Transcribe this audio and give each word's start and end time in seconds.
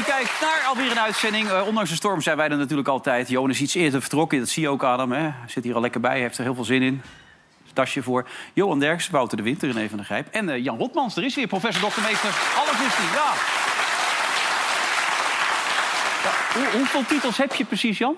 U 0.00 0.02
kijkt 0.02 0.40
naar 0.40 0.64
alweer 0.68 0.90
een 0.90 0.98
uitzending. 1.00 1.48
Eh, 1.48 1.66
ondanks 1.66 1.90
de 1.90 1.96
storm 1.96 2.20
zijn 2.20 2.36
wij 2.36 2.48
er 2.48 2.56
natuurlijk 2.56 2.88
altijd. 2.88 3.28
Johan 3.28 3.50
is 3.50 3.60
iets 3.60 3.74
eerder 3.74 4.00
vertrokken, 4.00 4.38
dat 4.38 4.48
zie 4.48 4.62
je 4.62 4.68
ook 4.68 4.82
hem. 4.82 5.12
Hè. 5.12 5.20
Hij 5.20 5.32
zit 5.46 5.64
hier 5.64 5.74
al 5.74 5.80
lekker 5.80 6.00
bij, 6.00 6.10
hij 6.10 6.20
heeft 6.20 6.38
er 6.38 6.44
heel 6.44 6.54
veel 6.54 6.64
zin 6.64 6.82
in. 6.82 7.02
Tasje 7.72 8.02
voor. 8.02 8.28
Johan 8.52 8.78
Derks, 8.78 9.08
Wouter 9.10 9.36
de 9.36 9.42
Winter, 9.42 9.70
René 9.72 9.88
van 9.88 9.96
der 9.96 10.06
Grijp. 10.06 10.28
En 10.30 10.48
eh, 10.48 10.64
Jan 10.64 10.78
Rotmans, 10.78 11.16
er 11.16 11.24
is 11.24 11.34
weer 11.34 11.46
professor 11.46 11.90
Dr. 11.90 12.00
Meester. 12.00 12.30
Alles 12.58 12.72
is 12.86 12.94
hij, 12.96 13.14
ja. 13.14 13.32
ja. 16.22 16.60
Hoe- 16.70 16.78
hoeveel 16.78 17.04
titels 17.06 17.36
heb 17.36 17.54
je 17.54 17.64
precies, 17.64 17.98
Jan? 17.98 18.16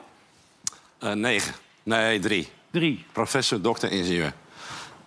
Eh, 0.99 1.13
negen. 1.13 1.55
Nee, 1.83 2.19
drie. 2.19 2.49
Drie. 2.71 3.05
Professor, 3.13 3.61
dokter, 3.61 3.91
ingenieur. 3.91 4.33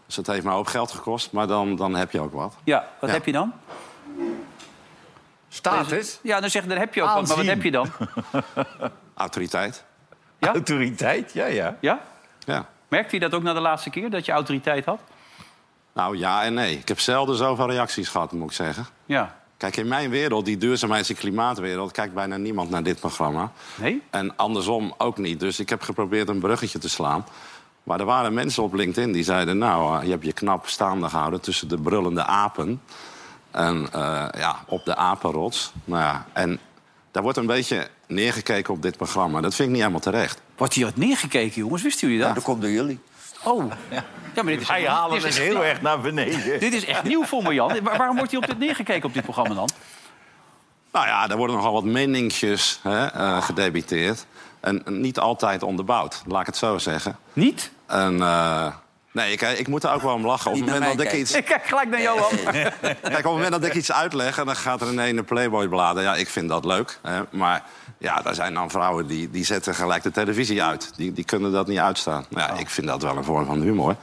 Dus 0.05 0.15
dat 0.15 0.27
heeft 0.27 0.43
mij 0.43 0.53
ook 0.53 0.69
geld 0.69 0.91
gekost, 0.91 1.31
maar 1.31 1.47
dan, 1.47 1.75
dan 1.75 1.95
heb 1.95 2.11
je 2.11 2.19
ook 2.19 2.33
wat. 2.33 2.55
Ja, 2.63 2.87
wat 2.99 3.09
Ja. 3.09 3.15
heb 3.15 3.25
je 3.25 3.31
dan? 3.31 3.53
Status, 5.55 6.19
Ja, 6.21 6.39
dan 6.39 6.49
zeg 6.49 6.61
je, 6.61 6.69
dan 6.69 6.77
heb 6.77 6.93
je 6.93 7.01
ook 7.01 7.13
wat. 7.13 7.27
Maar 7.27 7.37
wat 7.37 7.45
heb 7.45 7.63
je 7.63 7.71
dan? 7.71 7.89
Autoriteit. 9.15 9.83
Ja? 10.37 10.53
autoriteit, 10.53 11.33
ja, 11.33 11.45
ja. 11.45 11.77
Ja? 11.81 11.99
Ja. 12.39 12.65
Merkte 12.87 13.15
je 13.15 13.21
dat 13.21 13.33
ook 13.33 13.43
na 13.43 13.53
de 13.53 13.59
laatste 13.59 13.89
keer, 13.89 14.09
dat 14.09 14.25
je 14.25 14.31
autoriteit 14.31 14.85
had? 14.85 14.99
Nou, 15.93 16.17
ja 16.17 16.43
en 16.43 16.53
nee. 16.53 16.77
Ik 16.77 16.87
heb 16.87 16.99
zelden 16.99 17.35
zoveel 17.35 17.69
reacties 17.69 18.07
gehad, 18.07 18.31
moet 18.31 18.49
ik 18.49 18.55
zeggen. 18.55 18.85
Ja. 19.05 19.35
Kijk, 19.57 19.77
in 19.77 19.87
mijn 19.87 20.09
wereld, 20.09 20.45
die 20.45 20.57
duurzaamheids- 20.57 21.09
en 21.09 21.15
klimaatwereld... 21.15 21.91
kijkt 21.91 22.13
bijna 22.13 22.37
niemand 22.37 22.69
naar 22.69 22.83
dit 22.83 22.99
programma. 22.99 23.51
Nee? 23.75 24.01
En 24.09 24.35
andersom 24.35 24.93
ook 24.97 25.17
niet. 25.17 25.39
Dus 25.39 25.59
ik 25.59 25.69
heb 25.69 25.81
geprobeerd 25.81 26.29
een 26.29 26.39
bruggetje 26.39 26.79
te 26.79 26.89
slaan. 26.89 27.25
Maar 27.83 27.99
er 27.99 28.05
waren 28.05 28.33
mensen 28.33 28.63
op 28.63 28.73
LinkedIn 28.73 29.11
die 29.11 29.23
zeiden... 29.23 29.57
nou, 29.57 29.97
eh, 29.97 30.03
je 30.03 30.11
hebt 30.11 30.25
je 30.25 30.33
knap 30.33 30.67
staande 30.67 31.09
gehouden 31.09 31.41
tussen 31.41 31.67
de 31.67 31.77
brullende 31.77 32.25
apen... 32.25 32.81
en 33.55 33.87
eh, 33.91 34.25
ja, 34.37 34.55
op 34.67 34.85
de 34.85 34.95
apenrots. 34.95 35.71
Nou 35.85 36.01
ja, 36.01 36.25
en 36.33 36.59
daar 37.11 37.23
wordt 37.23 37.37
een 37.37 37.45
beetje 37.45 37.87
neergekeken 38.07 38.73
op 38.73 38.81
dit 38.81 38.97
programma. 38.97 39.41
Dat 39.41 39.55
vind 39.55 39.63
ik 39.67 39.73
niet 39.73 39.79
helemaal 39.83 40.01
terecht. 40.01 40.41
Wordt 40.57 40.73
hier 40.73 40.85
wat 40.85 40.95
neergekeken, 40.95 41.61
jongens? 41.61 41.81
Wisten 41.83 42.07
jullie 42.07 42.23
dat? 42.23 42.35
Dat 42.35 42.43
komt 42.43 42.61
door 42.61 42.71
jullie. 42.71 42.99
Oh. 43.43 43.71
Ja, 43.89 44.03
maar 44.35 44.45
dit 44.45 44.61
is, 44.61 44.67
Hij 44.67 44.87
halen 44.87 45.19
dit 45.21 45.27
is, 45.27 45.37
heel 45.37 45.63
erg 45.65 45.81
naar 45.81 46.01
beneden. 46.01 46.59
dit 46.59 46.73
is 46.73 46.85
echt 46.85 47.03
nieuw 47.03 47.23
voor 47.25 47.43
me, 47.43 47.53
Jan. 47.53 47.83
Waar- 47.83 47.97
waarom 47.97 48.15
wordt 48.15 48.31
hier 48.31 48.39
op 48.39 48.47
dit 48.47 48.59
neergekeken 48.59 49.07
op 49.07 49.13
dit 49.13 49.23
programma 49.23 49.53
dan? 49.55 49.69
Nou 50.91 51.07
ja, 51.07 51.29
er 51.29 51.37
worden 51.37 51.55
nogal 51.55 51.73
wat 51.73 51.83
meningsjes 51.83 52.79
hè, 52.83 53.05
eh, 53.05 53.41
gedebiteerd. 53.41 54.25
En 54.59 54.83
niet 54.85 55.19
altijd 55.19 55.63
onderbouwd, 55.63 56.21
laat 56.27 56.39
ik 56.41 56.45
het 56.45 56.57
zo 56.57 56.77
zeggen. 56.77 57.17
Niet? 57.33 57.71
En, 57.85 58.21
eh, 58.21 58.73
nee, 59.15 59.31
ik, 59.31 59.41
ik 59.41 59.67
moet 59.67 59.83
er 59.83 59.91
ook 59.91 60.01
wel 60.01 60.13
om 60.13 60.25
lachen. 60.25 60.51
Op 60.51 60.57
het 60.57 60.65
moment 60.65 60.97
dat 60.97 61.05
ik 61.05 61.13
iets, 61.13 61.33
Ik 61.33 61.45
kijk 61.45 61.65
gelijk 61.65 61.89
naar 61.89 62.01
Johan. 62.01 62.29
kijk, 62.51 62.95
op 63.01 63.13
het 63.13 63.23
moment 63.23 63.51
dat 63.51 63.63
ik 63.63 63.73
iets 63.73 63.91
uitleg 63.91 64.37
en 64.37 64.45
dan 64.45 64.55
gaat 64.55 64.81
er 64.81 64.87
een 64.87 64.99
ene 64.99 65.23
Playboy-bladen. 65.23 66.03
Ja, 66.03 66.15
ik 66.15 66.29
vind 66.29 66.49
dat 66.49 66.65
leuk. 66.65 66.99
Hè, 67.01 67.21
maar 67.29 67.63
ja, 67.97 68.21
daar 68.21 68.35
zijn 68.35 68.53
dan 68.53 68.69
vrouwen 68.69 69.07
die, 69.07 69.29
die 69.29 69.45
zetten 69.45 69.75
gelijk 69.75 70.03
de 70.03 70.11
televisie 70.11 70.63
uit. 70.63 70.91
Die, 70.95 71.13
die 71.13 71.25
kunnen 71.25 71.51
dat 71.51 71.67
niet 71.67 71.79
uitstaan. 71.79 72.25
Nou, 72.29 72.53
ja, 72.53 72.59
ik 72.59 72.69
vind 72.69 72.87
dat 72.87 73.01
wel 73.01 73.17
een 73.17 73.23
vorm 73.23 73.45
van 73.45 73.61
humor. 73.61 73.95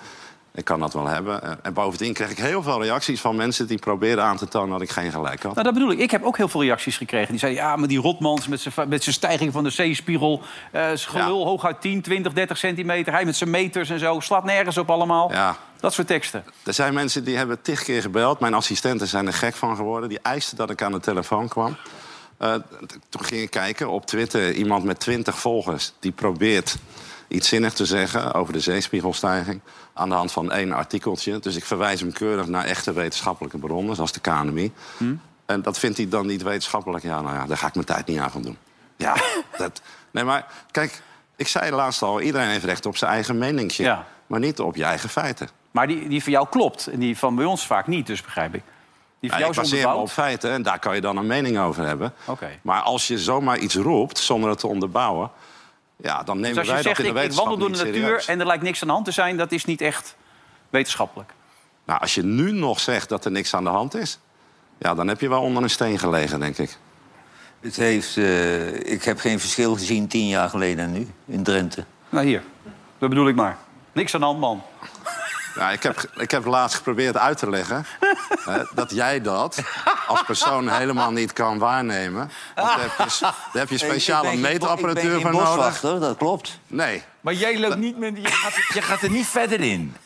Ik 0.55 0.65
kan 0.65 0.81
dat 0.81 0.93
wel 0.93 1.07
hebben. 1.07 1.43
Eh, 1.43 1.51
En 1.63 1.73
bovendien 1.73 2.13
kreeg 2.13 2.31
ik 2.31 2.39
heel 2.39 2.63
veel 2.63 2.83
reacties 2.83 3.21
van 3.21 3.37
mensen 3.37 3.67
die 3.67 3.79
probeerden 3.79 4.25
aan 4.25 4.37
te 4.37 4.49
tonen 4.49 4.71
dat 4.71 4.81
ik 4.83 4.91
geen 4.91 5.11
gelijk 5.11 5.43
had. 5.43 5.53
Nou, 5.55 5.65
dat 5.65 5.75
bedoel 5.75 5.91
ik. 5.91 5.99
Ik 5.99 6.11
heb 6.11 6.23
ook 6.23 6.37
heel 6.37 6.49
veel 6.49 6.63
reacties 6.63 6.97
gekregen. 6.97 7.31
Die 7.31 7.39
zeiden, 7.39 7.63
ja, 7.63 7.77
maar 7.77 7.89
die 7.89 8.01
Rotmans 8.01 8.49
met 8.49 8.61
zijn 8.61 8.89
met 8.89 9.03
zijn 9.03 9.15
stijging 9.15 9.53
van 9.53 9.65
de 9.65 9.71
zeespiegel... 9.71 10.43
eh 10.71 10.83
zijn 10.83 10.99
gelul 10.99 11.39
Ja. 11.39 11.45
hooguit 11.45 11.81
10, 11.81 12.03
20, 12.03 12.33
30 12.33 12.59
centimeter. 12.59 13.13
Hij 13.13 13.25
met 13.25 13.37
zijn 13.37 13.51
meters 13.51 13.91
en 13.91 13.99
zo. 13.99 14.21
Slaat 14.21 14.45
nergens 14.45 14.79
op 14.79 14.91
allemaal. 14.91 15.33
Ja. 15.33 15.57
Dat 15.81 15.93
soort 15.93 16.07
teksten. 16.07 16.45
Er 16.65 16.75
zijn 16.75 16.95
mensen 16.95 17.25
die 17.25 17.37
hebben 17.37 17.63
tig 17.63 17.83
keer 17.83 18.03
gebeld. 18.03 18.41
Mijn 18.41 18.55
assistenten 18.55 19.07
zijn 19.07 19.27
er 19.27 19.33
gek 19.33 19.55
van 19.55 19.77
geworden. 19.77 20.09
Die 20.09 20.19
eisten 20.23 20.57
dat 20.57 20.71
ik 20.71 20.83
aan 20.83 20.93
de 20.93 21.01
telefoon 21.01 21.49
kwam. 21.49 21.77
Eh, 22.37 22.55
toen 23.09 23.25
ging 23.25 23.41
ik 23.43 23.51
kijken 23.51 23.89
op 23.91 24.07
Twitter. 24.07 24.53
Iemand 24.53 24.85
met 24.85 25.01
20 25.01 25.39
volgers 25.39 25.93
die 26.01 26.13
probeert 26.13 26.77
iets 27.29 27.49
zinnig 27.49 27.73
te 27.73 27.87
zeggen 27.87 28.33
over 28.35 28.53
de 28.53 28.61
zeespiegelstijging. 28.61 29.61
Aan 30.03 30.09
de 30.09 30.15
hand 30.15 30.33
van 30.33 30.53
één 30.53 30.73
artikeltje. 30.73 31.39
Dus 31.39 31.57
ik 31.57 31.65
verwijs 31.65 32.01
hem 32.01 32.13
keurig 32.13 32.47
naar 32.47 32.65
echte 32.65 32.93
wetenschappelijke 32.93 33.59
bronnen, 33.59 33.95
zoals 33.95 34.13
de 34.13 34.21
KNMI. 34.21 34.73
En 35.47 35.63
dat 35.63 35.79
vindt 35.79 35.97
hij 35.97 36.09
dan 36.09 36.27
niet 36.27 36.43
wetenschappelijk. 36.43 37.05
Ja, 37.05 37.21
nou 37.21 37.35
ja, 37.35 37.47
daar 37.47 37.57
ga 37.57 37.67
ik 37.67 37.75
mijn 37.75 37.87
tijd 37.87 38.07
niet 38.07 38.19
aan 38.19 38.31
van 38.31 38.43
doen. 38.43 38.57
Ja, 38.97 39.17
dat. 39.59 39.83
Nee, 40.11 40.25
maar 40.25 40.47
kijk, 40.71 41.03
ik 41.37 41.49
zei 41.49 41.71
laatst 41.71 42.03
al: 42.03 42.21
iedereen 42.21 42.49
heeft 42.49 42.65
recht 42.65 42.87
op 42.87 42.97
zijn 42.97 43.11
eigen 43.11 43.39
meningje. 43.39 43.83
Ja. 43.83 44.07
Maar 44.27 44.41
niet 44.41 44.61
op 44.61 44.77
je 44.77 44.85
eigen 44.85 45.09
feiten. 45.09 45.49
Maar 45.71 45.87
die, 45.87 46.09
die 46.09 46.23
van 46.23 46.33
jou 46.33 46.47
klopt. 46.51 46.87
En 46.87 46.99
die 46.99 47.19
van 47.19 47.35
bij 47.35 47.45
ons 47.45 47.67
vaak 47.67 47.87
niet, 47.87 48.07
dus 48.07 48.23
begrijp 48.23 48.55
ik. 48.55 48.63
Die 49.21 49.31
van 49.31 49.39
Ja, 49.39 49.45
jou 49.45 49.57
ik 49.57 49.63
is 49.63 49.71
baseer 49.71 49.89
me 49.89 49.95
op 49.95 50.11
feiten 50.11 50.51
en 50.51 50.63
daar 50.63 50.79
kan 50.79 50.95
je 50.95 51.01
dan 51.01 51.17
een 51.17 51.27
mening 51.27 51.59
over 51.59 51.87
hebben. 51.87 52.13
Oké. 52.25 52.51
Maar 52.63 52.81
als 52.81 53.07
je 53.07 53.19
zomaar 53.19 53.59
iets 53.59 53.75
roept 53.75 54.19
zonder 54.19 54.51
het 54.51 54.59
te 54.59 54.67
onderbouwen... 54.67 55.31
Ja, 56.03 56.23
dan 56.23 56.41
nemen 56.41 56.57
Dus 56.57 56.59
als 56.59 56.69
wij 56.69 56.77
je 56.77 56.83
dat 56.83 56.97
zegt, 56.97 56.99
in 56.99 57.05
de 57.05 57.11
ik, 57.11 57.17
ik 57.17 57.23
wetenschap 57.23 57.47
wandel 57.47 57.69
door 57.69 57.77
de 57.77 57.85
natuur 57.85 58.03
serieus. 58.03 58.27
en 58.27 58.41
er 58.41 58.47
lijkt 58.47 58.63
niks 58.63 58.83
aan 58.83 58.89
de 58.89 58.95
hand 58.95 59.05
te 59.05 59.13
zijn... 59.13 59.37
dat 59.37 59.53
is 59.53 59.65
niet 59.65 59.81
echt 59.81 60.17
wetenschappelijk. 60.71 61.33
Nou, 61.85 62.01
als 62.01 62.15
je 62.15 62.23
nu 62.23 62.53
nog 62.53 62.81
zegt 62.81 63.09
dat 63.09 63.25
er 63.25 63.31
niks 63.31 63.55
aan 63.55 63.65
de 63.65 63.71
hand 63.71 63.95
is... 63.95 64.19
Ja, 64.79 64.95
dan 64.95 65.09
heb 65.09 65.21
je 65.21 65.29
wel 65.29 65.43
onder 65.43 65.63
een 65.63 65.71
steen 65.71 65.99
gelegen, 65.99 66.41
denk 66.41 66.59
ik. 66.59 66.79
Het 67.61 67.77
heeft, 67.77 68.17
eh, 68.17 68.93
ik 68.93 69.03
heb 69.05 69.19
geen 69.19 69.41
verschil 69.41 69.75
gezien 69.75 70.07
tien 70.09 70.29
jaar 70.29 70.49
geleden 70.49 70.85
en 70.85 70.93
nu 70.93 71.09
in 71.27 71.43
Drenthe. 71.43 71.85
Nou, 72.09 72.27
hier. 72.27 72.43
Dat 72.99 73.09
bedoel 73.09 73.29
ik 73.29 73.35
maar. 73.35 73.59
Niks 73.93 74.15
aan 74.15 74.21
de 74.21 74.27
hand, 74.27 74.39
man. 74.39 74.63
Ja, 75.55 75.71
ik, 75.71 75.83
heb, 75.83 76.05
ik 76.17 76.31
heb 76.31 76.45
laatst 76.45 76.77
geprobeerd 76.77 77.17
uit 77.17 77.39
te 77.39 77.51
leggen... 77.51 77.87
hè, 78.45 78.63
dat 78.75 78.91
jij 78.91 79.21
dat 79.21 79.59
als 80.07 80.23
persoon 80.23 80.69
helemaal 80.69 81.11
niet 81.11 81.33
kan 81.33 81.59
waarnemen. 81.59 82.31
Want 82.55 82.69
daar 82.69 82.81
heb 82.81 83.09
je, 83.09 83.19
daar 83.21 83.35
heb 83.53 83.69
je 83.69 83.79
speciale 83.79 84.33
Ik 84.33 84.39
meetapparatuur 84.39 85.21
voor 85.21 85.33
nodig. 85.33 85.81
dat 85.81 86.17
klopt. 86.17 86.59
Nee, 86.67 87.03
Maar 87.21 87.35
jij 87.35 87.59
loopt 87.59 87.77
niet 87.77 87.99
met... 87.99 88.17
Je 88.17 88.29
gaat, 88.29 88.55
je 88.75 88.83
gaat 88.83 89.03
er 89.03 89.11
niet 89.11 89.27
verder 89.27 89.61
in. 89.61 89.97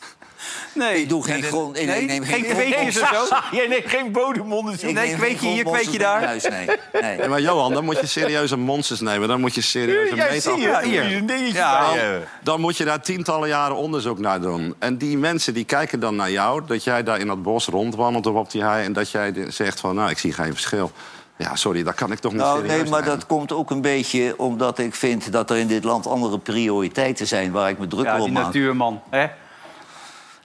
Nee. 0.73 1.01
Ik 1.01 1.09
doe 1.09 1.23
geen 1.23 1.43
grond... 1.43 1.79
ik 1.79 1.85
Nee, 1.85 2.05
neem 2.05 2.23
geen 2.23 2.43
grond- 2.43 2.53
kweekjes 2.57 2.99
en 2.99 3.07
zo. 3.13 3.25
Jij 3.57 3.67
neemt 3.67 3.87
geen 3.87 4.11
bodemonderzoek. 4.11 4.89
Ik 4.89 4.95
Nee, 4.95 5.13
kweekje 5.15 5.37
geen 5.37 5.49
hier, 5.53 5.63
kweekje 5.63 5.97
daar. 5.97 6.23
huis, 6.25 6.43
nee. 6.43 6.67
nee. 7.01 7.17
Ja, 7.17 7.27
maar 7.27 7.41
Johan, 7.41 7.73
dan 7.73 7.85
moet 7.85 7.99
je 7.99 8.05
serieuze 8.07 8.57
monsters 8.57 8.99
nemen. 8.99 9.27
Dan 9.27 9.39
moet 9.39 9.55
je 9.55 9.61
serieuze 9.61 10.07
zie 10.15 10.23
je, 10.23 10.29
meetapparatuur... 10.31 10.89
hier 10.91 11.03
is 11.03 11.13
een 11.15 11.25
dingetje 11.25 11.57
Ja, 11.57 11.93
je. 11.93 12.21
Dan 12.43 12.61
moet 12.61 12.77
je 12.77 12.85
daar 12.85 13.01
tientallen 13.01 13.47
jaren 13.49 13.75
onderzoek 13.75 14.19
naar 14.19 14.41
doen. 14.41 14.75
En 14.79 14.97
die 14.97 15.17
mensen 15.17 15.53
die 15.53 15.65
kijken 15.65 15.99
dan 15.99 16.15
naar 16.15 16.31
jou... 16.31 16.61
dat 16.67 16.83
jij 16.83 17.03
daar 17.03 17.19
in 17.19 17.27
dat 17.27 17.41
bos 17.43 17.65
rondwandelt 17.67 18.25
of 18.25 18.35
op 18.35 18.51
die 18.51 18.63
hei... 18.63 18.85
en 18.85 18.93
dat 18.93 19.11
jij 19.11 19.33
zegt 19.47 19.79
van, 19.79 19.95
nou, 19.95 20.09
ik 20.09 20.17
zie 20.17 20.33
geen 20.33 20.51
verschil. 20.53 20.91
Ja, 21.37 21.55
sorry, 21.55 21.83
dat 21.83 21.95
kan 21.95 22.11
ik 22.11 22.19
toch 22.19 22.31
niet 22.31 22.41
Nou, 22.41 22.59
serieus 22.59 22.81
nee, 22.81 22.89
maar 22.89 22.99
nemen. 23.01 23.17
dat 23.17 23.27
komt 23.27 23.51
ook 23.51 23.69
een 23.71 23.81
beetje 23.81 24.33
omdat 24.37 24.79
ik 24.79 24.95
vind 24.95 25.31
dat 25.31 25.49
er 25.49 25.57
in 25.57 25.67
dit 25.67 25.83
land 25.83 26.07
andere 26.07 26.39
prioriteiten 26.39 27.27
zijn 27.27 27.51
waar 27.51 27.69
ik 27.69 27.77
me 27.79 27.87
druk 27.87 28.05
Ja, 28.05 28.17
op 28.17 28.23
die 28.23 28.31
maak. 28.33 28.43
natuurman. 28.43 29.01
Hè? 29.09 29.25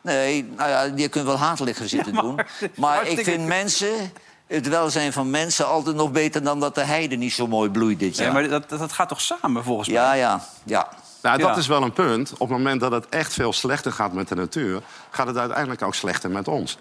Nee, 0.02 0.44
nou 0.56 0.70
ja, 0.70 0.82
je 0.96 1.08
kunt 1.08 1.24
wel 1.26 1.36
hatelijker 1.38 1.88
zitten 1.88 2.12
doen. 2.12 2.40
maar 2.76 3.06
ik 3.06 3.24
vind 3.24 3.46
mensen, 3.46 4.12
het 4.46 4.68
welzijn 4.68 5.12
van 5.12 5.30
mensen 5.30 5.66
altijd 5.66 5.96
nog 5.96 6.10
beter 6.12 6.43
dan 6.43 6.60
dat 6.60 6.75
de 6.75 6.84
heide 6.84 7.16
niet 7.16 7.32
zo 7.32 7.46
mooi 7.46 7.70
bloeit 7.70 7.99
dit 7.99 8.16
jaar. 8.16 8.32
maar 8.32 8.49
dat, 8.49 8.69
dat, 8.69 8.78
dat 8.78 8.93
gaat 8.93 9.08
toch 9.08 9.20
samen, 9.20 9.64
volgens 9.64 9.88
mij? 9.88 9.96
Ja, 9.96 10.12
ja, 10.12 10.44
ja. 10.64 10.88
Nou, 11.22 11.38
dat 11.38 11.49
Ja. 11.49 11.56
is 11.56 11.66
wel 11.66 11.82
een 11.82 11.93
punt. 11.93 12.32
Op 12.32 12.38
het 12.38 12.49
moment 12.49 12.81
dat 12.81 12.93
het 12.93 13.08
echt 13.08 13.32
veel 13.32 13.52
slechter 13.52 13.93
gaat 13.93 14.12
met 14.12 14.28
de 14.28 14.34
natuur... 14.34 14.82
gaat 15.10 15.26
het 15.26 15.37
uiteindelijk 15.37 15.82
ook 15.82 15.94
slechter 15.94 16.31
met 16.31 16.48
ons. 16.48 16.78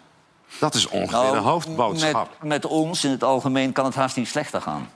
Dat 0.60 0.74
is 0.76 0.88
ongeveer 0.88 1.12
Nou, 1.18 1.32
de 1.36 1.42
hoofdboodschap. 1.42 2.30
Met, 2.40 2.50
met 2.50 2.66
ons 2.66 3.04
in 3.04 3.12
het 3.12 3.24
algemeen 3.24 3.72
kan 3.72 3.86
het 3.86 3.96
haast 3.96 4.16
niet 4.16 4.28
slechter 4.28 4.62
gaan. 4.62 4.90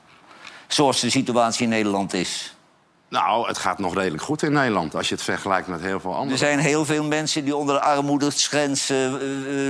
Zoals 0.68 1.00
de 1.00 1.10
situatie 1.10 1.64
in 1.64 1.70
Nederland 1.70 2.14
is. 2.14 2.55
Nou, 3.10 3.48
het 3.48 3.58
gaat 3.58 3.80
nog 3.80 3.96
redelijk 3.96 4.24
goed 4.24 4.42
in 4.44 4.52
Nederland... 4.52 4.96
als 4.96 5.10
je 5.10 5.16
het 5.16 5.24
vergelijkt 5.24 5.68
met 5.68 5.82
heel 5.82 6.00
veel 6.00 6.12
Er 6.12 6.18
andere. 6.18 6.38
zijn 6.38 6.60
heel 6.60 6.86
veel 6.86 7.04
mensen 7.04 7.44
die 7.44 7.56
onder 7.56 7.76
de 7.76 7.82
armoedegrens 7.82 8.90
eh, 8.90 9.06
eh, 9.06 9.20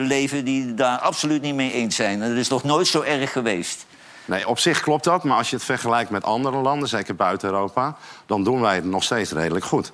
leven... 0.06 0.46
die 0.46 0.74
daar 0.74 0.98
absoluut 1.00 1.42
niet 1.42 1.56
mee 1.56 1.72
eens 1.72 1.96
zijn. 1.96 2.22
En 2.22 2.30
dat 2.30 2.38
is 2.38 2.48
nog 2.48 2.64
nooit 2.64 2.88
zo 2.88 3.02
erg 3.02 3.32
geweest. 3.32 3.86
Nee, 4.26 4.48
op 4.48 4.60
zich 4.60 4.82
klopt 4.82 5.04
dat. 5.04 5.24
Maar 5.24 5.38
als 5.38 5.50
je 5.50 5.56
het 5.56 5.66
vergelijkt 5.66 6.10
met 6.10 6.24
andere 6.24 6.58
landen, 6.58 6.90
zeker 6.90 7.16
buiten 7.16 7.50
Europa... 7.50 7.96
dan 8.26 8.44
doen 8.44 8.62
wij 8.62 8.76
het 8.76 8.86
nog 8.86 9.04
steeds 9.04 9.32
redelijk 9.32 9.66
goed. 9.66 9.92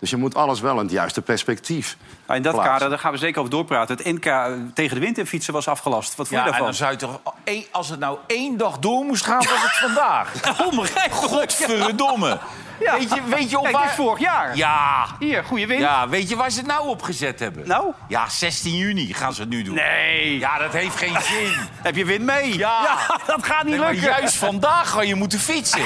Dus 0.00 0.10
je 0.10 0.16
moet 0.16 0.34
alles 0.34 0.60
wel 0.60 0.74
in 0.74 0.82
het 0.82 0.90
juiste 0.90 1.22
perspectief 1.22 1.96
Nou, 2.26 2.36
in 2.36 2.42
dat 2.42 2.52
plaatsen. 2.52 2.72
kader 2.72 2.88
daar 2.88 2.98
gaan 2.98 3.12
we 3.12 3.18
zeker 3.18 3.38
over 3.38 3.50
doorpraten. 3.52 3.96
Het 3.96 4.04
NK 4.06 4.24
eh, 4.26 4.52
tegen 4.74 4.94
de 4.94 5.00
wind 5.00 5.18
in 5.18 5.26
fietsen 5.26 5.52
was 5.52 5.68
afgelast. 5.68 6.14
Wat 6.14 6.28
vond 6.28 6.30
Ja, 6.30 6.36
je 6.36 6.42
en 6.44 6.48
daarvan? 6.50 6.66
dan 6.66 6.74
zou 6.76 6.90
je 6.90 6.96
toch... 6.96 7.34
één- 7.44 7.64
Als 7.70 7.88
het 7.88 7.98
nou 8.00 8.18
één 8.26 8.56
dag 8.56 8.78
door 8.78 9.04
moest 9.04 9.24
gaan, 9.24 9.36
was 9.38 9.62
het 9.62 9.78
vandaag. 9.78 10.32
Onbegrijpelijk. 10.70 11.12
Godverdomme. 11.52 12.38
Ja. 12.80 12.92
Weet 12.98 13.14
je, 13.14 13.22
weet 13.28 13.50
je 13.50 13.56
op 13.58 13.62
Kijk, 13.64 13.76
waar... 13.76 13.94
vorig 13.94 14.18
jaar. 14.18 14.56
Ja. 14.56 15.06
Hier, 15.18 15.44
goede 15.44 15.66
wind. 15.66 15.80
ja, 15.80 16.08
weet 16.08 16.28
je 16.28 16.36
waar 16.36 16.50
ze 16.50 16.58
het 16.58 16.66
nou 16.66 16.88
opgezet 16.88 17.38
hebben? 17.40 17.68
Nou? 17.68 17.92
Ja, 18.08 18.28
16 18.28 18.74
juni 18.76 19.14
gaan 19.14 19.32
ze 19.34 19.40
het 19.40 19.50
nu 19.50 19.62
doen. 19.62 19.74
Nee. 19.74 20.38
Ja, 20.38 20.58
dat 20.58 20.72
heeft 20.72 20.96
geen 20.96 21.16
zin. 21.32 21.52
Heb 21.82 21.96
je 21.96 22.04
wind 22.04 22.22
mee? 22.24 22.58
Ja. 22.58 22.98
dat 23.26 23.44
gaat 23.46 23.62
niet 23.62 23.70
Nee, 23.72 23.78
maar 23.78 23.92
lukken. 23.92 24.10
juist 24.10 24.36
vandaag 24.36 24.90
ga 24.90 25.02
je 25.02 25.14
moeten 25.14 25.38
fietsen. 25.38 25.82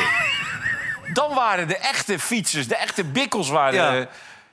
Dan 1.13 1.35
waren 1.35 1.69
de 1.69 1.77
echte 1.77 2.19
fietsers, 2.19 2.69
de 2.69 2.77
echte 2.77 3.05
bikkels 3.05 3.49
waren... 3.49 3.75
Ja. 3.75 4.09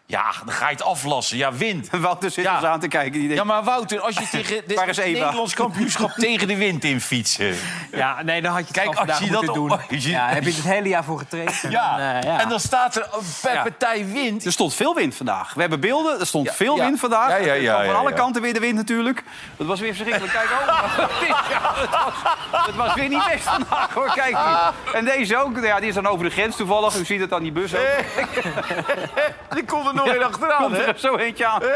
Ja, 0.10 0.32
dan 0.46 0.54
ga 0.54 0.66
je 0.66 0.72
het 0.72 0.84
aflassen. 0.84 1.38
Ja, 1.38 1.54
wind. 1.54 1.90
Wouter 2.02 2.32
zit 2.32 2.44
Ja. 2.44 2.56
ons 2.56 2.64
aan 2.64 2.80
te 2.80 2.88
kijken. 2.88 3.12
Die 3.12 3.22
denkt, 3.22 3.36
Ja, 3.36 3.44
maar 3.44 3.64
Wouter, 3.64 4.00
als 4.00 4.16
je 4.16 4.28
tegen 4.44 4.56
het? 4.56 4.96
Nederlands 4.98 5.54
kampioenschap 5.54 6.12
tegen 6.28 6.48
de 6.48 6.56
wind 6.56 6.84
in 6.84 7.02
fietsen... 7.02 7.56
Ja, 7.92 8.22
nee, 8.24 8.42
dan 8.42 8.52
had 8.52 8.60
je 8.60 8.66
het 8.68 8.76
Kijk, 8.96 9.10
als 9.10 9.20
je 9.20 9.30
dat 9.32 9.42
doen. 9.54 9.80
je- 9.90 10.10
Ja, 10.10 10.28
heb 10.28 10.44
je 10.44 10.52
het 10.54 10.64
hele 10.64 10.88
jaar 10.90 11.04
voor 11.04 11.18
getraind. 11.20 11.64
en 11.64 11.72
Ja. 11.72 11.90
dan, 11.98 12.00
eh, 12.00 12.22
ja. 12.24 12.40
en 12.40 12.50
dan 12.50 12.60
staat 12.60 12.96
er 12.96 13.08
per 13.42 13.54
Ja. 13.54 13.62
partij 13.62 14.06
wind. 14.06 14.46
Er 14.46 14.52
stond 14.52 14.74
veel 14.76 14.96
wind 14.96 15.16
vandaag. 15.16 15.54
We 15.54 15.62
hebben 15.62 15.80
beelden. 15.80 16.20
Er 16.20 16.26
stond 16.28 16.46
Ja, 16.48 16.54
veel 16.54 16.76
ja. 16.76 16.84
wind 16.84 17.00
vandaag. 17.00 17.30
Ja, 17.30 17.36
ja, 17.54 17.76
van 17.76 17.86
ja, 17.86 17.92
alle 17.94 18.10
ja. 18.10 18.16
kanten 18.16 18.42
weer 18.42 18.54
de 18.54 18.60
wind 18.60 18.76
natuurlijk. 18.76 19.24
Het 19.58 19.68
was 19.68 19.80
weer 19.80 19.94
verschrikkelijk. 19.96 20.34
Kijk, 20.34 20.50
oh. 20.70 20.98
Het, 21.80 21.90
was, 22.52 22.66
het 22.66 22.76
was 22.76 22.94
weer 22.94 23.10
niet 23.10 23.26
best 23.32 23.44
vandaag, 23.44 23.94
hoor. 23.94 24.12
Kijk. 24.16 24.38
En 24.94 25.06
deze 25.06 25.38
ook. 25.38 25.58
Ja, 25.64 25.80
die 25.80 25.90
is 25.90 25.96
dan 25.96 26.08
over 26.08 26.26
de 26.26 26.32
grens 26.32 26.56
toevallig. 26.56 26.96
U 26.96 27.06
ziet 27.06 27.20
het 27.20 27.34
aan 27.34 27.44
die 27.44 27.52
bus 27.52 27.76
ook. 27.76 27.88
Die 29.50 29.66
komt 29.66 29.88
er 29.88 29.94
nog 30.06 30.14
weer 30.14 30.24
achteraan, 30.24 30.64
Komt 30.64 30.78
hè? 30.78 30.84
er 30.84 31.00
zo 31.00 31.16
eentje 31.16 31.46
aan. 31.46 31.62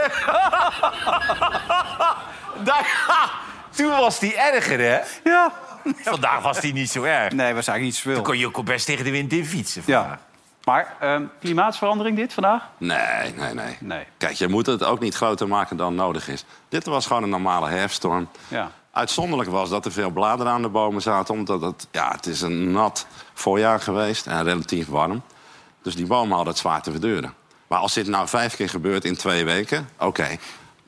Daar, 2.64 3.32
toen 3.76 3.90
was 3.90 4.20
die 4.20 4.36
erger, 4.36 4.80
hè? 4.80 5.00
Ja. 5.32 5.52
Vandaag 5.96 6.42
was 6.42 6.60
die 6.60 6.74
niet 6.74 6.90
zo 6.90 7.04
erg. 7.04 7.34
Nee, 7.34 7.54
was 7.54 7.68
eigenlijk 7.68 7.82
niet 7.82 7.96
zoveel. 7.96 8.14
Dan 8.14 8.24
kon 8.24 8.38
je 8.38 8.48
ook 8.48 8.66
best 8.66 8.86
tegen 8.86 9.06
de 9.06 9.12
wind 9.12 9.34
in 9.34 9.46
fietsen. 9.46 9.84
Ja. 9.86 10.00
vandaag. 10.00 10.20
Maar 10.64 10.96
ehm, 11.00 11.24
klimaatsverandering 11.40 12.18
dit 12.18 12.34
vandaag? 12.34 12.64
Nee, 12.78 13.34
nee, 13.36 13.54
nee, 13.54 13.78
Nee. 13.80 14.06
Kijk, 14.18 14.34
je 14.34 14.48
moet 14.48 14.66
het 14.66 14.84
ook 14.84 15.00
niet 15.00 15.16
groter 15.16 15.48
maken 15.48 15.78
dan 15.78 15.96
nodig 15.96 16.28
is. 16.28 16.46
Dit 16.70 16.86
was 16.86 17.06
gewoon 17.06 17.24
een 17.24 17.30
normale 17.30 17.70
herfststorm. 17.70 18.30
Ja. 18.48 18.72
Uitzonderlijk 18.92 19.50
was 19.50 19.70
dat 19.70 19.86
er 19.86 19.92
veel 19.92 20.10
bladeren 20.10 20.52
aan 20.52 20.62
de 20.62 20.70
bomen 20.70 21.02
zaten... 21.02 21.34
omdat 21.34 21.62
het, 21.62 21.88
ja, 21.92 22.12
het 22.12 22.26
is 22.26 22.42
een 22.42 22.72
nat 22.72 23.08
voorjaar 23.34 23.80
geweest 23.80 24.28
en 24.28 24.44
relatief 24.44 24.88
warm. 24.88 25.22
Dus 25.82 25.96
die 25.96 26.06
bomen 26.06 26.36
hadden 26.36 26.54
het 26.54 26.62
zwaar 26.62 26.82
te 26.82 26.92
verduren. 26.92 27.34
Maar 27.74 27.82
als 27.82 27.94
dit 27.94 28.08
nou 28.08 28.28
vijf 28.28 28.56
keer 28.56 28.70
gebeurt 28.70 29.06
in 29.06 29.16
twee 29.16 29.46
weken... 29.46 29.90
oké, 30.00 30.28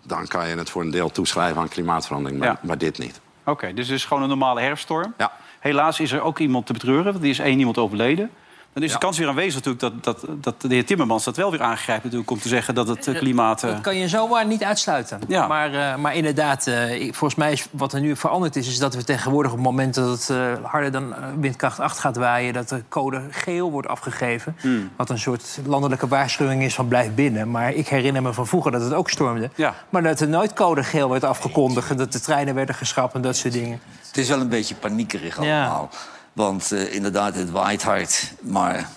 dan 0.04 0.28
kan 0.28 0.48
je 0.50 0.56
het 0.56 0.70
voor 0.70 0.82
een 0.82 0.92
deel 0.92 1.12
toeschrijven 1.12 1.62
aan 1.62 1.68
klimaatverandering. 1.68 2.40
Maar, 2.40 2.50
Ja. 2.50 2.60
maar 2.62 2.78
dit 2.78 2.98
niet. 2.98 3.22
Oké, 3.46 3.74
dus 3.74 3.88
het 3.88 3.98
is 3.98 4.06
gewoon 4.06 4.24
een 4.24 4.30
normale 4.30 4.62
herfststorm. 4.62 5.14
Ja. 5.18 5.32
Helaas 5.60 6.00
is 6.00 6.12
er 6.12 6.22
ook 6.22 6.40
iemand 6.40 6.66
te 6.66 6.74
betreuren, 6.74 7.12
want 7.12 7.24
er 7.24 7.30
is 7.30 7.40
één 7.40 7.60
iemand 7.60 7.78
overleden. 7.78 8.32
Dan 8.76 8.84
is 8.84 8.90
Ja. 8.90 8.98
de 9.00 9.04
kans 9.06 9.18
weer 9.18 9.28
aanwezig 9.28 9.54
natuurlijk 9.64 10.04
dat, 10.04 10.04
dat, 10.04 10.26
dat 10.44 10.62
de 10.62 10.68
heer 10.74 10.86
Timmermans 10.86 11.24
dat 11.24 11.36
wel 11.36 11.52
weer 11.52 11.62
aangrijpt 11.62 12.04
natuurlijk, 12.04 12.32
om 12.32 12.40
te 12.40 12.48
zeggen 12.48 12.76
dat 12.76 12.88
het 12.88 13.08
eh, 13.08 13.16
klimaat... 13.18 13.64
eh, 13.64 13.72
Dat 13.72 13.82
kan 13.82 13.96
je 13.98 14.08
zomaar 14.08 14.46
niet 14.46 14.64
uitsluiten. 14.64 15.20
Ja. 15.28 15.48
Maar, 15.48 15.74
eh, 15.74 15.96
maar 15.96 16.16
inderdaad, 16.16 16.68
eh, 16.68 17.02
volgens 17.04 17.36
mij 17.36 17.52
is 17.52 17.68
wat 17.72 17.94
er 17.94 18.00
nu 18.02 18.16
veranderd 18.16 18.56
is... 18.56 18.68
is 18.68 18.78
dat 18.78 18.96
we 18.96 19.04
tegenwoordig 19.04 19.52
op 19.52 19.58
het 19.58 19.66
moment 19.66 19.94
dat 19.96 20.10
het 20.10 20.30
eh, 20.30 20.38
harder 20.64 20.92
dan 20.92 21.14
eh, 21.16 21.20
windkracht 21.40 21.80
8 21.80 22.00
gaat 22.00 22.16
waaien... 22.16 22.54
dat 22.54 22.70
de 22.70 22.84
code 22.90 23.22
geel 23.30 23.72
wordt 23.72 23.88
afgegeven. 23.88 24.56
Hmm. 24.62 24.90
Wat 24.96 25.10
een 25.10 25.20
soort 25.20 25.60
landelijke 25.66 26.08
waarschuwing 26.08 26.64
is 26.64 26.76
van 26.76 26.88
blijf 26.88 27.14
binnen. 27.14 27.52
Maar 27.52 27.74
ik 27.74 27.88
herinner 27.88 28.22
me 28.22 28.34
van 28.34 28.48
vroeger 28.48 28.72
dat 28.72 28.82
het 28.82 28.94
ook 28.94 29.10
stormde. 29.10 29.50
Ja. 29.56 29.74
Maar 29.90 30.04
dat 30.04 30.20
er 30.20 30.28
nooit 30.28 30.54
code 30.54 30.84
geel 30.84 31.10
werd 31.10 31.24
afgekondigd... 31.24 31.90
en 31.90 31.98
dat 31.98 32.12
de 32.12 32.20
treinen 32.20 32.56
werden 32.56 32.76
geschrapt 32.76 33.14
en 33.14 33.22
dat 33.22 33.36
soort 33.38 33.54
dingen. 33.54 33.80
Het 34.08 34.18
is 34.18 34.30
wel 34.30 34.40
een 34.40 34.50
beetje 34.50 34.76
paniekerig 34.76 35.44
Ja. 35.44 35.88
Want 36.36 36.72
eh, 36.72 36.94
inderdaad, 36.94 37.36
het 37.36 37.52
waait 37.52 37.84
hard. 37.84 38.34
Maar 38.42 38.90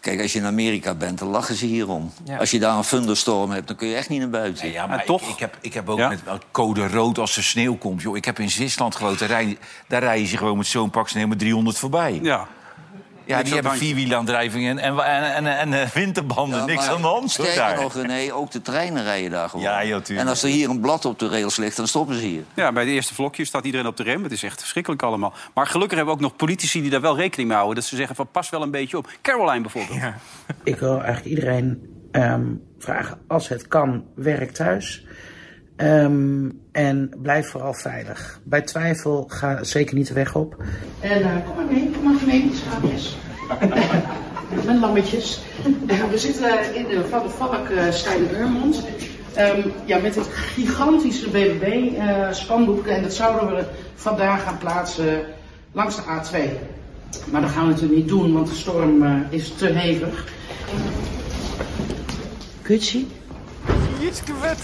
kijk, 0.00 0.20
als 0.22 0.32
je 0.32 0.38
in 0.38 0.44
Amerika 0.44 0.94
bent, 0.94 1.18
dan 1.18 1.28
lachen 1.28 1.54
ze 1.54 1.66
hierom. 1.66 2.12
Ja. 2.24 2.36
Als 2.38 2.50
je 2.50 2.58
daar 2.58 2.76
een 2.76 2.82
thunderstorm 2.82 3.50
hebt, 3.50 3.66
dan 3.66 3.76
kun 3.76 3.88
je 3.88 3.94
echt 3.96 4.08
niet 4.08 4.20
naar 4.20 4.28
buiten. 4.30 4.64
Nee, 4.64 4.72
ja, 4.72 4.86
maar 4.86 4.98
En 5.00 5.06
toch- 5.06 5.22
Ik, 5.22 5.28
ik, 5.28 5.38
heb, 5.38 5.56
ik 5.60 5.74
heb 5.74 5.88
ook 5.88 5.98
Ja? 5.98 6.08
met 6.08 6.24
wel 6.24 6.38
code 6.50 6.88
rood 6.88 7.18
als 7.18 7.36
er 7.36 7.42
sneeuw 7.44 7.76
komt. 7.76 8.02
Joh. 8.02 8.16
Ik 8.16 8.24
heb 8.24 8.38
in 8.38 8.50
Zwitserland 8.50 8.96
gewoond. 8.96 9.18
Daar 9.18 9.28
rijden, 9.28 9.58
daar 9.88 10.00
rijden 10.02 10.26
ze 10.26 10.36
gewoon 10.36 10.56
met 10.56 10.66
zo'n 10.66 10.90
pak 10.90 11.08
sneeuw 11.08 11.26
met 11.26 11.38
300 11.38 11.78
voorbij. 11.78 12.18
Ja, 12.22 12.46
ja. 13.26 13.42
die 13.42 13.52
hebben 13.52 13.70
bandje. 13.70 13.86
vierwielaandrijving 13.86 14.68
en, 14.68 14.78
en, 14.78 14.98
en, 15.34 15.46
en, 15.46 15.72
eh, 15.72 15.88
winterbanden. 15.88 16.58
Ja, 16.58 16.64
Niks 16.64 16.86
maar 16.86 16.94
aan 16.94 17.00
de 17.00 17.06
hand. 17.06 17.30
Sterker 17.30 17.82
nog, 17.82 17.94
René, 17.94 18.32
ook 18.32 18.50
de 18.50 18.62
treinen 18.62 19.02
rijden 19.04 19.30
daar 19.30 19.48
gewoon. 19.48 19.64
Ja, 19.64 19.84
joh, 19.84 20.00
tuurlijk. 20.00 20.26
en 20.26 20.32
als 20.32 20.42
er 20.42 20.48
hier 20.48 20.70
een 20.70 20.80
blad 20.80 21.04
op 21.04 21.18
de 21.18 21.28
rails 21.28 21.56
ligt, 21.56 21.76
dan 21.76 21.88
stoppen 21.88 22.14
ze 22.14 22.26
hier. 22.26 22.42
ja, 22.54 22.72
bij 22.72 22.84
de 22.84 22.90
eerste 22.90 23.14
vlokjes 23.14 23.48
staat 23.48 23.64
iedereen 23.64 23.86
op 23.86 23.96
de 23.96 24.02
rem. 24.02 24.22
Het 24.22 24.32
is 24.32 24.42
echt 24.42 24.60
verschrikkelijk 24.60 25.02
allemaal. 25.02 25.32
Maar 25.54 25.66
gelukkig 25.66 25.96
hebben 25.96 26.14
we 26.14 26.20
ook 26.20 26.28
nog 26.28 26.36
politici 26.36 26.80
die 26.80 26.90
daar 26.90 27.00
wel 27.00 27.16
rekening 27.16 27.48
mee 27.48 27.58
houden. 27.58 27.80
Dat 27.80 27.88
ze 27.88 27.96
zeggen 27.96 28.16
van 28.16 28.28
pas 28.30 28.50
wel 28.50 28.62
een 28.62 28.70
beetje 28.70 28.96
op. 28.96 29.08
Caroline 29.22 29.60
bijvoorbeeld. 29.60 30.00
Ik 30.64 30.78
wil 30.78 31.02
eigenlijk 31.02 31.36
iedereen 31.36 31.94
ehm, 32.10 32.44
vragen, 32.78 33.18
als 33.26 33.48
het 33.48 33.68
kan, 33.68 34.04
werk 34.14 34.50
thuis. 34.50 35.04
Ehm, 35.76 36.50
en 36.72 37.10
blijf 37.22 37.50
vooral 37.50 37.74
veilig. 37.74 38.40
Bij 38.42 38.62
twijfel 38.62 39.24
ga 39.28 39.64
zeker 39.64 39.96
niet 39.96 40.06
de 40.06 40.14
weg 40.14 40.34
op. 40.34 40.56
En 41.00 41.22
eh, 41.22 41.46
kom 41.46 41.56
maar 41.56 41.64
mee, 41.64 41.90
kom 41.90 42.04
maar 42.04 42.22
mee, 42.26 42.50
schaapjes. 42.54 43.16
Mijn 44.66 44.80
lammetjes. 44.80 45.40
Eh, 45.86 46.04
we 46.10 46.18
zitten 46.18 46.74
in 46.74 46.88
de 46.88 47.04
Van 47.08 47.22
de 47.22 47.28
Valk 47.28 47.68
uh, 47.68 47.90
Stijn-Urmond. 47.90 48.86
Ehm, 49.34 49.68
ja, 49.84 49.98
met 49.98 50.14
het 50.14 50.26
gigantische 50.26 51.30
BBB-spandoek. 51.30 52.86
en 52.86 53.02
dat 53.02 53.14
zouden 53.14 53.56
we 53.56 53.64
vandaag 53.94 54.42
gaan 54.42 54.58
plaatsen 54.58 55.24
langs 55.72 55.96
de 55.96 56.02
A2. 56.02 56.38
Maar 57.30 57.40
dat 57.40 57.50
gaan 57.50 57.62
we 57.62 57.72
natuurlijk 57.72 57.98
niet 57.98 58.08
doen, 58.08 58.32
want 58.32 58.48
de 58.48 58.54
storm 58.54 59.02
eh, 59.02 59.20
is 59.28 59.52
te 59.56 59.66
hevig. 59.66 60.24
Zien? 62.78 63.08
Jiske 64.06 64.32
vet. 64.40 64.58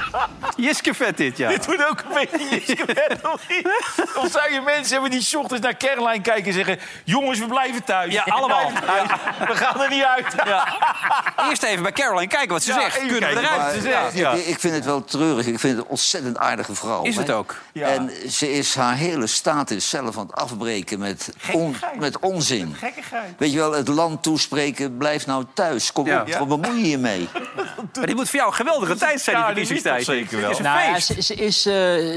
Jiske 0.66 0.94
vet 0.94 1.16
dit, 1.16 1.36
ja. 1.36 1.48
Dit 1.48 1.66
wordt 1.66 1.86
ook 1.90 2.00
een 2.08 2.14
beetje 2.14 2.48
Jiske 2.50 2.84
vet, 2.86 3.18
of 3.34 3.48
niet? 3.48 3.68
Of 4.16 4.30
zou 4.30 4.52
je 4.52 4.60
mensen 4.60 4.92
hebben 4.92 5.10
die 5.10 5.38
ochtends 5.38 5.62
naar 5.62 5.76
Caroline 5.76 6.20
kijken 6.22 6.44
en 6.44 6.52
zeggen... 6.52 6.78
jongens, 7.04 7.38
we 7.38 7.46
blijven 7.46 7.84
thuis. 7.84 8.12
Ja, 8.12 8.22
allemaal. 8.28 8.70
We 9.48 9.54
gaan 9.54 9.80
er 9.80 9.90
niet 9.90 10.02
uit. 10.02 10.26
Eerst 11.48 11.62
even 11.62 11.82
bij 11.82 11.92
Caroline 11.92 12.26
kijken 12.26 12.48
wat 12.48 12.62
ze 12.62 12.72
Ja, 12.72 12.80
zegt. 12.80 12.98
Kunnen 12.98 13.20
we 13.34 13.40
eruit? 13.40 13.82
ze 13.82 13.88
Ja. 13.88 14.02
zegt. 14.02 14.16
Ja. 14.18 14.32
Ik, 14.32 14.46
ik 14.46 14.58
vind 14.58 14.74
het 14.74 14.84
wel 14.84 15.04
treurig. 15.04 15.46
Ik 15.46 15.58
vind 15.58 15.76
het 15.76 15.84
een 15.84 15.90
ontzettend 15.90 16.38
aardige 16.38 16.74
vrouw. 16.74 17.02
Is 17.02 17.16
het 17.16 17.26
hè. 17.26 17.34
ook? 17.34 17.54
Ja. 17.72 17.86
En 17.86 18.10
ze 18.30 18.52
is 18.52 18.74
haar 18.74 18.94
hele 18.96 19.26
status 19.26 19.88
zelf 19.88 20.18
aan 20.18 20.26
het 20.26 20.34
afbreken 20.40 20.98
met, 20.98 21.28
on- 21.52 21.76
met 21.98 22.18
onzin. 22.18 22.74
Gekkigheid. 22.78 23.34
Weet 23.38 23.52
je 23.52 23.58
wel, 23.58 23.72
het 23.72 23.88
land 23.88 24.22
toespreken, 24.22 24.96
blijf 24.96 25.26
nou 25.26 25.44
thuis. 25.54 25.92
Kom 25.92 26.06
Ja. 26.06 26.20
op, 26.20 26.48
wat 26.48 26.60
bemoei 26.60 26.80
je 26.82 26.88
je 26.88 26.98
mee? 26.98 27.28
Maar 27.96 28.06
dit 28.06 28.14
moet 28.16 28.28
voor 28.30 28.38
jou 28.38 28.48
een 28.50 28.56
geweldige 28.72 28.98
tijd 29.06 29.20
zijn, 29.20 29.36
die 29.36 29.44
Ja, 29.44 29.50
verkiezingstijd. 29.50 30.04
zeker 30.04 30.40
wel. 30.40 30.48
Het 30.48 30.58
is 30.58 30.58
een 30.58 30.72
Nou 30.72 30.80
ja, 30.92 31.00
ze, 31.00 31.22
ze 31.22 31.34
is, 31.34 31.66
eh, 31.66 31.72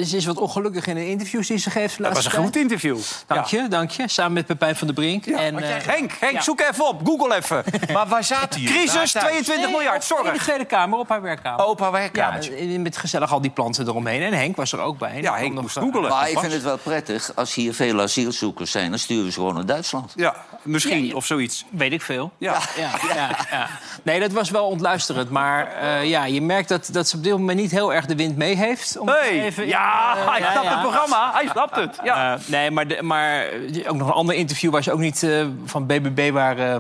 ze 0.06 0.14
is 0.16 0.26
wat 0.26 0.38
ongelukkig 0.38 0.88
in 0.88 0.96
de 0.96 1.08
interviews 1.08 1.48
die 1.48 1.58
ze 1.58 1.70
geeft. 1.70 2.04
Dat 2.04 2.14
was 2.14 2.26
een 2.26 2.32
goed 2.32 2.56
interview. 2.56 2.98
Dank 3.28 3.46
je, 3.46 3.68
dank 3.68 3.92
je. 3.92 4.04
Samen 4.08 4.34
met 4.34 4.46
Pepijn 4.46 4.76
van 4.76 4.88
der 4.88 4.96
Brink. 4.96 5.26
en, 5.26 5.60
eh, 5.64 5.70
Henk, 5.86 6.12
Henk 6.20 6.34
Ja. 6.34 6.42
zoek 6.42 6.62
even 6.62 6.88
op. 6.88 7.02
Google 7.06 7.36
even. 7.36 7.64
Maar 7.94 8.08
waar 8.08 8.24
zaten 8.24 8.62
jullie? 8.62 8.76
Crisis, 8.78 8.94
Waar 8.96 9.12
thuis? 9.24 9.26
22 9.26 9.64
nee, 9.66 9.72
miljard, 9.76 10.12
op- 10.12 10.18
In 10.18 10.24
de 10.24 10.30
zorg. 10.32 10.44
Tweede 10.44 10.66
Kamer, 10.66 11.00
op 11.00 11.10
haar 11.10 11.22
werkkamer. 11.22 11.66
Opa 11.66 11.86
Ja, 11.86 11.92
werkkamertje. 11.92 12.56
en 12.56 12.82
met 12.82 12.98
gezellig 12.98 13.32
al 13.34 13.42
die 13.42 13.52
planten 13.52 13.88
eromheen. 13.88 14.22
En 14.22 14.34
Henk 14.34 14.56
was 14.56 14.72
er 14.72 14.80
ook 14.80 14.98
bij. 14.98 15.22
Ja, 15.22 15.36
Henk 15.38 15.62
moest 15.62 15.78
eh, 15.78 15.84
googelen. 15.84 16.10
Maar 16.10 16.30
ik 16.30 16.40
vind 16.40 16.52
het 16.54 16.64
wel 16.64 16.78
prettig, 16.78 17.32
als 17.36 17.54
hier 17.54 17.74
veel 17.74 18.02
asielzoekers 18.02 18.72
zijn... 18.72 18.90
dan 18.90 19.00
sturen 19.00 19.26
we 19.26 19.32
ze 19.32 19.40
gewoon 19.40 19.54
naar 19.54 19.66
Duitsland. 19.66 20.14
Ja, 20.16 20.36
misschien, 20.64 21.02
Ja, 21.04 21.10
ja. 21.10 21.14
of 21.16 21.26
zoiets. 21.26 21.66
Weet 21.70 21.92
ik 21.92 22.02
veel. 22.02 22.32
Ja. 22.38 22.60
Ja, 22.78 22.90
ja, 23.16 23.30
ja. 23.52 23.68
Nee, 24.04 24.20
dat 24.20 24.32
was 24.32 24.50
wel 24.50 24.66
ontluisterend. 24.68 25.30
Maar 25.30 25.74
eh, 25.74 26.04
ja, 26.10 26.26
je 26.26 26.42
merkt 26.46 26.70
dat, 26.70 26.90
dat 26.92 27.08
ze 27.08 27.16
op 27.18 27.24
dit 27.24 27.32
moment 27.32 27.60
niet 27.60 27.72
heel 27.72 27.94
erg 27.94 28.06
de 28.06 28.16
wind 28.16 28.38
mee 28.38 28.56
heeft. 28.56 28.98
Om 28.98 29.08
Hey, 29.10 29.44
even- 29.44 29.68
ja, 29.68 30.16
eh, 30.18 30.30
hij 30.30 30.40
ja, 30.40 30.52
snapt 30.52 30.66
ja. 30.68 30.72
het 30.72 30.82
programma. 30.82 31.32
Hij 31.34 31.48
snapt 31.52 31.76
het. 31.76 32.00
Ja. 32.04 32.34
Eh, 32.34 32.40
nee, 32.48 32.72
maar, 32.72 32.88
de- 32.88 33.02
maar 33.02 33.46
ook 33.88 33.96
nog 33.96 34.08
een 34.08 34.14
ander 34.14 34.36
interview 34.36 34.72
waar 34.72 34.84
ze 34.84 34.92
ook 34.92 35.00
niet 35.00 35.24
eh, 35.24 35.46
van 35.66 35.86
BBB, 35.86 36.32
waar 36.32 36.58
eh 36.58 36.76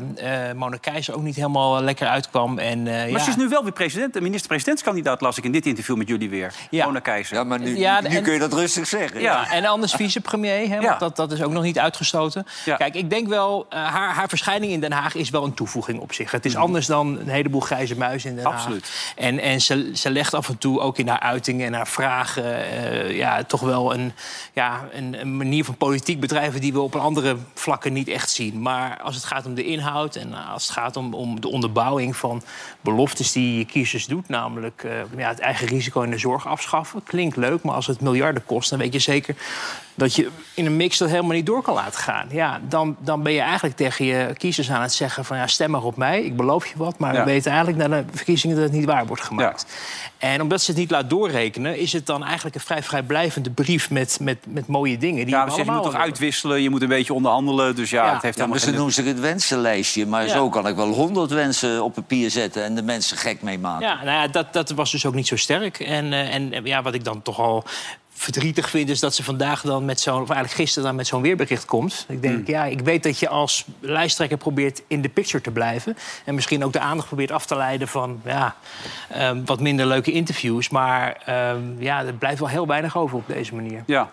eh 0.49 0.55
Mona 0.55 0.77
Keizer 0.77 1.15
ook 1.15 1.21
niet 1.21 1.35
helemaal 1.35 1.81
lekker 1.81 2.07
uitkwam. 2.07 2.57
En, 2.59 2.87
eh, 2.87 2.93
maar 2.93 3.09
ja. 3.09 3.19
ze 3.19 3.29
is 3.29 3.35
nu 3.35 3.47
wel 3.47 3.63
weer 3.63 3.71
president. 3.71 4.13
De 4.13 4.21
minister-presidentskandidaat 4.21 5.21
las 5.21 5.37
ik 5.37 5.43
in 5.43 5.51
dit 5.51 5.65
interview 5.65 5.95
met 5.95 6.07
jullie 6.07 6.29
weer. 6.29 6.53
Ja. 6.69 6.85
Mona 6.85 6.99
Keizer. 6.99 7.35
Ja, 7.37 7.43
maar 7.43 7.59
nu, 7.59 7.77
Ja, 7.77 8.01
nu 8.01 8.07
en- 8.07 8.23
kun 8.23 8.33
je 8.33 8.39
dat 8.39 8.53
rustig 8.53 8.87
zeggen. 8.87 9.21
Ja. 9.21 9.31
Ja, 9.41 9.51
en 9.51 9.65
anders 9.65 9.93
vicepremier, 10.03 10.59
hè, 10.59 10.67
want 10.69 10.83
Ja. 10.83 10.97
dat, 10.97 11.15
dat 11.15 11.31
is 11.31 11.43
ook 11.43 11.51
nog 11.51 11.63
niet 11.63 11.79
uitgesloten. 11.79 12.45
Ja. 12.65 12.75
Kijk, 12.75 12.95
ik 12.95 13.09
denk 13.09 13.27
wel, 13.27 13.65
haar, 13.69 14.13
haar 14.13 14.29
verschijning 14.29 14.71
in 14.71 14.79
Den 14.79 14.91
Haag 14.91 15.15
is 15.15 15.29
wel 15.29 15.43
een 15.43 15.53
toevoeging 15.53 15.99
op 15.99 16.13
zich. 16.13 16.31
Het 16.31 16.45
is 16.45 16.55
anders 16.55 16.85
dan 16.85 17.19
een 17.19 17.27
heleboel 17.29 17.61
grijze 17.61 17.97
muizen 17.97 18.29
in 18.29 18.35
Den 18.35 18.45
Haag. 18.45 18.53
Absoluut. 18.53 19.13
En, 19.15 19.39
en 19.39 19.54
ze, 19.61 19.91
ze 19.93 20.09
legt 20.09 20.33
af 20.33 20.49
en 20.49 20.57
toe 20.57 20.79
ook 20.79 20.97
in 20.97 21.07
haar 21.07 21.19
uitingen 21.19 21.65
en 21.65 21.71
naar 21.71 21.87
vragen... 21.87 22.65
eh, 22.65 23.17
ja, 23.17 23.43
toch 23.43 23.61
wel 23.61 23.93
een, 23.93 24.13
ja, 24.53 24.87
een 24.91 25.37
manier 25.37 25.65
van 25.65 25.77
politiek 25.77 26.19
bedrijven... 26.19 26.61
die 26.61 26.73
we 26.73 26.79
op 26.79 26.95
andere 26.95 27.37
vlakken 27.53 27.93
niet 27.93 28.07
echt 28.07 28.29
zien. 28.29 28.61
Maar 28.61 29.01
als 29.01 29.15
het 29.15 29.23
gaat 29.23 29.45
om 29.45 29.53
de 29.53 29.65
inhoud 29.65 30.15
en 30.15 30.33
als 30.33 30.63
het 30.63 30.71
gaat 30.71 30.97
om, 30.97 31.13
om 31.13 31.41
de 31.41 31.49
onderbouwing 31.49 32.15
van 32.15 32.43
beloftes 32.81 33.31
die 33.31 33.57
je 33.57 33.65
kiezers 33.65 34.05
doet... 34.05 34.29
namelijk 34.29 34.83
eh, 34.83 34.91
ja, 35.17 35.27
het 35.27 35.39
eigen 35.39 35.67
risico 35.67 36.01
in 36.01 36.11
de 36.11 36.17
zorg 36.17 36.47
afschaffen, 36.47 37.03
klinkt 37.03 37.35
leuk... 37.35 37.63
maar 37.63 37.75
als 37.75 37.87
het 37.87 38.01
miljarden 38.01 38.45
kost, 38.45 38.69
dan 38.69 38.79
weet 38.79 38.93
je 38.93 38.99
zeker 38.99 39.35
dat 39.95 40.15
je 40.15 40.29
in 40.53 40.65
een 40.65 40.75
mix 40.75 40.97
dat 40.97 41.09
helemaal 41.09 41.31
niet 41.31 41.45
door 41.45 41.61
kan 41.61 41.73
laten 41.73 41.99
gaan. 41.99 42.27
Ja, 42.31 42.59
dan, 42.67 42.95
dan 42.99 43.23
ben 43.23 43.33
je 43.33 43.39
eigenlijk 43.41 43.75
tegen 43.75 44.05
je 44.05 44.33
kiezers 44.37 44.71
aan 44.71 44.81
het 44.81 44.93
zeggen 44.93 45.25
van... 45.25 45.37
ja, 45.37 45.47
stem 45.47 45.71
maar 45.71 45.83
op 45.83 45.95
mij, 45.97 46.21
ik 46.23 46.35
beloof 46.35 46.65
je 46.67 46.73
wat... 46.77 46.99
maar 46.99 47.13
Ja. 47.13 47.19
we 47.19 47.25
weten 47.25 47.51
eigenlijk 47.51 47.87
na 47.87 47.97
de 48.01 48.05
verkiezingen 48.13 48.55
dat 48.55 48.65
het 48.65 48.73
niet 48.73 48.85
waar 48.85 49.05
wordt 49.05 49.21
gemaakt. 49.23 49.65
En 50.17 50.41
omdat 50.41 50.61
ze 50.61 50.71
het 50.71 50.79
niet 50.79 50.91
laat 50.91 51.09
doorrekenen... 51.09 51.79
is 51.79 51.93
het 51.93 52.05
dan 52.05 52.23
eigenlijk 52.23 52.55
een 52.55 52.61
vrij 52.61 52.83
vrijblijvende 52.83 53.49
brief 53.49 53.89
met, 53.89 54.17
met, 54.21 54.37
met 54.47 54.67
mooie 54.67 54.97
dingen. 54.97 55.25
Die 55.25 55.35
Ja, 55.35 55.45
je 55.45 55.51
allemaal 55.51 55.75
moet 55.75 55.83
toch 55.83 56.01
uitwisselen, 56.01 56.61
je 56.61 56.69
moet 56.69 56.81
een 56.81 56.87
beetje 56.87 57.13
onderhandelen. 57.13 57.75
Dus 57.75 57.89
ja, 57.89 58.05
Ja. 58.05 58.13
het 58.13 58.21
heeft 58.21 58.37
helemaal 58.37 58.59
ze 58.59 58.65
geen... 58.65 58.75
noemen 58.75 58.93
zich 58.93 59.05
het 59.05 59.19
wensenlijstje. 59.19 60.05
Maar 60.05 60.23
Ja. 60.25 60.29
zo 60.31 60.49
kan 60.49 60.67
ik 60.67 60.75
wel 60.75 60.87
honderd 60.93 61.31
wensen 61.31 61.83
op 61.83 61.93
papier 61.93 62.29
zetten... 62.31 62.63
en 62.63 62.75
de 62.75 62.83
mensen 62.83 63.17
gek 63.17 63.41
mee 63.41 63.59
maken. 63.59 63.87
Ja, 63.87 63.95
nou 64.03 64.21
ja, 64.21 64.27
dat, 64.27 64.53
dat 64.53 64.69
was 64.69 64.91
dus 64.91 65.05
ook 65.05 65.13
niet 65.13 65.27
zo 65.27 65.35
sterk. 65.35 65.79
En, 65.79 66.13
eh, 66.13 66.33
en 66.33 66.51
ja, 66.63 66.81
wat 66.81 66.93
ik 66.93 67.03
dan 67.03 67.21
toch 67.21 67.39
al 67.39 67.63
verdrietig 68.17 68.69
vind... 68.69 68.89
is 68.89 68.99
dat 68.99 69.15
ze 69.15 69.23
vandaag 69.23 69.61
dan 69.61 69.85
met 69.85 69.99
zo'n... 69.99 70.21
of 70.21 70.29
eigenlijk 70.29 70.59
gisteren 70.59 70.87
dan 70.87 70.95
met 70.95 71.07
zo'n 71.07 71.21
weerbericht 71.21 71.65
komt. 71.65 72.05
Ik 72.09 72.21
denk, 72.21 72.47
ja, 72.47 72.65
ik 72.65 72.79
weet 72.79 73.03
dat 73.03 73.19
je 73.19 73.27
als 73.27 73.65
lijsttrekker 73.79 74.37
probeert 74.37 74.81
in 74.87 75.01
de 75.01 75.09
picture 75.09 75.43
te 75.43 75.51
blijven. 75.51 75.97
En 76.25 76.35
misschien 76.35 76.63
ook 76.63 76.73
de 76.73 76.79
aandacht 76.79 77.07
probeert 77.07 77.31
af 77.31 77.45
te 77.45 77.55
leiden 77.55 77.87
van... 77.87 78.21
ja, 78.25 78.55
ehm, 79.09 79.41
wat 79.45 79.59
minder 79.59 79.85
leuke 79.85 80.11
interviews. 80.11 80.69
Maar 80.69 81.21
ehm, 81.25 81.61
ja, 81.79 82.05
er 82.05 82.13
blijft 82.13 82.39
wel 82.39 82.49
heel 82.49 82.67
weinig 82.67 82.97
over 82.97 83.17
op 83.17 83.27
deze 83.27 83.55
manier. 83.55 83.83
Ja. 83.85 84.11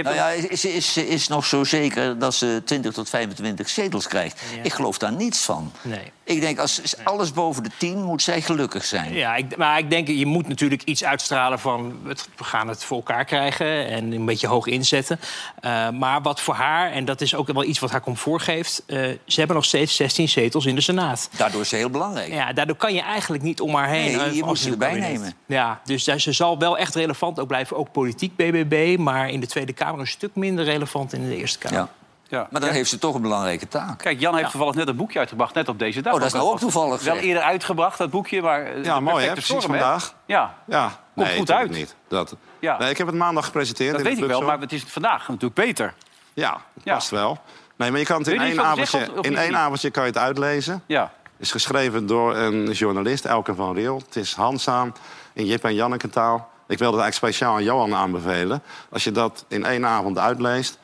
Nou 0.00 0.14
ja, 0.14 0.28
is, 0.28 0.64
is, 0.64 0.96
is 0.96 1.28
nog 1.28 1.44
zo 1.46 1.64
zeker 1.64 2.18
dat 2.18 2.34
ze 2.34 2.62
20 2.64 2.92
tot 2.92 3.08
25 3.08 3.68
zetels 3.68 4.06
krijgt? 4.08 4.40
Ja. 4.56 4.62
Ik 4.62 4.72
geloof 4.72 4.98
daar 4.98 5.12
niets 5.12 5.38
van. 5.44 5.72
Nee. 5.82 6.12
Ik 6.24 6.40
denk, 6.40 6.58
als 6.58 6.80
alles 7.04 7.32
boven 7.32 7.62
de 7.62 7.70
10 7.78 8.02
moet 8.02 8.22
zij 8.22 8.40
gelukkig 8.42 8.84
zijn. 8.84 9.14
Ja, 9.14 9.34
ik, 9.36 9.56
maar 9.56 9.78
ik 9.78 9.90
denk, 9.90 10.08
je 10.08 10.26
moet 10.26 10.48
natuurlijk 10.48 10.82
iets 10.82 11.04
uitstralen 11.04 11.58
van... 11.58 11.98
het- 12.06 12.28
we 12.36 12.44
gaan 12.44 12.68
het 12.68 12.84
voor 12.84 12.96
elkaar 12.96 13.24
krijgen 13.24 13.86
en 13.86 14.12
een 14.12 14.24
beetje 14.24 14.46
hoog 14.46 14.66
inzetten. 14.66 15.20
Eh, 15.60 15.88
maar 15.90 16.22
wat 16.22 16.40
voor 16.40 16.54
haar, 16.54 16.92
en 16.92 17.04
dat 17.04 17.20
is 17.20 17.34
ook 17.34 17.52
wel 17.52 17.64
iets 17.64 17.78
wat 17.78 17.90
haar 17.90 18.00
comfort 18.02 18.42
geeft... 18.42 18.82
eh, 18.86 18.98
ze 19.26 19.38
hebben 19.38 19.56
nog 19.56 19.64
steeds 19.64 19.96
16 19.96 20.28
zetels 20.28 20.66
in 20.66 20.74
de 20.74 20.80
Senaat. 20.80 21.28
Daardoor 21.36 21.60
is 21.60 21.68
ze 21.68 21.76
heel 21.76 21.90
belangrijk. 21.90 22.32
Ja, 22.32 22.52
daardoor 22.52 22.76
kan 22.76 22.94
je 22.94 23.00
eigenlijk 23.02 23.42
niet 23.42 23.60
om 23.60 23.74
haar 23.74 23.88
heen. 23.88 24.16
Nee, 24.16 24.26
eh, 24.26 24.34
je 24.34 24.44
moet 24.44 24.58
ze 24.58 24.70
erbij 24.70 24.98
nemen. 24.98 25.34
Ja, 25.46 25.80
dus 25.84 26.04
ze 26.04 26.32
zal 26.32 26.58
wel 26.58 26.78
echt 26.78 26.94
relevant 26.94 27.40
ook 27.40 27.46
blijven. 27.48 27.76
Ook 27.76 27.92
politiek 27.92 28.36
BBB, 28.36 28.96
maar 28.98 29.30
in 29.30 29.40
de 29.40 29.46
Tweede 29.46 29.72
Kamer 29.72 29.80
een 29.88 30.06
stuk 30.06 30.34
minder 30.34 30.64
relevant 30.64 31.12
in 31.12 31.28
de 31.28 31.36
Eerste 31.36 31.58
Kamer. 31.58 31.78
Ja. 31.78 31.88
ja. 32.28 32.46
Maar 32.50 32.60
dan 32.60 32.70
heeft 32.70 32.90
ze 32.90 32.98
toch 32.98 33.14
een 33.14 33.22
belangrijke 33.22 33.68
taak. 33.68 33.98
Kijk, 33.98 34.20
Jan 34.20 34.36
heeft 34.36 34.50
toevallig 34.50 34.74
net 34.74 34.88
een 34.88 34.96
boekje 34.96 35.18
uitgebracht, 35.18 35.54
net 35.54 35.68
op 35.68 35.78
deze 35.78 36.00
dag. 36.02 36.12
Oh, 36.12 36.18
dat 36.18 36.28
is 36.28 36.34
nou 36.34 36.46
ook 36.50 36.58
toevallig, 36.58 37.02
Wel 37.02 37.14
zeg. 37.14 37.24
eerder 37.24 37.42
uitgebracht, 37.42 37.98
dat 37.98 38.10
boekje, 38.10 38.42
maar... 38.42 38.62
eh, 38.62 38.84
Ja, 38.84 38.94
de 38.94 39.00
mooi, 39.00 39.24
hè? 39.24 39.32
perfecte 39.32 39.32
Precies 39.32 39.56
storm, 39.56 39.72
hè? 39.72 39.78
vandaag. 39.80 40.14
Ja, 40.26 40.54
Ja, 40.66 40.92
Komt 41.14 41.26
nee, 41.26 41.38
goed 41.38 41.50
uit. 41.50 41.70
Niet. 41.70 41.94
Dat, 42.08 42.36
Ja. 42.60 42.78
nee, 42.78 42.90
ik 42.90 42.98
heb 42.98 43.06
het 43.06 43.16
maandag 43.16 43.44
gepresenteerd. 43.44 43.90
dat 43.90 43.98
in 44.00 44.04
de 44.04 44.10
weet 44.14 44.22
ik 44.24 44.30
wel, 44.30 44.42
maar 44.42 44.58
het 44.60 44.72
is 44.72 44.84
vandaag 44.86 45.28
natuurlijk 45.28 45.54
beter. 45.54 45.94
Ja, 46.32 46.60
Ja. 46.82 46.94
past 46.94 47.10
wel. 47.10 47.38
Nee, 47.76 47.90
maar 47.90 48.00
je 48.00 48.06
kan 48.06 48.18
het 48.18 48.28
in 48.28 48.40
één 48.40 48.60
avondje, 48.60 48.84
zeggen 48.86 49.12
of- 49.12 49.18
of 49.18 49.24
in 49.26 49.36
één 49.36 49.56
avondje 49.56 49.90
kan 49.90 50.02
je 50.02 50.08
het 50.08 50.18
uitlezen. 50.18 50.82
Ja. 50.86 51.02
Het 51.02 51.10
is 51.46 51.50
geschreven 51.52 52.06
door 52.06 52.36
een 52.36 52.70
journalist, 52.70 53.24
Elke 53.24 53.54
van 53.54 53.74
Riel. 53.74 53.96
Het 54.06 54.16
is 54.16 54.34
handzaam 54.34 54.92
in 55.32 55.46
Jip 55.46 55.64
en 55.64 55.74
Janneke 55.74 56.08
taal. 56.08 56.50
Ik 56.72 56.78
wilde 56.78 56.96
het 56.96 57.02
eigenlijk 57.02 57.34
speciaal 57.34 57.54
aan 57.56 57.62
Johan 57.64 57.94
aanbevelen. 57.94 58.62
Als 58.90 59.04
je 59.04 59.12
dat 59.12 59.44
in 59.48 59.64
één 59.64 59.86
avond 59.86 60.18
uitleest... 60.18 60.78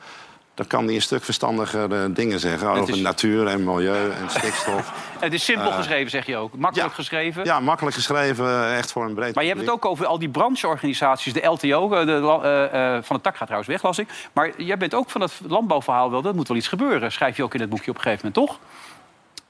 dan 0.53 0.67
kan 0.67 0.85
hij 0.85 0.95
een 0.95 1.01
stuk 1.01 1.23
verstandiger 1.23 1.93
eh, 1.93 2.05
dingen 2.09 2.39
zeggen... 2.39 2.67
over 2.69 2.93
is- 2.93 3.01
natuur 3.01 3.47
en 3.47 3.63
milieu 3.63 4.11
en 4.11 4.29
stikstof. 4.29 4.91
Het 5.19 5.33
is 5.33 5.43
simpel 5.43 5.71
geschreven, 5.71 6.09
zeg 6.09 6.25
je 6.25 6.37
ook. 6.37 6.57
Makkelijk 6.57 6.93
geschreven. 6.93 7.41
Eh, 7.41 7.47
Ja, 7.47 7.59
makkelijk 7.59 7.95
geschreven, 7.95 8.73
echt 8.75 8.91
voor 8.91 9.05
een 9.05 9.13
breed 9.13 9.35
Maar 9.35 9.43
je 9.43 9.49
hebt 9.49 9.61
het 9.61 9.69
ook 9.69 9.85
over 9.85 10.05
al 10.05 10.19
die 10.19 10.29
brancheorganisaties, 10.29 11.33
de 11.33 11.45
LTO, 11.45 11.93
eh, 11.93 12.05
de, 12.05 12.39
eh, 12.43 12.95
eh, 12.95 13.03
van 13.03 13.15
de 13.15 13.21
tak 13.21 13.35
gaat 13.35 13.47
trouwens 13.47 13.71
weg, 13.71 13.83
las 13.83 13.99
ik. 13.99 14.09
Maar 14.33 14.61
jij 14.61 14.77
bent 14.77 14.93
ook 14.93 15.09
van 15.09 15.21
het 15.21 15.31
landbouwverhaal 15.47 16.11
wel, 16.11 16.21
dat 16.21 16.35
moet 16.35 16.47
wel 16.47 16.57
iets 16.57 16.67
gebeuren. 16.67 17.11
Schrijf 17.11 17.37
je 17.37 17.43
ook 17.43 17.53
in 17.53 17.59
het 17.61 17.69
boekje 17.69 17.89
op 17.91 17.95
een 17.97 18.03
gegeven 18.03 18.31
moment, 18.33 18.47
toch? 18.49 18.59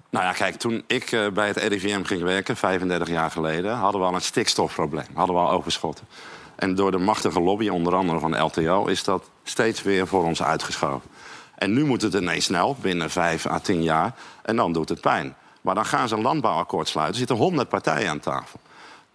Nou 0.10 0.26
ja, 0.26 0.32
kijk, 0.32 0.56
toen 0.56 0.84
ik 0.88 1.12
eh, 1.12 1.28
bij 1.28 1.48
het 1.48 1.58
RIVM 1.58 2.04
ging 2.04 2.22
werken, 2.22 2.58
35 2.58 3.08
jaar 3.08 3.32
geleden... 3.32 3.76
hadden 3.76 4.02
we 4.02 4.08
al 4.08 4.14
een 4.14 4.22
stikstofprobleem, 4.22 5.06
hadden 5.14 5.36
we 5.36 5.42
al 5.42 5.52
overschotten. 5.52 6.08
En 6.56 6.76
door 6.76 6.92
de 6.92 6.98
machtige 6.98 7.40
lobby, 7.40 7.68
onder 7.70 7.96
andere 7.96 8.20
van 8.20 8.42
LTO... 8.42 8.86
is 8.86 9.04
dat 9.04 9.30
steeds 9.44 9.82
weer 9.82 10.08
voor 10.08 10.24
ons 10.24 10.44
uitgeschoven. 10.44 11.10
En 11.56 11.74
nu 11.74 11.86
moet 11.86 12.02
het 12.02 12.14
ineens 12.14 12.46
snel, 12.46 12.76
binnen 12.82 13.10
5 13.10 13.46
à 13.46 13.60
10 13.60 13.84
jaar. 13.84 14.14
En 14.42 14.56
dan 14.56 14.74
doet 14.74 14.90
het 14.90 15.02
pijn. 15.02 15.36
Maar 15.62 15.76
dan 15.76 15.86
gaan 15.86 16.08
ze 16.08 16.16
een 16.16 16.22
landbouwakkoord 16.22 16.88
sluiten. 16.88 17.14
Er 17.14 17.28
zitten 17.28 17.46
100 17.46 17.70
partijen 17.70 18.10
aan 18.10 18.20
tafel. 18.20 18.60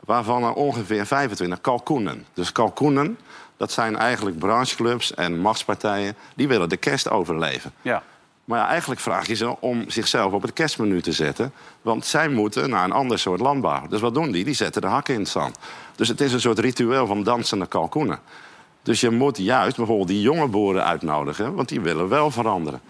Waarvan 0.01 0.43
er 0.43 0.53
ongeveer 0.53 1.07
25 1.07 1.61
kalkoenen. 1.61 2.27
Dus 2.35 2.53
kalkoenen, 2.53 3.19
dat 3.57 3.73
zijn 3.73 3.97
eigenlijk 3.97 4.39
brancheclubs 4.39 5.15
en 5.15 5.39
machtspartijen... 5.39 6.17
die 6.35 6.49
willen 6.49 6.69
de 6.69 6.77
kerst 6.77 7.11
overleven. 7.11 7.73
Ja. 7.83 8.03
Maar 8.45 8.59
ja, 8.59 8.69
eigenlijk 8.69 9.01
vraag 9.01 9.27
je 9.27 9.35
ze 9.35 9.61
om 9.61 9.91
zichzelf 9.91 10.33
op 10.33 10.43
het 10.43 10.53
kerstmenu 10.53 11.01
te 11.01 11.13
zetten. 11.13 11.53
Want 11.83 12.07
zij 12.07 12.29
moeten 12.29 12.71
naar 12.71 12.85
een 12.85 12.93
ander 12.93 13.19
soort 13.19 13.41
landbouw. 13.41 13.87
Dus 13.89 14.01
wat 14.01 14.15
doen 14.15 14.31
die? 14.31 14.45
Die 14.45 14.55
zetten 14.55 14.83
de 14.83 14.89
hakken 14.89 15.15
in 15.15 15.21
het 15.21 15.29
zand. 15.29 15.59
Dus 15.97 16.09
het 16.09 16.21
is 16.21 16.33
een 16.33 16.41
soort 16.41 16.59
ritueel 16.59 17.07
van 17.07 17.23
dansende 17.23 17.67
kalkoenen. 17.67 18.19
Dus 18.83 19.01
je 19.01 19.11
moet 19.11 19.39
juist 19.39 19.77
bijvoorbeeld 19.77 20.09
die 20.09 20.21
jonge 20.21 20.47
boeren 20.47 20.85
uitnodigen... 20.85 21.55
want 21.55 21.69
die 21.69 21.81
willen 21.81 22.09
wel 22.09 22.31
veranderen. 22.31 22.81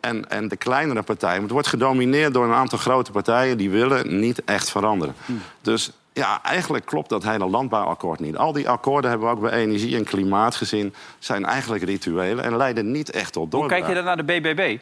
En, 0.00 0.30
en 0.30 0.48
de 0.48 0.56
kleinere 0.56 1.02
partijen... 1.02 1.42
het 1.42 1.50
wordt 1.50 1.68
gedomineerd 1.68 2.34
door 2.34 2.44
een 2.44 2.54
aantal 2.54 2.78
grote 2.78 3.10
partijen... 3.10 3.58
die 3.58 3.70
willen 3.70 4.20
niet 4.20 4.44
echt 4.44 4.70
veranderen. 4.70 5.14
Dus 5.60 5.90
ja, 6.12 6.42
eigenlijk 6.42 6.84
klopt 6.84 7.08
dat 7.08 7.22
hele 7.22 7.46
landbouwakkoord 7.46 8.20
niet. 8.20 8.36
Al 8.36 8.52
die 8.52 8.68
akkoorden 8.68 9.10
hebben 9.10 9.28
we 9.28 9.34
ook 9.34 9.40
bij 9.40 9.52
energie 9.52 9.96
en 9.96 10.04
klimaat 10.04 10.54
gezien... 10.54 10.94
zijn 11.18 11.44
eigenlijk 11.44 11.84
rituelen 11.84 12.44
en 12.44 12.56
leiden 12.56 12.90
niet 12.90 13.10
echt 13.10 13.32
tot 13.32 13.42
Hoe 13.42 13.50
doorbraak. 13.50 13.78
kijk 13.78 13.88
je 13.88 13.94
dan 13.94 14.04
naar 14.04 14.16
de 14.16 14.24
BBB? 14.24 14.78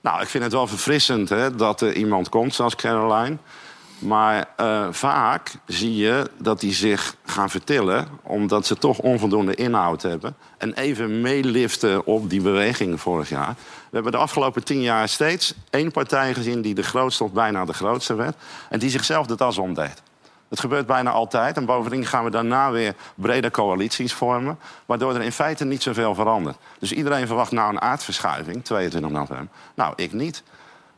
Nou, 0.00 0.22
ik 0.22 0.28
vind 0.28 0.44
het 0.44 0.52
wel 0.52 0.66
verfrissend 0.66 1.28
hè, 1.28 1.54
dat 1.54 1.80
er 1.80 1.94
iemand 1.94 2.28
komt 2.28 2.54
zoals 2.54 2.76
Caroline. 2.76 3.36
Maar 3.98 4.44
eh, 4.56 4.86
vaak 4.90 5.52
zie 5.66 5.96
je 5.96 6.30
dat 6.38 6.60
die 6.60 6.72
zich 6.72 7.16
gaan 7.24 7.50
vertillen... 7.50 8.08
omdat 8.22 8.66
ze 8.66 8.76
toch 8.76 8.98
onvoldoende 8.98 9.54
inhoud 9.54 10.02
hebben... 10.02 10.36
en 10.58 10.74
even 10.74 11.20
meeliften 11.20 12.06
op 12.06 12.30
die 12.30 12.40
beweging 12.40 13.00
vorig 13.00 13.28
jaar. 13.28 13.54
We 13.94 14.00
hebben 14.00 14.20
de 14.20 14.26
afgelopen 14.26 14.64
tien 14.64 14.80
jaar 14.80 15.08
steeds 15.08 15.54
één 15.70 15.90
partij 15.90 16.34
gezien... 16.34 16.62
die 16.62 16.74
de 16.74 16.82
grootste 16.82 17.24
of 17.24 17.32
bijna 17.32 17.64
de 17.64 17.72
grootste 17.72 18.14
werd... 18.14 18.36
en 18.68 18.78
die 18.78 18.90
zichzelf 18.90 19.26
de 19.26 19.34
tas 19.34 19.58
omdeed. 19.58 20.02
Dat 20.48 20.60
gebeurt 20.60 20.86
bijna 20.86 21.10
altijd. 21.10 21.56
En 21.56 21.64
bovendien 21.64 22.06
gaan 22.06 22.24
we 22.24 22.30
daarna 22.30 22.70
weer 22.70 22.94
brede 23.14 23.50
coalities 23.50 24.12
vormen... 24.12 24.58
waardoor 24.86 25.14
er 25.14 25.22
in 25.22 25.32
feite 25.32 25.64
niet 25.64 25.82
zoveel 25.82 26.14
verandert. 26.14 26.56
Dus 26.78 26.92
iedereen 26.92 27.26
verwacht 27.26 27.52
nou 27.52 27.72
een 27.72 27.80
aardverschuiving, 27.80 28.64
22 28.64 29.10
november. 29.10 29.48
Nou, 29.74 29.92
ik 29.96 30.12
niet. 30.12 30.42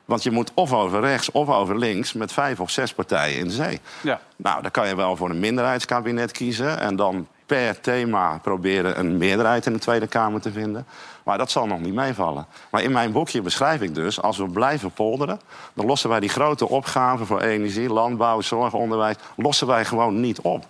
Want 0.05 0.23
je 0.23 0.31
moet 0.31 0.51
of 0.55 0.73
over 0.73 1.01
rechts 1.01 1.31
of 1.31 1.49
over 1.49 1.79
links... 1.79 2.13
met 2.13 2.33
vijf 2.33 2.61
of 2.61 2.71
zes 2.71 2.95
partijen 2.95 3.39
in 3.39 3.51
zee. 3.51 3.81
Ja. 4.01 4.21
Nou, 4.37 4.63
dan 4.63 4.71
kan 4.71 4.89
je 4.89 4.97
wel 4.97 5.17
voor 5.17 5.31
een 5.31 5.41
minderheidskabinet 5.41 6.33
kiezen... 6.33 6.79
en 6.81 6.97
dan 6.97 7.29
per 7.47 7.81
thema 7.81 8.39
proberen 8.43 8.99
een 8.99 9.17
meerderheid 9.17 9.67
in 9.67 9.73
de 9.73 9.79
Tweede 9.79 10.07
Kamer 10.07 10.41
te 10.41 10.53
vinden. 10.53 10.87
Maar 11.23 11.39
dat 11.39 11.51
zal 11.51 11.67
nog 11.67 11.81
niet 11.81 11.95
meevallen. 11.95 12.47
Maar 12.71 12.83
in 12.83 12.93
mijn 12.93 13.13
boekje 13.13 13.43
beschrijf 13.43 13.81
ik 13.81 13.95
dus, 13.95 14.23
als 14.23 14.37
we 14.37 14.49
blijven 14.49 14.91
polderen... 14.91 15.41
dan 15.75 15.87
lossen 15.87 16.09
wij 16.09 16.21
die 16.21 16.29
grote 16.29 16.69
opgaven 16.69 17.27
voor 17.27 17.41
energie, 17.41 17.89
landbouw, 17.89 18.41
zorg, 18.41 18.75
onderwijs... 18.75 19.17
lossen 19.37 19.67
wij 19.67 19.85
gewoon 19.85 20.21
niet 20.21 20.41
op. 20.41 20.67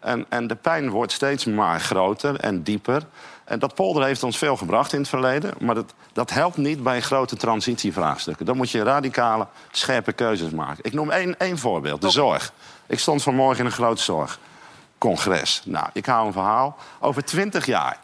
En, 0.00 0.26
en 0.28 0.46
de 0.46 0.56
pijn 0.56 0.90
wordt 0.90 1.12
steeds 1.12 1.44
maar 1.44 1.80
groter 1.80 2.40
en 2.40 2.62
dieper. 2.62 3.02
En 3.44 3.58
dat 3.58 3.74
polder 3.74 4.04
heeft 4.04 4.22
ons 4.22 4.38
veel 4.38 4.56
gebracht 4.56 4.92
in 4.92 4.98
het 4.98 5.08
verleden. 5.08 5.54
Maar 5.60 5.74
dat, 5.74 5.94
dat 6.12 6.30
helpt 6.30 6.56
niet 6.56 6.82
bij 6.82 7.00
grote 7.00 7.36
transitievraagstukken. 7.36 8.46
Dan 8.46 8.56
moet 8.56 8.70
je 8.70 8.82
radicale, 8.82 9.46
scherpe 9.70 10.12
keuzes 10.12 10.50
maken. 10.50 10.84
Ik 10.84 10.92
noem 10.92 11.10
één, 11.10 11.38
één 11.38 11.58
voorbeeld, 11.58 12.00
de 12.00 12.10
zorg. 12.10 12.52
Ik 12.86 12.98
stond 12.98 13.22
vanmorgen 13.22 13.58
in 13.58 13.66
een 13.66 13.72
groot 13.72 14.00
zorgcongres. 14.98 15.62
Nou, 15.64 15.86
ik 15.92 16.06
hou 16.06 16.26
een 16.26 16.32
verhaal. 16.32 16.76
Over 17.00 17.24
twintig 17.24 17.66
jaar... 17.66 17.98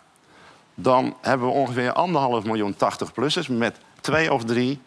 dan 0.74 1.16
hebben 1.20 1.46
we 1.46 1.52
ongeveer 1.52 1.92
anderhalf 1.92 2.44
miljoen 2.44 2.74
80-plussers... 2.74 3.48
met 3.48 3.76
twee 4.00 4.32
of 4.32 4.44
drie 4.44 4.80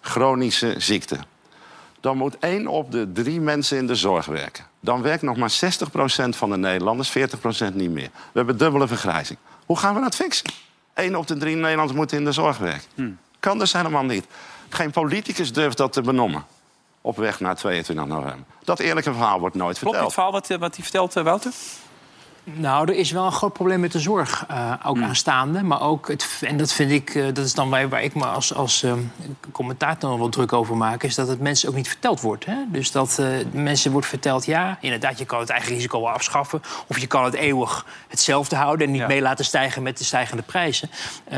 chronische 0.00 0.74
ziekten 0.78 1.24
dan 2.00 2.16
moet 2.16 2.38
één 2.38 2.66
op 2.66 2.92
de 2.92 3.12
drie 3.12 3.40
mensen 3.40 3.78
in 3.78 3.86
de 3.86 3.94
zorg 3.94 4.26
werken. 4.26 4.64
Dan 4.80 5.02
werkt 5.02 5.22
nog 5.22 5.36
maar 5.36 5.50
60% 5.50 5.54
van 6.28 6.50
de 6.50 6.56
Nederlanders, 6.56 7.18
40% 7.18 7.74
niet 7.74 7.90
meer. 7.90 8.10
We 8.12 8.32
hebben 8.32 8.58
dubbele 8.58 8.86
vergrijzing. 8.86 9.38
Hoe 9.66 9.78
gaan 9.78 9.94
we 9.94 10.00
dat 10.00 10.14
fixen? 10.14 10.50
Eén 10.94 11.16
op 11.16 11.26
de 11.26 11.36
drie 11.36 11.56
Nederlanders 11.56 11.98
moet 11.98 12.12
in 12.12 12.24
de 12.24 12.32
zorg 12.32 12.58
werken. 12.58 13.18
Kan 13.40 13.58
dus 13.58 13.72
helemaal 13.72 14.04
niet. 14.04 14.26
Geen 14.68 14.90
politicus 14.90 15.52
durft 15.52 15.76
dat 15.76 15.92
te 15.92 16.02
benoemen. 16.02 16.44
Op 17.00 17.16
weg 17.16 17.40
naar 17.40 17.56
22 17.56 18.06
november. 18.06 18.44
Dat 18.64 18.78
eerlijke 18.78 19.12
verhaal 19.12 19.40
wordt 19.40 19.54
nooit 19.54 19.78
Klopt 19.78 19.94
verteld. 19.94 20.12
verhaal 20.14 20.32
wat, 20.32 20.50
eh, 20.50 20.58
wat 20.58 20.74
hij 20.74 20.82
vertelt, 20.84 21.16
eh, 21.16 21.22
Wouter? 21.24 21.52
Nou, 22.44 22.88
er 22.88 22.96
is 22.96 23.10
wel 23.10 23.24
een 23.24 23.32
groot 23.32 23.52
probleem 23.52 23.80
met 23.80 23.92
de 23.92 23.98
zorg 23.98 24.44
eh, 24.48 24.72
ook 24.84 24.96
Hmm. 24.96 25.04
aanstaande. 25.04 25.62
Maar 25.62 25.80
ook, 25.80 26.08
het, 26.08 26.26
en 26.40 26.56
dat 26.56 26.72
vind 26.72 26.90
ik, 26.90 27.14
eh, 27.14 27.24
dat 27.32 27.44
is 27.44 27.54
dan 27.54 27.70
waar, 27.70 27.88
waar 27.88 28.02
ik 28.02 28.14
me 28.14 28.24
als, 28.24 28.54
als 28.54 28.82
eh, 28.82 28.92
commentator 29.52 30.10
nog 30.10 30.18
wel 30.18 30.28
druk 30.28 30.52
over 30.52 30.76
maak... 30.76 31.02
is 31.02 31.14
dat 31.14 31.28
het 31.28 31.40
mensen 31.40 31.68
ook 31.68 31.74
niet 31.74 31.88
verteld 31.88 32.20
wordt. 32.20 32.44
Hè? 32.44 32.54
Dus 32.68 32.90
dat 32.90 33.18
eh, 33.18 33.26
mensen 33.52 33.92
wordt 33.92 34.06
verteld, 34.06 34.44
ja, 34.46 34.78
inderdaad, 34.80 35.18
je 35.18 35.24
kan 35.24 35.40
het 35.40 35.48
eigen 35.50 35.72
risico 35.74 36.00
wel 36.00 36.10
afschaffen... 36.10 36.62
of 36.86 36.98
je 36.98 37.06
kan 37.06 37.24
het 37.24 37.34
eeuwig 37.34 37.86
hetzelfde 38.08 38.56
houden 38.56 38.86
en 38.86 38.92
niet 38.92 39.00
Ja. 39.00 39.06
mee 39.06 39.20
laten 39.20 39.44
stijgen 39.44 39.82
met 39.82 39.98
de 39.98 40.04
stijgende 40.04 40.42
prijzen. 40.42 40.90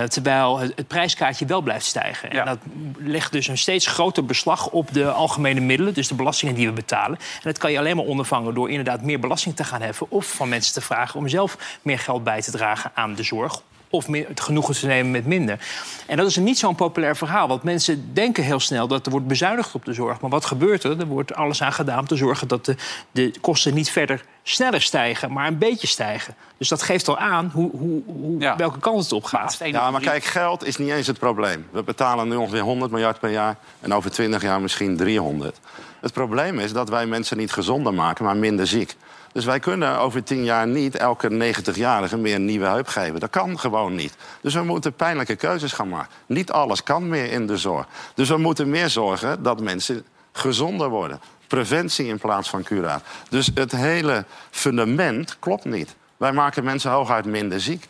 Terwijl 0.09 0.59
het, 0.59 0.73
het 0.77 0.87
prijskaartje 0.87 1.47
wel 1.47 1.61
blijft 1.61 1.85
stijgen. 1.85 2.29
Ja. 2.33 2.41
En 2.41 2.47
dat 2.47 2.59
legt 2.99 3.33
dus 3.33 3.49
een 3.49 3.59
steeds 3.59 3.87
groter 3.87 4.25
beslag 4.25 4.69
op 4.69 4.93
de 4.93 5.11
algemene 5.11 5.61
middelen... 5.61 5.95
dus 5.95 6.09
de 6.09 6.15
belastingen 6.15 6.55
die 6.55 6.67
we 6.67 6.73
betalen. 6.73 7.19
En 7.19 7.41
dat 7.43 7.59
kan 7.59 7.73
je 7.73 7.79
alleen 7.79 7.97
maar 7.97 8.05
ondervangen 8.05 8.55
door 8.55 8.69
inderdaad 8.71 9.03
meer 9.03 9.21
belasting 9.21 9.57
te 9.57 9.65
gaan 9.65 9.83
heffen... 9.83 10.07
of 10.11 10.27
van 10.27 10.49
mensen 10.49 10.73
te 10.73 10.81
vragen 10.81 10.91
om 11.15 11.29
zelf 11.29 11.79
meer 11.83 11.99
geld 11.99 12.25
bij 12.25 12.43
te 12.43 12.51
dragen 12.51 12.91
aan 12.95 13.15
de 13.15 13.23
zorg 13.23 13.63
of 13.93 14.09
meer, 14.09 14.29
het 14.29 14.41
genoegen 14.41 14.75
te 14.75 14.87
nemen 14.87 15.11
met 15.11 15.27
minder. 15.27 15.59
En 16.07 16.17
dat 16.17 16.27
is 16.27 16.37
een 16.37 16.43
niet 16.43 16.59
zo'n 16.59 16.75
populair 16.75 17.17
verhaal. 17.17 17.49
Want 17.49 17.63
mensen 17.63 18.15
denken 18.15 18.45
heel 18.45 18.61
snel 18.61 18.87
dat 18.87 19.05
er 19.07 19.11
wordt 19.13 19.27
bezuinigd 19.27 19.75
op 19.75 19.85
de 19.85 19.93
zorg. 19.93 20.21
Maar 20.21 20.31
wat 20.31 20.45
gebeurt 20.45 20.85
er? 20.85 21.01
Er 21.01 21.07
wordt 21.07 21.35
alles 21.35 21.63
aan 21.63 21.73
gedaan 21.73 21.99
om 21.99 22.07
te 22.07 22.17
zorgen 22.17 22.49
dat 22.49 22.65
de, 22.65 22.77
de 23.11 23.33
kosten 23.41 23.75
niet 23.75 23.91
verder 23.91 24.25
sneller 24.43 24.83
stijgen, 24.83 25.33
maar 25.33 25.47
een 25.47 25.59
beetje 25.59 25.87
stijgen. 25.87 26.35
Dus 26.59 26.69
dat 26.69 26.83
geeft 26.83 27.09
al 27.09 27.19
aan 27.19 27.51
hoe, 27.55 27.71
hoe, 27.71 28.03
hoe, 28.07 28.41
Ja. 28.41 28.57
welke 28.57 28.79
kant 28.79 29.03
het 29.03 29.13
op 29.13 29.25
gaat. 29.25 29.59
Ja, 29.65 29.91
maar 29.91 30.01
kijk, 30.01 30.25
geld 30.25 30.67
is 30.67 30.77
niet 30.77 30.91
eens 30.91 31.07
het 31.07 31.19
probleem. 31.19 31.67
We 31.71 31.83
betalen 31.83 32.29
nu 32.29 32.37
ongeveer 32.37 32.61
100 32.61 32.91
miljard 32.91 33.19
per 33.21 33.31
jaar 33.31 33.57
en 33.81 33.95
over 33.95 34.11
20 34.11 34.43
jaar 34.43 34.61
misschien 34.61 34.97
300. 34.97 35.61
Het 36.01 36.13
probleem 36.13 36.59
is 36.59 36.73
dat 36.73 36.89
wij 36.89 37.07
mensen 37.07 37.37
niet 37.37 37.53
gezonder 37.53 37.95
maken, 37.95 38.25
maar 38.25 38.37
minder 38.37 38.67
ziek. 38.67 38.97
Dus 39.33 39.45
wij 39.45 39.59
kunnen 39.59 39.99
over 39.99 40.23
10 40.23 40.45
jaar 40.45 40.67
niet 40.67 40.97
elke 40.97 41.55
90-jarige 41.55 42.17
meer 42.17 42.35
een 42.35 42.45
nieuwe 42.45 42.67
heup 42.67 42.87
geven. 42.87 43.21
Dat 43.21 43.31
kan 43.31 43.59
gewoon 43.59 43.95
niet. 43.95 44.17
Dus 44.41 44.55
we 44.55 44.63
moeten 44.63 44.93
pijnlijke 44.93 45.37
keuzes 45.37 45.73
gaan 45.73 45.89
maken. 45.89 46.13
Niet 46.27 46.51
alles 46.53 46.83
kan 46.83 47.09
meer 47.09 47.33
in 47.33 47.47
de 47.47 47.57
zorg. 47.57 47.87
Dus 48.15 48.29
we 48.29 48.37
moeten 48.37 48.71
meer 48.71 48.89
zorgen 48.89 49.43
dat 49.43 49.61
mensen 49.61 50.05
gezonder 50.33 50.89
worden. 50.89 51.21
Preventie 51.47 52.07
in 52.07 52.19
plaats 52.19 52.51
van 52.51 52.63
curatie. 52.63 53.07
Dus 53.29 53.51
het 53.55 53.73
hele 53.73 54.25
fundament 54.51 55.37
klopt 55.39 55.65
niet. 55.65 55.95
Wij 56.17 56.33
maken 56.33 56.65
mensen 56.65 56.91
hooguit 56.91 57.25
minder 57.25 57.61
ziek. 57.61 57.89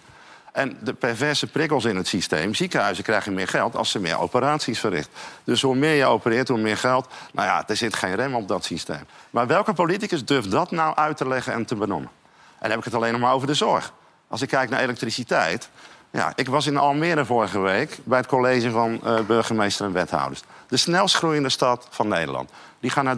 En 0.52 0.78
de 0.80 0.92
perverse 0.92 1.46
prikkels 1.46 1.84
in 1.84 1.96
het 1.96 2.06
systeem. 2.08 2.54
Ziekenhuizen 2.54 3.04
krijgen 3.04 3.34
meer 3.34 3.48
geld 3.48 3.76
als 3.76 3.90
ze 3.90 3.98
meer 3.98 4.18
operaties 4.18 4.80
verricht. 4.80 5.08
Dus 5.44 5.62
hoe 5.62 5.76
meer 5.76 5.94
je 5.94 6.04
opereert, 6.04 6.48
hoe 6.48 6.58
meer 6.58 6.76
geld. 6.76 7.08
Nou 7.32 7.48
ja, 7.48 7.68
er 7.68 7.76
zit 7.76 7.94
geen 7.94 8.14
rem 8.14 8.34
op 8.34 8.48
dat 8.48 8.64
systeem. 8.64 9.06
Maar 9.30 9.46
welke 9.46 9.72
politicus 9.72 10.24
durft 10.24 10.50
dat 10.50 10.70
nou 10.70 10.96
uit 10.96 11.16
te 11.16 11.28
leggen 11.28 11.52
en 11.52 11.64
te 11.64 11.74
benoemen? 11.74 12.10
En 12.34 12.58
dan 12.60 12.70
heb 12.70 12.78
ik 12.78 12.84
het 12.84 12.94
alleen 12.94 13.12
nog 13.12 13.20
maar 13.20 13.32
over 13.32 13.46
de 13.46 13.54
zorg. 13.54 13.92
Als 14.28 14.42
ik 14.42 14.48
kijk 14.48 14.70
naar 14.70 14.80
elektriciteit. 14.80 15.68
Ja, 16.10 16.32
ik 16.34 16.48
was 16.48 16.66
in 16.66 16.76
Almere 16.76 17.24
vorige 17.24 17.58
week 17.58 17.98
bij 18.04 18.18
het 18.18 18.26
college 18.26 18.70
van 18.70 19.00
eh, 19.04 19.20
burgemeester 19.20 19.86
en 19.86 19.92
wethouders. 19.92 20.42
De 20.68 20.76
snelst 20.76 21.14
groeiende 21.14 21.48
stad 21.48 21.86
van 21.90 22.08
Nederland. 22.08 22.50
Die 22.80 22.90
gaan 22.90 23.04
naar 23.04 23.16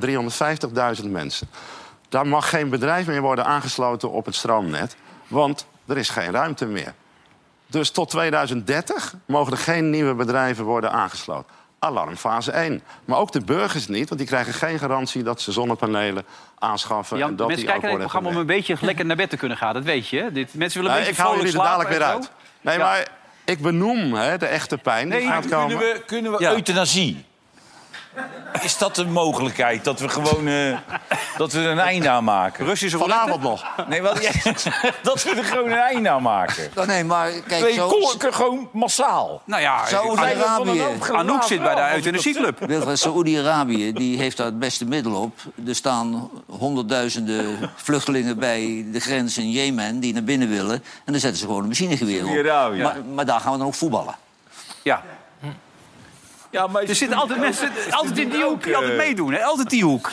350.000 1.01 1.05
mensen. 1.11 1.49
Daar 2.09 2.27
mag 2.27 2.49
geen 2.49 2.69
bedrijf 2.69 3.07
meer 3.07 3.21
worden 3.21 3.45
aangesloten 3.45 4.11
op 4.11 4.25
het 4.25 4.35
stroomnet. 4.35 4.97
Want 5.29 5.67
er 5.87 5.99
is 5.99 6.09
geen 6.09 6.31
ruimte 6.31 6.67
meer. 6.67 6.95
Dus 7.75 7.91
tot 7.91 8.11
2030 8.11 9.15
mogen 9.27 9.53
er 9.53 9.59
geen 9.59 9.91
nieuwe 9.91 10.15
bedrijven 10.15 10.65
worden 10.65 10.93
aangesloten. 10.93 11.51
Alarm 11.79 12.17
fase 12.17 12.51
1. 12.53 12.83
Maar 13.05 13.19
ook 13.19 13.33
de 13.33 13.41
burgers 13.41 13.89
niet, 13.89 14.09
want 14.09 14.21
die 14.21 14.29
krijgen 14.29 14.53
geen 14.53 14.79
garantie 14.79 15.23
dat 15.23 15.41
ze 15.41 15.53
zonnepanelen 15.53 16.25
aanschaffen. 16.59 17.19
Jan, 17.19 17.29
en 17.29 17.37
dat 17.37 17.47
mensen 17.49 17.67
die 17.67 17.75
ook 17.75 17.81
kijken 17.81 17.99
naar 17.99 18.09
het 18.09 18.11
programma 18.13 18.41
om 18.41 18.49
een 18.49 18.57
beetje 18.57 18.77
lekker 18.81 19.05
naar 19.07 19.17
bed 19.17 19.31
te 19.31 19.37
kunnen 19.37 19.57
gaan. 19.57 19.75
Dat 19.75 19.83
weet 19.83 20.09
je. 20.09 20.31
Dit, 20.33 20.55
mensen 20.55 20.81
willen 20.81 20.97
een 20.97 21.03
beetje 21.05 21.13
ik 21.15 21.27
haal 21.27 21.37
jullie 21.37 21.53
er 21.53 21.59
dadelijk 21.59 21.89
weer 21.89 22.03
uit. 22.03 22.31
Nee, 22.61 22.79
Ja. 22.79 22.85
maar 22.85 23.09
ik 23.45 23.61
benoem 23.63 24.15
hè, 24.15 24.39
de 24.39 24.47
echte 24.47 24.79
pijn 24.79 25.11
die 25.11 25.21
gaat 25.27 25.49
komen. 25.49 25.69
Kunnen 25.79 25.95
we, 25.95 26.03
kunnen 26.07 26.33
we 26.33 26.41
Ja. 26.41 26.53
euthanasie? 26.53 27.25
Is 28.63 28.79
dat 28.79 28.97
een 28.97 29.13
mogelijkheid? 29.13 29.85
Dat 29.85 30.01
we 30.01 30.09
gewoon 30.09 30.49
eh, 30.49 30.79
dat 31.37 31.53
we 31.53 31.59
er 31.61 31.71
een 31.71 31.79
einde 31.79 32.09
aan 32.09 32.25
maken? 32.25 32.67
Russische 32.67 32.99
Vanavond 32.99 33.43
nog. 33.43 33.65
Nee, 33.89 34.03
wat, 34.03 34.15
dat 35.03 35.23
we 35.23 35.31
er 35.37 35.45
gewoon 35.45 35.71
een 35.71 35.79
einde 35.79 36.09
aan 36.11 36.23
maken. 36.23 36.71
Oh, 36.77 36.87
nee, 36.87 37.05
maar 37.05 37.31
kijk, 37.31 37.63
Nee, 37.63 37.73
zo... 37.73 37.89
kon- 37.89 38.33
gewoon 38.33 38.69
massaal. 38.73 39.43
Nou 39.45 39.63
ja, 39.63 39.87
Saoedi-Arabië. 39.87 40.83
Anouk 41.13 41.43
zit 41.43 41.63
bij 41.63 41.75
de 41.75 41.95
euthanasieclub. 41.95 42.59
Saoedi-Arabië 42.97 43.93
die 43.93 44.19
heeft 44.19 44.37
daar 44.37 44.47
het 44.47 44.59
beste 44.59 44.85
middel 44.85 45.15
op. 45.15 45.39
Er 45.67 45.75
staan 45.75 46.31
honderdduizenden 46.47 47.71
vluchtelingen 47.77 48.39
bij 48.39 48.87
de 48.93 49.01
grens 49.01 49.39
in 49.39 49.51
Jemen 49.51 50.01
die 50.01 50.13
naar 50.13 50.25
binnen 50.25 50.49
willen. 50.49 50.75
En 51.05 51.13
dan 51.13 51.21
zetten 51.21 51.39
ze 51.41 51.47
gewoon 51.47 51.63
een 51.63 51.69
machinegeweer 51.69 52.21
op. 52.23 52.29
Saoedi-Arabië. 52.29 52.83
Maar, 52.83 52.97
maar 53.15 53.25
daar 53.27 53.41
gaan 53.41 53.53
we 53.53 53.59
dan 53.59 53.67
ook 53.67 53.75
voetballen. 53.75 54.15
Ja. 54.83 55.03
Ja, 56.55 56.67
maar 56.67 56.83
Er 56.83 56.95
zitten 56.95 57.19
altijd 57.19 57.41
mensen 57.41 57.71
altijd 57.91 58.19
in 58.19 58.29
die 58.31 58.43
hoek 58.45 58.63
die 58.63 58.77
altijd 58.77 58.97
meedoen. 58.97 59.33
Hè? 59.33 59.43
Altijd 59.45 59.71
die 59.71 59.85
hoek. 59.85 60.11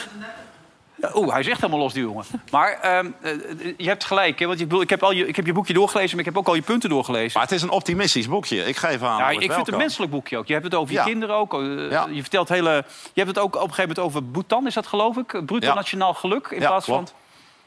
Ja, 0.94 1.10
Oeh, 1.14 1.30
hij 1.30 1.40
is 1.40 1.46
echt 1.48 1.60
helemaal 1.60 1.80
los, 1.82 1.92
die 1.92 2.02
jongen. 2.02 2.24
Maar 2.50 2.78
ehm, 2.80 3.06
eh, 3.20 3.32
je 3.76 3.88
hebt 3.88 4.04
gelijk. 4.04 4.38
Hè? 4.38 4.46
Want 4.46 4.58
je, 4.58 4.64
bedoel, 4.66 4.82
ik, 4.82 4.90
heb 4.90 5.02
al 5.02 5.12
je, 5.12 5.26
ik 5.28 5.36
heb 5.36 5.46
je 5.46 5.52
boekje 5.52 5.72
doorgelezen, 5.72 6.10
maar 6.10 6.18
ik 6.18 6.24
heb 6.24 6.36
ook 6.38 6.46
al 6.48 6.54
je 6.54 6.62
punten 6.62 6.88
doorgelezen. 6.90 7.30
Maar 7.32 7.42
het 7.42 7.52
is 7.52 7.62
een 7.62 7.70
optimistisch 7.70 8.28
boekje. 8.28 8.64
Ik 8.64 8.76
geef 8.76 9.02
aan. 9.02 9.18
Ja, 9.18 9.28
ik 9.28 9.38
vind 9.40 9.54
het 9.54 9.68
een 9.72 9.76
menselijk 9.76 10.10
boekje 10.10 10.38
ook. 10.38 10.46
Je 10.46 10.52
hebt 10.52 10.64
het 10.64 10.74
over 10.74 10.92
je 10.92 10.98
Ja. 10.98 11.04
kinderen 11.04 11.34
ook. 11.36 11.54
eh, 11.54 11.90
Ja. 11.90 12.06
Je 12.10 12.20
vertelt 12.20 12.48
hele. 12.48 12.84
Je 13.12 13.20
hebt 13.22 13.28
het 13.28 13.38
ook 13.38 13.54
op 13.54 13.62
een 13.62 13.74
gegeven 13.74 13.88
moment 13.88 13.98
over 14.06 14.24
Bhutan, 14.24 14.66
is 14.66 14.74
dat 14.74 14.86
geloof 14.86 15.16
ik? 15.16 15.26
Bruto 15.46 15.66
Ja. 15.66 15.74
nationaal 15.74 16.14
geluk. 16.14 16.46
In 16.50 16.60
Ja, 16.60 16.66
plaats 16.68 16.84
klopt. 16.84 17.08
van. 17.10 17.18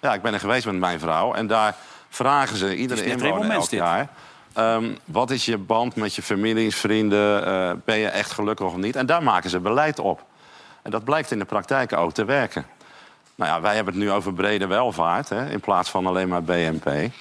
Ja, 0.10 0.14
ik 0.16 0.22
ben 0.22 0.34
er 0.34 0.40
geweest 0.40 0.66
met 0.66 0.76
mijn 0.76 1.00
vrouw. 1.00 1.34
En 1.34 1.48
daar 1.48 1.76
vragen 2.10 2.58
ze 2.58 2.76
iedere 2.76 3.02
net 3.02 3.10
inwoner 3.22 3.52
elk 3.52 3.70
dit. 3.70 3.80
Ehm, 4.56 4.86
wat 5.06 5.32
is 5.32 5.46
je 5.46 5.58
band 5.58 5.96
met 5.96 6.16
je 6.16 6.22
families, 6.22 6.76
vrienden? 6.76 7.46
eh, 7.46 7.72
ben 7.86 7.98
je 7.98 8.08
echt 8.08 8.32
gelukkig 8.32 8.66
of 8.66 8.76
niet? 8.76 8.96
En 8.96 9.06
daar 9.06 9.24
maken 9.24 9.50
ze 9.50 9.60
beleid 9.60 10.00
op. 10.00 10.24
En 10.82 10.92
dat 10.92 11.04
blijkt 11.04 11.32
in 11.32 11.40
de 11.40 11.46
praktijk 11.46 11.94
ook 11.94 12.14
te 12.14 12.26
werken. 12.26 12.66
Nou 13.36 13.52
ja, 13.52 13.62
wij 13.62 13.76
hebben 13.76 13.94
het 13.94 14.04
nu 14.04 14.12
over 14.12 14.34
brede 14.34 14.68
welvaart, 14.68 15.30
hè, 15.30 15.50
in 15.50 15.60
plaats 15.60 15.90
van 15.90 16.06
alleen 16.08 16.28
maar 16.28 16.44
BNP. 16.44 17.12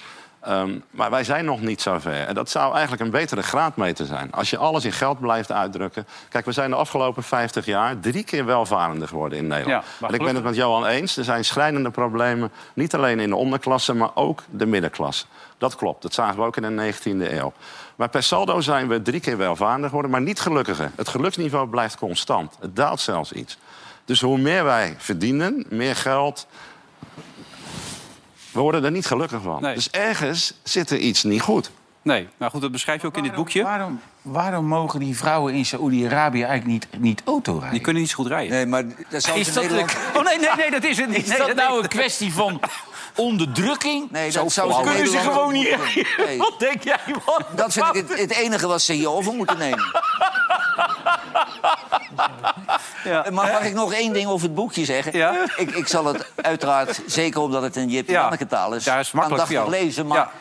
Ehm, 0.45 0.79
maar 0.89 1.09
wij 1.09 1.23
zijn 1.23 1.45
nog 1.45 1.61
niet 1.61 1.81
zo 1.81 1.99
ver. 1.99 2.27
En 2.27 2.33
dat 2.33 2.49
zou 2.49 2.71
eigenlijk 2.73 3.01
een 3.01 3.09
betere 3.09 3.41
graadmeter 3.41 4.05
zijn. 4.05 4.31
Als 4.31 4.49
je 4.49 4.57
alles 4.57 4.85
in 4.85 4.91
geld 4.91 5.19
blijft 5.19 5.51
uitdrukken. 5.51 6.07
Kijk, 6.29 6.45
we 6.45 6.51
zijn 6.51 6.69
de 6.69 6.75
afgelopen 6.75 7.23
50 7.23 7.65
jaar 7.65 7.99
drie 7.99 8.23
keer 8.23 8.45
welvarender 8.45 9.07
geworden 9.07 9.37
in 9.37 9.47
Nederland. 9.47 9.83
Ja, 9.99 10.07
en 10.07 10.13
ik 10.13 10.23
ben 10.23 10.35
het 10.35 10.43
met 10.43 10.55
Johan 10.55 10.85
eens. 10.85 11.17
Er 11.17 11.23
zijn 11.23 11.45
schrijnende 11.45 11.89
problemen. 11.89 12.51
Niet 12.73 12.95
alleen 12.95 13.19
in 13.19 13.29
de 13.29 13.35
onderklasse, 13.35 13.93
maar 13.93 14.11
ook 14.13 14.43
de 14.49 14.65
middenklasse. 14.65 15.25
Dat 15.57 15.75
klopt. 15.75 16.01
Dat 16.01 16.13
zagen 16.13 16.35
we 16.35 16.45
ook 16.45 16.57
in 16.57 16.75
de 16.75 16.93
19e 16.93 17.31
eeuw. 17.31 17.53
Maar 17.95 18.09
per 18.09 18.23
saldo 18.23 18.61
zijn 18.61 18.87
we 18.87 19.01
drie 19.01 19.19
keer 19.19 19.37
welvarender 19.37 19.87
geworden, 19.87 20.11
maar 20.11 20.21
niet 20.21 20.39
gelukkiger. 20.39 20.91
Het 20.95 21.07
geluksniveau 21.07 21.67
blijft 21.67 21.97
constant. 21.97 22.57
Het 22.59 22.75
daalt 22.75 22.99
zelfs 22.99 23.31
iets. 23.31 23.57
Dus 24.05 24.21
hoe 24.21 24.37
meer 24.37 24.63
wij 24.63 24.95
verdienen, 24.97 25.65
meer 25.69 25.95
geld. 25.95 26.47
We 28.51 28.59
worden 28.59 28.83
er 28.83 28.91
niet 28.91 29.05
gelukkig 29.05 29.41
van. 29.41 29.61
Nee. 29.61 29.75
Dus 29.75 29.89
ergens 29.89 30.53
zit 30.63 30.89
er 30.89 30.97
iets 30.97 31.23
niet 31.23 31.41
goed. 31.41 31.71
Nee, 32.01 32.27
maar 32.37 32.49
goed, 32.49 32.61
dat 32.61 32.71
beschrijf 32.71 33.01
je 33.01 33.07
ook 33.07 33.17
in 33.17 33.23
dit 33.23 33.35
boekje. 33.35 33.63
Waarom, 33.63 34.01
waarom 34.21 34.65
mogen 34.65 34.99
die 34.99 35.17
vrouwen 35.17 35.53
in 35.53 35.65
Saoedi-Arabië 35.65 36.43
eigenlijk 36.43 36.91
niet, 36.91 37.01
niet 37.01 37.21
auto 37.25 37.51
rijden? 37.51 37.71
Die 37.71 37.81
kunnen 37.81 38.01
niet 38.01 38.11
zo 38.11 38.15
goed 38.15 38.27
rijden. 38.27 38.51
Nee, 38.51 38.65
maar 38.65 38.83
dat 38.87 38.95
Is 39.11 39.27
in 39.27 39.53
dat 39.53 39.63
Nederland... 39.63 39.97
Oh 40.15 40.23
nee, 40.23 40.39
nee, 40.39 40.49
nee, 40.57 40.71
dat 40.71 40.83
is 40.83 40.97
het 40.97 41.09
niet. 41.09 41.17
Is 41.17 41.27
Nee, 41.27 41.37
dat 41.37 41.55
nou 41.55 41.81
een 41.81 41.87
kwestie 41.87 42.33
van 42.33 42.59
onderdrukking? 43.15 44.11
Nee, 44.11 44.31
Zo 44.31 44.43
dat 44.43 44.51
zou 44.51 44.83
kunnen 44.83 45.07
ze 45.07 45.17
gewoon 45.17 45.53
niet 45.53 45.69
moeten. 45.77 45.85
rijden. 45.93 46.05
Nee, 46.25 46.37
Wat 46.37 46.55
denk 46.59 46.83
jij? 46.83 46.99
Wat? 47.25 47.43
dat 47.55 47.73
vind 47.73 47.85
ik 47.85 48.07
het, 48.09 48.19
het 48.19 48.31
enige 48.31 48.67
wat 48.67 48.81
ze 48.81 48.93
hierover 48.93 49.33
moeten 49.33 49.57
nemen. 49.57 49.85
Ja. 53.03 53.25
Maar 53.31 53.51
mag 53.51 53.61
ik 53.65 53.73
nog 53.73 53.93
één 53.93 54.13
ding 54.13 54.27
over 54.27 54.45
het 54.45 54.55
boekje 54.55 54.85
zeggen? 54.85 55.17
Ja. 55.17 55.35
Ik, 55.55 55.71
ik 55.75 55.87
zal 55.87 56.05
het 56.05 56.31
uiteraard, 56.35 57.01
zeker 57.05 57.41
omdat 57.41 57.61
het 57.61 57.75
een 57.75 57.89
Jip 57.89 58.07
Ja. 58.07 58.21
Janneke 58.21 58.47
taal 58.47 58.73
is, 58.73 58.85
Ja, 58.85 58.99
is 58.99 59.11
makkelijk 59.11 59.67
lezen. 59.67 60.07
Maar 60.07 60.17
Ja. 60.17 60.31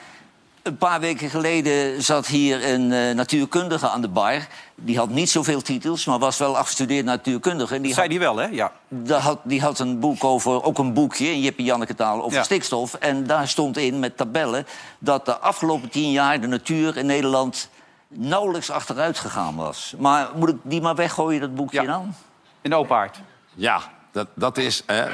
Een 0.65 0.77
paar 0.77 1.01
weken 1.01 1.31
geleden 1.31 2.03
zat 2.03 2.27
hier 2.27 2.69
een 2.73 2.93
eh, 2.93 3.15
natuurkundige 3.15 3.89
aan 3.89 4.01
de 4.01 4.09
bar. 4.09 4.47
Die 4.75 4.99
had 4.99 5.09
niet 5.09 5.31
zoveel 5.31 5.63
titels, 5.63 6.05
maar 6.05 6.19
was 6.19 6.39
wel 6.39 6.57
afgestudeerd 6.57 7.05
natuurkundige. 7.05 7.75
En 7.75 7.83
die 7.83 7.93
Zei 7.95 8.01
had, 8.03 8.11
die 8.11 8.19
wel, 8.27 8.37
hè? 8.37 8.47
Ja. 8.47 8.73
die 8.89 9.15
had, 9.15 9.39
die 9.43 9.61
had 9.61 9.79
een 9.79 9.99
boek 10.01 10.25
over, 10.25 10.63
ook 10.63 10.79
een 10.79 10.93
boekje 10.93 11.27
in 11.27 11.41
Jip 11.41 11.59
Janneke 11.59 11.95
taal 11.95 12.23
over 12.23 12.37
Ja. 12.39 12.43
stikstof. 12.43 12.95
En 12.95 13.27
daar 13.27 13.49
stond 13.49 13.77
in 13.77 13.99
met 13.99 14.17
tabellen 14.17 14.67
dat 14.99 15.25
de 15.25 15.39
afgelopen 15.39 15.89
tien 15.89 16.11
jaar 16.11 16.41
de 16.41 16.47
natuur 16.47 16.97
in 16.97 17.07
Nederland 17.07 17.69
nauwelijks 18.09 18.71
achteruit 18.71 19.19
gegaan 19.19 19.57
was. 19.57 19.95
Maar 19.99 20.29
moet 20.35 20.49
ik 20.49 20.57
die 20.63 20.81
maar 20.81 20.95
weggooien, 20.95 21.41
dat 21.41 21.55
boekje 21.55 21.81
Ja. 21.83 21.87
dan? 21.87 22.15
In 22.61 22.71
de 22.71 22.77
open 22.77 22.97
haard. 22.97 23.19
Ja, 23.55 23.81
dat, 24.13 24.27
dat 24.35 24.59
is. 24.59 24.83
Eh, 24.87 25.05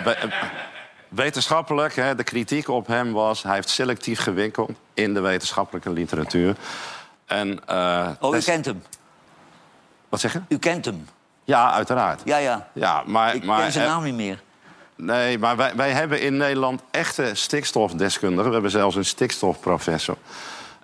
wetenschappelijk, 1.10 1.96
hè, 1.96 2.14
de 2.14 2.24
kritiek 2.24 2.68
op 2.68 2.86
hem 2.86 3.12
was... 3.12 3.42
hij 3.42 3.54
heeft 3.54 3.68
selectief 3.68 4.20
gewikkeld 4.20 4.70
in 4.94 5.14
de 5.14 5.20
wetenschappelijke 5.20 5.90
literatuur. 5.90 6.56
En, 7.26 7.66
eh, 7.66 8.08
Oh, 8.20 8.36
u 8.36 8.40
kent 8.40 8.64
hem. 8.64 8.82
Wat 10.08 10.20
zeg 10.20 10.32
je? 10.32 10.40
U 10.48 10.58
kent 10.58 10.84
hem. 10.84 11.06
Ja, 11.44 11.72
uiteraard. 11.72 12.20
Ja, 12.24 12.36
ja. 12.36 12.68
Ja, 12.72 13.02
maar, 13.06 13.34
Ik 13.34 13.44
maar, 13.44 13.62
ken 13.62 13.72
zijn 13.72 13.88
naam 13.88 14.02
niet 14.04 14.14
meer. 14.14 14.42
Nee, 14.96 15.38
maar 15.38 15.56
wij, 15.56 15.76
wij 15.76 15.90
hebben 15.90 16.20
in 16.20 16.36
Nederland 16.36 16.82
echte 16.90 17.30
stikstofdeskundigen. 17.34 18.46
We 18.46 18.52
hebben 18.52 18.70
zelfs 18.70 18.96
een 18.96 19.04
stikstofprofessor. 19.04 20.16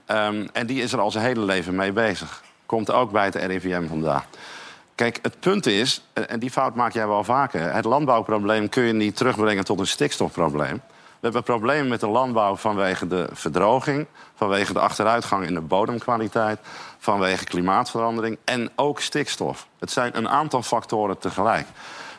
Ehm, 0.07 0.47
en 0.53 0.67
die 0.67 0.83
is 0.83 0.93
er 0.93 1.01
al 1.01 1.11
zijn 1.11 1.25
hele 1.25 1.41
leven 1.41 1.75
mee 1.75 1.93
bezig. 1.93 2.43
Komt 2.67 2.91
ook 2.91 3.13
bij 3.13 3.25
het 3.25 3.35
RIVM 3.35 3.89
vandaan. 3.89 4.25
Kijk, 4.97 5.19
het 5.23 5.41
punt 5.41 5.67
is, 5.67 6.03
en 6.13 6.39
die 6.39 6.51
fout 6.51 6.75
maak 6.75 6.93
jij 6.93 7.07
wel 7.07 7.25
vaker... 7.25 7.73
het 7.73 7.85
landbouwprobleem 7.85 8.69
kun 8.69 8.83
je 8.83 8.93
niet 8.93 9.17
terugbrengen 9.17 9.65
tot 9.65 9.81
een 9.81 9.87
stikstofprobleem. 9.87 10.83
We 10.97 11.23
hebben 11.33 11.43
problemen 11.43 11.89
met 11.89 12.01
de 12.01 12.09
landbouw 12.09 12.57
vanwege 12.57 13.07
de 13.07 13.29
verdroging... 13.33 14.07
vanwege 14.35 14.73
de 14.73 14.81
achteruitgang 14.81 15.47
in 15.47 15.55
de 15.55 15.61
bodemkwaliteit... 15.61 16.59
vanwege 16.99 17.45
klimaatverandering 17.45 18.39
en 18.45 18.71
ook 18.75 19.01
stikstof. 19.01 19.67
Het 19.79 19.91
zijn 19.91 20.17
een 20.17 20.29
aantal 20.29 20.63
factoren 20.63 21.19
tegelijk. 21.19 21.67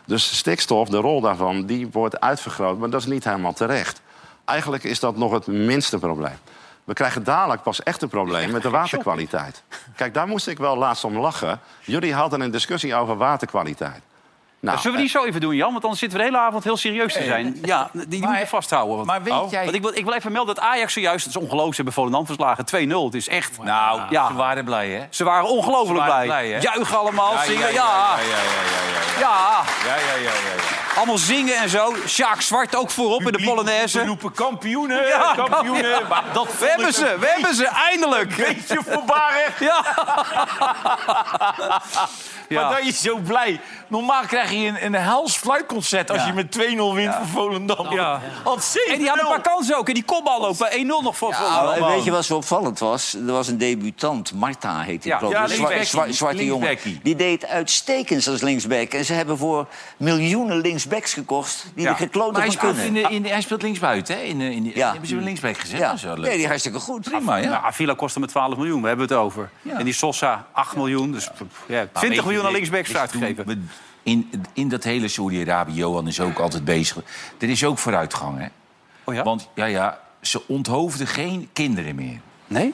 Dus 0.06 0.38
stikstof, 0.38 0.90
de 0.90 0.98
rol 0.98 1.22
daarvan, 1.22 1.66
die 1.66 1.88
wordt 1.92 2.20
uitvergroot... 2.20 2.78
maar 2.78 2.90
dat 2.90 3.02
is 3.02 3.08
niet 3.08 3.24
helemaal 3.24 3.54
terecht. 3.54 4.02
Eigenlijk 4.46 4.84
is 4.84 5.00
dat 5.00 5.18
nog 5.18 5.32
het 5.32 5.48
minste 5.48 6.00
probleem. 6.00 6.38
We 6.88 6.94
krijgen 6.94 7.24
dadelijk 7.24 7.62
pas 7.64 7.84
echt 7.84 8.02
een 8.02 8.10
probleem 8.10 8.52
met 8.52 8.62
de 8.62 8.70
waterkwaliteit. 8.70 9.64
Kijk, 9.96 10.14
daar 10.14 10.28
moest 10.28 10.48
ik 10.48 10.58
wel 10.58 10.78
laatst 10.78 11.04
om 11.04 11.18
lachen. 11.18 11.60
Jullie 11.82 12.14
hadden 12.14 12.42
een 12.42 12.52
discussie 12.52 12.96
over 12.96 13.18
waterkwaliteit. 13.18 14.02
Nou, 14.60 14.80
Zullen 14.80 14.96
we 14.98 15.02
die 15.04 15.12
zo 15.12 15.24
even 15.24 15.42
doen, 15.42 15.56
Jan? 15.56 15.72
Want 15.72 15.84
anders 15.84 16.00
zitten 16.02 16.18
we 16.18 16.24
de 16.26 16.30
hele 16.32 16.44
avond 16.44 16.64
heel 16.64 16.78
serieus 16.78 17.14
te 17.14 17.24
zijn. 17.24 17.60
Ja, 17.64 17.90
die, 17.94 18.08
die 18.08 18.28
moet 18.28 18.38
je 18.38 18.48
vasthouden. 18.48 18.96
Want, 18.96 19.08
Maar 19.08 19.24
weet 19.24 19.34
Oh. 19.34 19.52
jij- 19.52 19.64
Want 19.64 19.76
ik, 19.76 19.82
wil, 19.82 19.96
ik 19.96 20.04
wil 20.04 20.14
even 20.14 20.32
melden 20.32 20.56
dat 20.56 20.64
Ajax 20.64 20.94
zojuist... 20.94 21.26
Het 21.26 21.36
is 21.36 21.42
ongelooflijk, 21.42 21.70
ze 21.76 21.76
hebben 21.76 21.94
Volendam 21.94 22.26
verslagen. 22.26 22.66
2-0. 22.66 23.06
Het 23.06 23.14
is 23.14 23.28
echt... 23.28 23.58
Nou, 23.64 24.02
Ja. 24.10 24.28
ze 24.28 24.34
waren 24.34 24.64
blij, 24.66 24.90
hè? 24.90 25.06
Ze 25.10 25.24
waren 25.24 25.50
ongelooflijk 25.50 26.00
Ze 26.04 26.08
waren 26.10 26.26
blij. 26.26 26.48
blij? 26.48 26.62
Juichen 26.62 26.98
allemaal, 26.98 27.38
zingen. 27.38 27.74
Ja, 27.74 28.16
ja, 28.18 28.18
ja, 28.20 28.26
ja, 28.28 28.36
ja, 28.36 29.20
ja. 29.20 29.20
Ja, 29.20 29.64
Ja, 29.86 29.96
ja, 29.96 30.14
ja, 30.14 30.22
ja, 30.22 30.32
ja. 30.56 30.87
Allemaal 30.98 31.18
zingen 31.18 31.56
en 31.58 31.70
zo. 31.70 31.96
Sjaak 32.08 32.42
Zwart 32.42 32.76
ook 32.76 32.90
voorop 32.92 33.22
in 33.22 33.32
de 33.32 33.38
We 33.38 33.44
Polonaise. 33.44 34.06
roepen 34.06 34.32
kampioenen, 34.32 35.08
Ja, 35.08 35.34
kampioenen. 35.36 35.90
ja. 35.90 36.02
Maar 36.10 36.24
dat 36.34 36.48
We 36.60 36.66
hebben 36.66 36.94
ze, 36.94 37.16
we 37.20 37.28
hebben 37.36 37.56
ze, 37.56 37.66
eindelijk. 37.68 38.36
beetje 38.36 38.80
voorbarig. 38.90 39.60
Ja. 39.68 39.84
Maar 42.50 42.64
Ja. 42.64 42.70
dan 42.70 42.80
is 42.88 43.02
je 43.02 43.10
zo 43.10 43.18
blij. 43.18 43.60
Normaal 43.88 44.22
krijg 44.26 44.52
je 44.52 44.58
een, 44.68 44.86
een 44.86 44.94
hels 44.96 45.38
fluitconcert 45.38 46.12
als 46.12 46.26
je 46.26 46.34
met 46.34 46.52
2-0 46.58 46.94
wint 46.94 47.14
voor 47.16 47.28
Volendam. 47.28 47.94
Ja. 47.94 48.22
Want 48.44 48.76
En 48.90 48.98
die 48.98 49.08
hadden 49.08 49.26
een 49.26 49.32
paar 49.32 49.42
kansen 49.54 49.78
ook. 49.78 49.88
En 49.88 49.94
die 49.94 50.04
kopbal 50.04 50.56
bij 50.58 50.84
1-0 50.84 50.86
nog 51.04 51.18
voor 51.18 51.30
Ja, 51.30 51.36
Volendam. 51.38 51.80
maar 51.80 51.90
weet 51.92 52.04
je 52.04 52.12
wat 52.12 52.26
zo 52.26 52.36
opvallend 52.36 52.80
was? 52.80 53.14
Er 53.14 53.32
was 53.32 53.48
een 53.48 53.58
debutant, 53.58 54.34
Marta 54.34 54.80
heet 54.82 55.02
die 55.04 55.12
Ja. 55.12 55.18
geloof 55.18 55.34
Ja, 55.34 55.44
ik. 55.44 55.50
Zwa- 55.50 55.68
linksbackie. 55.68 56.14
zwa- 56.14 56.26
zwarte 56.26 56.46
jongen. 56.46 56.78
Die 57.04 57.16
deed 57.16 57.46
uitstekend 57.48 58.28
als 58.28 58.42
linksback. 58.42 58.92
En 58.94 59.06
ze 59.06 59.14
hebben 59.14 59.38
voor 59.38 59.68
miljoenen 59.98 60.58
linksbacks 60.90 61.14
gekocht... 61.14 61.66
die 61.76 61.84
Ja. 61.84 61.90
er 61.90 61.96
gekloten 61.96 62.32
Maar 62.34 62.42
hij 62.42 62.52
van 62.52 62.60
speelt, 62.60 62.76
kunnen. 62.86 63.02
in 63.04 63.10
de, 63.10 63.16
in 63.16 63.22
de- 63.22 63.30
hij 63.30 63.42
speelt 63.42 63.62
linksbuiten, 63.62 64.16
hè? 64.16 64.22
In 64.22 64.40
de, 64.40 64.54
in 64.56 64.64
de, 64.64 64.72
Ja. 64.76 64.90
Hebben 64.92 65.08
ze 65.10 65.16
hem 65.16 65.24
linksback 65.24 65.58
gezet? 65.58 65.80
ja. 65.80 65.94
Leuk. 66.04 66.18
Nee, 66.18 66.32
die 66.32 66.40
is 66.42 66.46
hartstikke 66.46 66.80
goed. 66.80 67.02
Prima, 67.10 67.36
ja. 67.36 67.50
Nou, 67.50 67.64
Avila 67.66 67.94
kostte 67.94 68.20
met 68.20 68.30
12 68.30 68.56
miljoen, 68.58 68.82
we 68.82 68.88
hebben 68.88 69.08
het 69.08 69.18
over. 69.18 69.50
En 69.78 69.84
die 69.86 69.94
Sosa 69.94 70.48
8 70.52 70.76
miljoen. 70.76 71.12
Dus 71.12 71.30
ja, 71.68 71.88
20 71.94 72.24
miljoen 72.26 72.46
aan 72.46 72.52
linksbacks 72.52 72.96
uitgegeven. 72.96 73.70
In, 74.04 74.32
in 74.54 74.70
dat 74.70 74.84
hele 74.84 75.08
Saudi-Arabië, 75.08 75.74
Johan 75.74 76.08
is 76.08 76.20
ook 76.20 76.40
altijd 76.40 76.66
bezig. 76.66 76.98
Er 77.40 77.50
is 77.50 77.64
ook 77.64 77.78
vooruitgang, 77.78 78.40
hè? 78.40 78.48
Oh 79.04 79.14
ja? 79.14 79.24
Want 79.24 79.50
ja, 79.56 79.66
ja, 79.66 80.00
ze 80.22 80.48
onthoofden 80.48 81.08
geen 81.08 81.50
kinderen 81.54 81.96
meer. 81.96 82.20
Nee? 82.48 82.74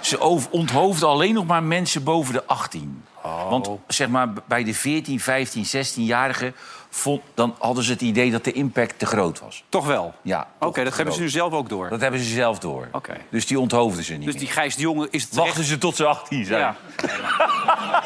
Ze 0.00 0.20
over- 0.20 0.50
onthoofden 0.50 1.08
alleen 1.08 1.34
nog 1.34 1.46
maar 1.46 1.62
mensen 1.62 2.04
boven 2.04 2.32
de 2.32 2.44
18. 2.46 3.04
Oh. 3.22 3.50
Want 3.50 3.68
zeg 3.86 4.08
maar, 4.08 4.28
bij 4.46 4.64
de 4.64 4.74
14, 4.74 5.20
15, 5.20 5.64
16-jarigen... 5.66 6.54
vond- 6.90 7.22
dan 7.34 7.54
hadden 7.58 7.84
ze 7.84 7.92
het 7.92 8.00
idee 8.00 8.30
dat 8.30 8.44
de 8.44 8.52
impact 8.52 8.98
te 8.98 9.06
groot 9.06 9.40
was. 9.40 9.64
Toch 9.68 9.86
wel? 9.86 10.14
Ja, 10.22 10.48
Oké, 10.58 10.84
dat 10.84 10.96
hebben 10.96 11.14
ze 11.14 11.20
nu 11.20 11.28
zelf 11.28 11.52
ook 11.52 11.68
door. 11.68 11.88
Dat 11.88 12.00
hebben 12.00 12.20
ze 12.20 12.26
zelf 12.34 12.58
door. 12.58 12.88
Oké. 12.92 13.16
Dus 13.30 13.46
die 13.46 13.60
onthoofden 13.60 14.04
ze 14.04 14.14
niet 14.14 14.24
Dus 14.26 14.36
die. 14.36 14.48
Gijs 14.48 14.74
de 14.76 14.82
Jonge 14.82 15.08
is 15.10 15.22
het 15.22 15.34
Wachten 15.34 15.64
ze 15.64 15.78
tot 15.78 15.96
ze 15.96 16.06
18 16.06 16.44
zijn. 16.44 16.60
Ja. 16.60 16.76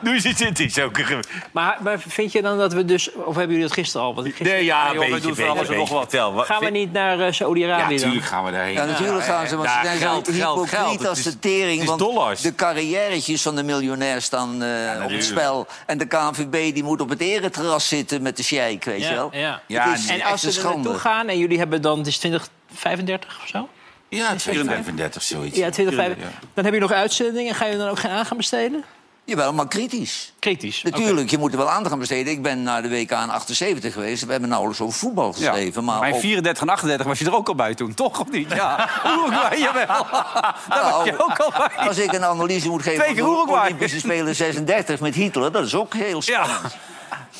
Nu 0.00 0.20
zit 0.20 0.38
het 0.44 0.60
is 0.60 0.78
ook 0.78 0.98
een... 0.98 1.04
ge- 1.04 1.20
Maar, 1.52 1.78
maar 1.80 1.98
vind 2.08 2.32
je 2.32 2.42
dan 2.42 2.58
dat 2.58 2.72
we 2.72 2.84
dus... 2.84 3.12
Of 3.12 3.24
hebben 3.24 3.46
jullie 3.48 3.62
dat 3.62 3.72
gisteren 3.72 4.06
al? 4.06 4.14
Want 4.14 4.26
gisteren, 4.26 4.52
Nee, 4.52 4.64
ja, 4.64 4.84
joh, 4.84 4.92
een 4.94 4.98
we 5.00 5.04
beetje, 5.04 5.10
doen 5.20 5.22
voor 5.36 5.44
beetje, 5.44 5.58
alles 5.58 5.68
en 5.68 5.76
nog 5.76 5.88
wat. 5.88 6.00
Vertel, 6.10 6.32
gaan 6.32 6.60
we 6.64 6.70
niet 6.70 6.92
naar 6.92 7.18
Ja, 7.18 7.32
Saudi-Arabië 7.32 7.82
dan? 7.82 7.94
natuurlijk 7.94 8.24
gaan 8.24 8.44
we 8.44 8.50
daarheen. 8.50 8.72
Ja, 8.74 8.84
natuurlijk 8.84 9.24
gaan 9.24 9.46
ze, 9.46 9.56
want 9.56 9.68
ze 9.68 9.78
zijn 9.82 9.98
geld, 9.98 10.26
zo 10.26 10.32
geld, 10.32 10.54
hypocriet 10.54 10.80
geld. 11.00 11.06
als 11.08 11.18
Het 11.18 11.26
is- 11.26 11.32
de 11.32 11.38
tering. 11.38 11.70
het 11.72 11.80
is 11.80 11.86
want 11.86 11.98
dollars. 11.98 12.40
de 12.40 12.54
carrièretjes 12.54 13.42
van 13.42 13.56
de 13.56 13.62
miljonair 13.62 14.22
staan 14.22 14.62
eh, 14.62 15.04
op 15.04 15.10
het 15.10 15.24
spel. 15.24 15.66
En 15.86 15.98
de 15.98 16.06
KNVB 16.06 16.74
die 16.74 16.82
moet 16.82 17.00
op 17.00 17.08
het 17.08 17.20
ereterras 17.20 17.88
zitten 17.88 18.22
met 18.22 18.36
de 18.36 18.42
sheik, 18.42 18.84
weet 18.84 19.02
je 19.06 19.14
wel. 19.14 19.28
ja. 19.32 19.60
Ja, 19.66 19.88
Het 19.90 19.98
is 19.98 20.06
en 20.08 20.22
als 20.22 20.40
ze 20.40 20.60
er 20.60 20.74
naartoe 20.74 20.98
gaan 20.98 21.28
en 21.28 21.38
jullie 21.38 21.58
hebben 21.58 21.82
dan... 21.82 21.98
Het 21.98 22.06
is 22.06 22.16
2035 22.18 23.38
of 23.42 23.48
zo? 23.48 23.68
Ja, 24.08 24.38
35, 24.38 25.22
zoiets. 25.22 25.56
Ja, 25.56 25.70
2035. 25.70 26.40
Dan 26.54 26.64
heb 26.64 26.74
je 26.74 26.80
nog 26.80 26.92
uitzendingen. 26.92 27.54
Ga 27.54 27.64
je 27.66 27.76
dan 27.76 27.88
ook 27.88 27.98
geen 27.98 28.10
aan 28.10 28.26
gaan 28.26 28.36
besteden? 28.36 28.84
Jawel, 29.26 29.52
maar 29.52 29.68
kritisch. 29.68 30.32
Kritisch. 30.38 30.82
Natuurlijk, 30.82 31.30
je 31.30 31.38
moet 31.38 31.52
er 31.52 31.58
wel 31.58 31.70
aandacht 31.70 31.92
aan 31.92 31.98
besteden. 31.98 32.32
Ik 32.32 32.42
ben 32.42 32.62
naar 32.62 32.82
de 32.82 32.88
WK 32.88 33.10
in 33.10 33.30
78 33.30 33.92
geweest. 33.92 34.24
We 34.24 34.30
hebben 34.30 34.48
nauwelijks 34.48 34.80
over 34.82 34.98
voetbal 34.98 35.26
Ja. 35.26 35.32
geschreven. 35.32 35.84
Maar 35.84 35.98
Maar 35.98 36.08
in 36.08 36.14
op- 36.14 36.20
34 36.20 36.62
en 36.62 36.68
38 36.68 37.06
was 37.06 37.18
je 37.18 37.24
er 37.24 37.34
ook 37.34 37.48
al 37.48 37.54
bij 37.54 37.74
toen, 37.74 37.94
toch? 37.94 38.20
Of 38.20 38.30
niet? 38.30 38.50
Ja. 38.52 38.88
Uruguay, 39.18 39.58
jawel. 39.58 39.86
Daar 40.68 40.82
was 40.92 41.04
je 41.04 41.10
Nou, 41.10 41.22
ook 41.30 41.38
al 41.38 41.50
bij. 41.76 41.86
Als 41.86 41.98
ik 41.98 42.12
een 42.12 42.24
analyse 42.24 42.68
moet 42.68 42.82
geven 42.82 43.04
van 43.04 43.14
de 43.14 43.20
Uruguay. 43.20 43.64
Olympische 43.64 43.98
Spelen 43.98 44.34
36 44.36 45.00
met 45.00 45.14
Hitler... 45.14 45.52
dat 45.52 45.64
is 45.64 45.74
ook 45.74 45.94
heel 45.94 46.22
Ja. 46.24 46.46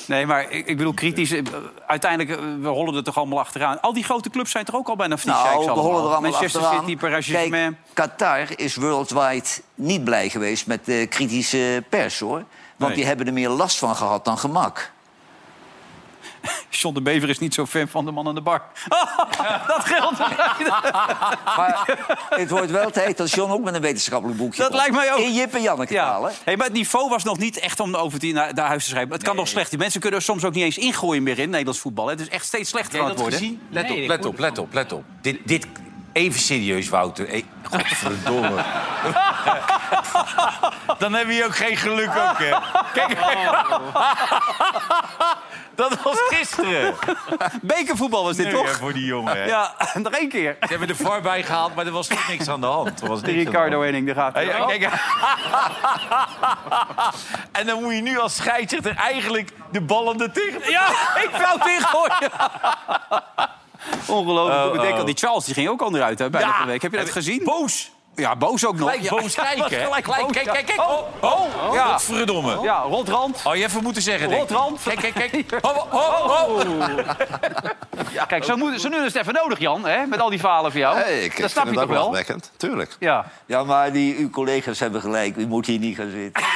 Nee, 0.06 0.26
maar 0.26 0.50
ik, 0.50 0.66
ik 0.66 0.76
bedoel 0.76 0.92
kritisch. 0.94 1.30
eh, 1.30 1.42
Uiteindelijk, 1.86 2.38
eh, 2.40 2.44
we 2.60 2.68
rollen 2.68 2.94
er 2.94 3.04
toch 3.04 3.16
allemaal 3.16 3.38
achteraan. 3.38 3.80
Al 3.80 3.92
die 3.92 4.04
grote 4.04 4.30
clubs 4.30 4.50
zijn 4.50 4.64
toch 4.64 4.74
ook 4.74 4.88
al 4.88 4.96
bijna 4.96 5.16
van 5.16 5.32
die 5.32 5.40
Nou, 5.42 5.64
we 5.64 5.70
hollen 5.70 5.96
er 5.96 6.00
allemaal 6.10 6.20
Manchester 6.20 6.60
achteraan. 6.60 6.84
City, 6.84 6.96
Paris 7.00 7.26
Saint-Germain. 7.26 7.78
Qatar 7.92 8.46
is 8.58 8.76
worldwide 8.76 9.46
niet 9.74 10.04
blij 10.04 10.28
geweest 10.28 10.66
met 10.66 10.84
de 10.84 11.06
kritische 11.10 11.84
pers, 11.88 12.18
hoor. 12.20 12.44
Want 12.76 12.90
Nee. 12.90 12.94
die 12.94 13.04
hebben 13.04 13.26
er 13.26 13.32
meer 13.32 13.48
last 13.48 13.78
van 13.78 13.96
gehad 13.96 14.24
dan 14.24 14.38
gemak. 14.38 14.92
John 16.70 16.94
de 16.94 17.02
Bever 17.02 17.28
is 17.28 17.38
niet 17.38 17.54
zo 17.54 17.66
fan 17.66 17.88
van 17.88 18.04
de 18.04 18.10
man 18.10 18.28
aan 18.28 18.34
de 18.34 18.40
bar. 18.40 18.62
dat 19.66 19.84
geldt. 19.84 20.18
Maar 21.56 21.98
het 22.28 22.50
wordt 22.50 22.70
wel 22.70 22.90
tijd 22.90 23.16
dat 23.16 23.30
John 23.30 23.52
ook 23.52 23.62
met 23.64 23.74
een 23.74 23.80
wetenschappelijk 23.80 24.38
boekje 24.38 24.58
Dat 24.62 24.66
komt. 24.70 24.80
lijkt 24.80 24.94
mij 24.96 25.12
ook. 25.12 25.18
In 25.18 25.34
Jip 25.34 25.54
en 25.54 25.62
Janneke 25.62 25.92
Ja. 25.92 26.04
halen. 26.04 26.32
Hey, 26.44 26.56
maar 26.56 26.66
het 26.66 26.74
niveau 26.76 27.08
was 27.08 27.24
nog 27.24 27.38
niet 27.38 27.58
echt 27.58 27.80
om 27.80 27.94
over 27.94 28.18
te, 28.18 28.26
naar, 28.26 28.54
naar 28.54 28.66
huis 28.66 28.82
te 28.84 28.90
schrijven. 28.90 29.12
Het 29.12 29.22
kan 29.22 29.36
nog 29.36 29.48
slecht. 29.48 29.70
Die 29.70 29.78
mensen 29.78 30.00
kunnen 30.00 30.18
er 30.18 30.24
soms 30.24 30.44
ook 30.44 30.54
niet 30.54 30.64
eens 30.64 30.78
ingooien 30.78 31.22
meer 31.22 31.38
in 31.38 31.50
Nederlands 31.50 31.80
voetbal. 31.80 32.04
hè. 32.04 32.10
Het 32.10 32.20
is 32.20 32.28
echt 32.28 32.46
steeds 32.46 32.68
slechter 32.70 32.98
aan 33.00 33.04
je 33.04 33.10
het 33.10 33.18
dat 33.20 33.30
worden. 33.30 33.60
Let 33.70 33.88
Nee, 33.88 34.02
op, 34.02 34.08
let 34.08 34.24
hoorde 34.24 34.28
op, 34.28 34.38
let 34.38 34.58
op, 34.58 34.72
let 34.72 34.92
op. 34.92 35.04
Dit, 35.20 35.38
dit, 35.44 35.66
even 36.14 36.40
serieus, 36.40 36.88
Wouter. 36.88 37.28
Hey, 37.28 37.44
godverdomme. 37.62 38.50
Dan 40.98 41.12
hebben 41.12 41.36
we 41.36 41.44
ook 41.44 41.56
geen 41.56 41.76
geluk 41.76 42.08
ook, 42.08 42.38
hè. 42.38 42.50
Kijk. 42.92 43.18
Dat 45.74 46.02
was 46.02 46.16
gisteren. 46.28 46.94
Bekervoetbal 47.62 48.24
was 48.24 48.36
dit, 48.36 48.46
Nee, 48.46 48.54
toch? 48.54 48.66
ja, 48.66 48.72
voor 48.72 48.92
die 48.92 49.04
jongen. 49.04 49.36
hè. 49.36 49.44
Ja, 49.44 49.74
nog 49.94 50.12
één 50.12 50.28
keer. 50.28 50.56
Ze 50.60 50.66
hebben 50.68 50.88
er 50.88 50.96
VAR 50.96 51.22
gehaald, 51.44 51.74
maar 51.74 51.86
er 51.86 51.92
was 51.92 52.06
toch 52.06 52.28
niks 52.28 52.48
aan 52.48 52.60
de 52.60 52.66
hand. 52.66 53.00
Er 53.00 53.08
was 53.08 53.20
De 53.20 53.26
de 53.26 53.32
Ricardo. 53.32 53.82
Henning, 53.82 54.06
daar 54.06 54.14
gaat 54.14 54.34
hij. 54.34 54.46
Kijk. 54.78 54.92
en 57.52 57.66
dan 57.66 57.82
moet 57.82 57.94
je 57.94 58.00
nu 58.02 58.18
als 58.18 58.36
scheidsrechter 58.36 58.96
eigenlijk 58.96 59.50
de 59.72 59.80
ballen 59.80 60.20
er 60.20 60.32
tegen... 60.32 60.70
Ja, 60.70 60.88
ik 61.22 61.30
wou 61.30 61.58
het 61.58 61.66
ingooien. 61.68 62.30
Ongelooflijk. 64.06 64.64
Oh, 64.68 64.74
ik 64.74 64.80
denk 64.80 64.92
oh. 64.92 64.98
al, 64.98 65.04
die 65.04 65.16
Charles 65.16 65.44
die 65.44 65.54
ging 65.54 65.68
ook 65.68 65.82
onderuit 65.82 66.18
hè, 66.18 66.30
bijna 66.30 66.46
Ja. 66.48 66.60
de 66.60 66.66
week. 66.66 66.82
Heb 66.82 66.92
je 66.92 66.98
dat 66.98 67.10
gezien? 67.10 67.44
Boos. 67.44 67.90
Ja, 68.16 68.36
boos 68.36 68.66
ook 68.66 68.76
nog. 68.76 68.90
Gelijk 68.92 69.08
boos 69.10 69.34
kijken, 69.54 69.78
hè? 69.78 69.84
Gelijk 69.84 70.04
Gelijk, 70.04 70.22
boos, 70.22 70.32
kijk, 70.32 70.46
kijk, 70.52 70.66
kijk. 70.66 70.80
Oh, 70.80 70.98
Oh, 71.20 71.40
oh. 71.68 71.74
Ja. 71.74 71.84
Godverdomme. 71.86 72.58
Ja, 72.62 72.78
rotrand. 72.80 73.42
Oh, 73.44 73.54
je 73.56 73.64
even 73.64 73.82
moeten 73.82 74.02
zeggen, 74.02 74.28
denk 74.28 74.42
ik. 74.42 74.48
Rotrand. 74.48 74.80
Kijk, 74.82 74.98
kijk, 75.14 75.30
kijk. 75.30 75.58
Oh, 75.64 75.94
oh, 75.94 76.58
oh. 76.58 76.98
Ja, 78.12 78.24
kijk, 78.24 78.44
zo, 78.44 78.56
moet, 78.56 78.80
zo 78.80 78.88
nu 78.88 78.96
is 78.96 79.12
het 79.12 79.22
even 79.22 79.34
nodig, 79.34 79.58
Jan, 79.58 79.86
hè, 79.86 80.06
met 80.06 80.20
al 80.20 80.30
die 80.30 80.38
falen 80.38 80.70
van 80.70 80.80
jou. 80.80 80.96
Hey, 80.96 81.24
ik 81.24 81.40
dat 81.40 81.50
snap 81.50 81.66
je 81.66 81.72
toch 81.72 81.86
wel? 81.86 82.16
Tuurlijk. 82.56 82.96
Ja. 82.98 83.26
Ja, 83.46 83.64
maar 83.64 83.92
die, 83.92 84.16
uw 84.18 84.30
collega's 84.30 84.78
hebben 84.78 85.00
gelijk. 85.00 85.36
U 85.36 85.46
moet 85.46 85.66
hier 85.66 85.78
niet 85.78 85.96
gaan 85.96 86.10
zitten. 86.10 86.42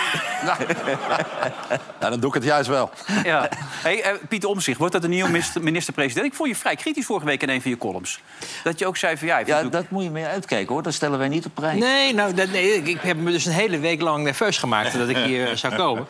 Nou, 2.01 2.11
dan 2.13 2.21
doe 2.21 2.29
ik 2.29 2.35
het 2.35 2.45
juist 2.45 2.69
wel. 2.69 2.91
ja. 3.25 3.49
Hey, 3.61 4.03
eh, 4.03 4.13
Pieter 4.29 4.49
Omtzigt, 4.49 4.79
wordt 4.79 4.93
dat 4.93 5.05
een 5.05 5.11
nieuwe 5.11 5.31
minister- 5.31 5.63
minister-president? 5.63 6.27
Ik 6.27 6.35
vond 6.35 6.49
je 6.49 6.57
vrij 6.57 6.77
kritisch 6.77 7.07
vorige 7.07 7.27
week 7.27 7.43
in 7.43 7.49
een 7.49 7.63
van 7.63 7.71
je 7.71 7.77
columns. 7.77 8.21
Dat 8.63 8.79
je 8.79 8.87
ook 8.87 8.97
zei 8.97 9.17
van 9.17 9.27
ja... 9.27 9.39
Ja, 9.39 9.63
dat 9.63 9.91
moet 9.91 10.03
je 10.03 10.11
mee 10.11 10.25
uitkijken, 10.25 10.73
hoor. 10.75 10.83
Dat 10.83 10.95
stellen 10.95 11.19
wij 11.19 11.29
niet 11.29 11.47
prijs. 11.55 11.81
Nee, 11.81 12.15
nou, 12.15 12.35
dat, 12.35 12.51
nee, 12.51 12.75
ik, 12.75 12.87
ik 12.87 13.01
heb 13.01 13.17
me 13.17 13.31
dus 13.31 13.45
een 13.45 13.53
hele 13.53 13.79
week 13.79 14.01
lang 14.01 14.25
nerveus 14.25 14.59
gemaakt 14.59 14.99
dat 14.99 15.09
ik 15.09 15.17
hier 15.17 15.57
zou 15.57 15.75
komen. 15.75 16.07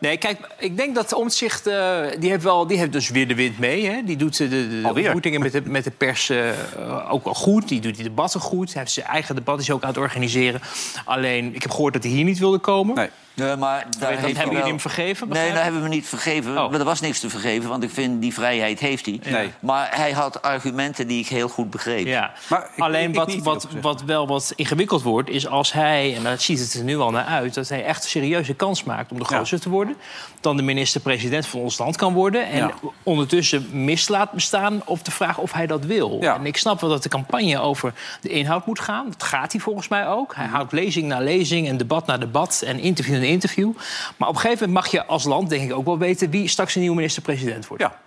Nee, 0.00 0.16
kijk, 0.16 0.38
ik 0.58 0.76
denk 0.76 0.94
dat 0.94 1.12
Omtzigt, 1.12 1.66
eh 1.66 2.00
die, 2.18 2.30
heeft 2.30 2.42
wel, 2.42 2.66
die 2.66 2.78
heeft 2.78 2.92
dus 2.92 3.08
weer 3.08 3.28
de 3.28 3.34
wind 3.34 3.58
mee. 3.58 3.86
Hè. 3.86 4.00
Die 4.04 4.16
doet 4.16 4.36
de, 4.36 4.48
de, 4.48 4.68
de 4.68 4.86
Alweer? 4.86 5.04
ontmoetingen 5.04 5.40
met 5.40 5.52
de, 5.52 5.62
met 5.64 5.84
de 5.84 5.90
pers 5.90 6.30
eh, 6.30 6.48
ook 7.08 7.24
wel 7.24 7.34
goed. 7.34 7.68
Die 7.68 7.80
doet 7.80 7.94
die 7.94 8.04
debatten 8.04 8.40
goed. 8.40 8.72
Hij 8.72 8.82
heeft 8.82 8.94
zijn 8.94 9.06
eigen 9.06 9.34
debat 9.34 9.60
is 9.60 9.70
ook 9.70 9.82
aan 9.82 9.88
het 9.88 9.98
organiseren. 9.98 10.60
Alleen, 11.04 11.54
ik 11.54 11.62
heb 11.62 11.70
gehoord 11.70 11.92
dat 11.92 12.02
hij 12.02 12.12
hier 12.12 12.24
niet 12.24 12.38
wilde 12.38 12.58
komen. 12.58 12.94
Nee. 12.94 13.08
Nee, 13.34 13.56
maar 13.56 13.86
daar 13.98 14.00
dat 14.00 14.08
heeft 14.08 14.22
hebben 14.22 14.36
jullie 14.44 14.56
wel- 14.58 14.66
hem 14.66 14.80
vergeven, 14.80 15.28
Nee, 15.28 15.52
daar 15.52 15.62
hebben 15.62 15.82
we 15.82 15.88
niet 15.88 16.06
vergeven. 16.06 16.58
Oh. 16.58 16.70
Maar 16.70 16.78
er 16.78 16.84
was 16.84 17.00
niks 17.00 17.20
te 17.20 17.30
vergeven, 17.30 17.68
want 17.68 17.82
ik 17.82 17.90
vind 17.90 18.20
die 18.22 18.34
vrijheid 18.34 18.78
heeft 18.80 19.06
hij. 19.06 19.20
Nee. 19.24 19.50
Maar 19.60 19.88
hij 19.96 20.12
had 20.12 20.42
argumenten 20.42 21.06
die 21.06 21.20
ik 21.20 21.26
heel 21.28 21.48
goed 21.48 21.70
begreep. 21.70 22.06
Ja, 22.06 22.32
Maar 22.48 22.68
ik- 22.76 22.82
alleen 22.82 23.08
ik 23.08 23.14
wat, 23.14 23.34
wat, 23.36 23.66
wat 23.80 24.02
wel 24.02 24.26
wat 24.26 24.52
ingewikkeld 24.56 25.02
wordt, 25.02 25.28
is 25.30 25.46
als 25.46 25.72
hij, 25.72 26.16
en 26.16 26.22
daar 26.22 26.40
ziet 26.40 26.58
het 26.58 26.74
er 26.74 26.84
nu 26.84 26.98
al 26.98 27.10
naar 27.10 27.24
uit, 27.24 27.54
dat 27.54 27.68
hij 27.68 27.84
echt 27.84 28.02
een 28.04 28.10
serieuze 28.10 28.54
kans 28.54 28.84
maakt 28.84 29.10
om 29.10 29.18
de 29.18 29.24
Ja. 29.28 29.34
grootste 29.34 29.58
te 29.58 29.68
worden. 29.68 29.96
Dan 30.40 30.56
de 30.56 30.62
minister-president 30.62 31.46
van 31.46 31.60
ons 31.60 31.78
land 31.78 31.96
kan 31.96 32.12
worden. 32.12 32.46
En 32.46 32.56
Ja. 32.56 32.72
ondertussen 33.02 33.68
mis 33.84 34.08
laat 34.08 34.32
bestaan 34.32 34.82
op 34.84 35.04
de 35.04 35.10
vraag 35.10 35.38
of 35.38 35.52
hij 35.52 35.66
dat 35.66 35.84
wil. 35.84 36.16
Ja. 36.20 36.34
En 36.34 36.46
ik 36.46 36.56
snap 36.56 36.80
wel 36.80 36.90
dat 36.90 37.02
de 37.02 37.08
campagne 37.08 37.60
over 37.60 37.92
de 38.20 38.28
inhoud 38.28 38.66
moet 38.66 38.80
gaan. 38.80 39.06
Dat 39.10 39.22
gaat 39.22 39.52
hij 39.52 39.60
volgens 39.60 39.88
mij 39.88 40.06
ook. 40.08 40.34
Hij 40.34 40.46
houdt 40.46 40.72
lezing 40.72 41.06
na 41.06 41.18
lezing 41.18 41.68
en 41.68 41.76
debat 41.76 42.06
na 42.06 42.18
debat 42.18 42.62
en 42.66 42.78
interview 42.78 43.22
interview. 43.28 43.72
Maar 44.16 44.28
op 44.28 44.34
een 44.34 44.40
gegeven 44.40 44.66
moment 44.68 44.84
mag 44.84 44.92
je 44.92 45.06
als 45.06 45.24
land 45.24 45.48
denk 45.50 45.62
ik 45.70 45.76
ook 45.76 45.84
wel 45.84 45.98
weten 45.98 46.30
wie 46.30 46.48
straks 46.48 46.74
een 46.74 46.80
nieuwe 46.80 46.96
minister-president 46.96 47.66
wordt. 47.66 47.82
Ja. 47.82 47.98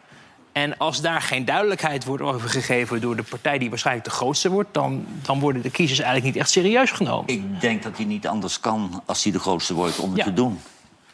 En 0.51 0.77
als 0.77 1.01
daar 1.01 1.21
geen 1.21 1.45
duidelijkheid 1.45 2.06
wordt 2.06 2.23
over 2.23 2.49
gegeven 2.49 3.01
door 3.01 3.15
de 3.15 3.23
partij 3.23 3.58
die 3.58 3.69
waarschijnlijk 3.69 4.06
de 4.06 4.12
grootste 4.13 4.49
wordt, 4.49 4.73
dan, 4.73 5.06
dan 5.21 5.39
worden 5.39 5.62
de 5.62 5.69
kiezers 5.69 5.99
eigenlijk 5.99 6.34
niet 6.34 6.43
echt 6.43 6.51
serieus 6.51 6.91
genomen. 6.91 7.27
Ik 7.27 7.62
denk 7.62 7.84
dat 7.84 7.97
hij 7.97 8.06
niet 8.06 8.27
anders 8.27 8.60
kan 8.60 9.03
als 9.06 9.23
hij 9.23 9.32
de 9.32 9.39
grootste 9.39 9.73
wordt 9.73 9.99
om 9.99 10.10
het 10.10 10.17
Ja. 10.17 10.23
te 10.23 10.34
doen. 10.34 10.60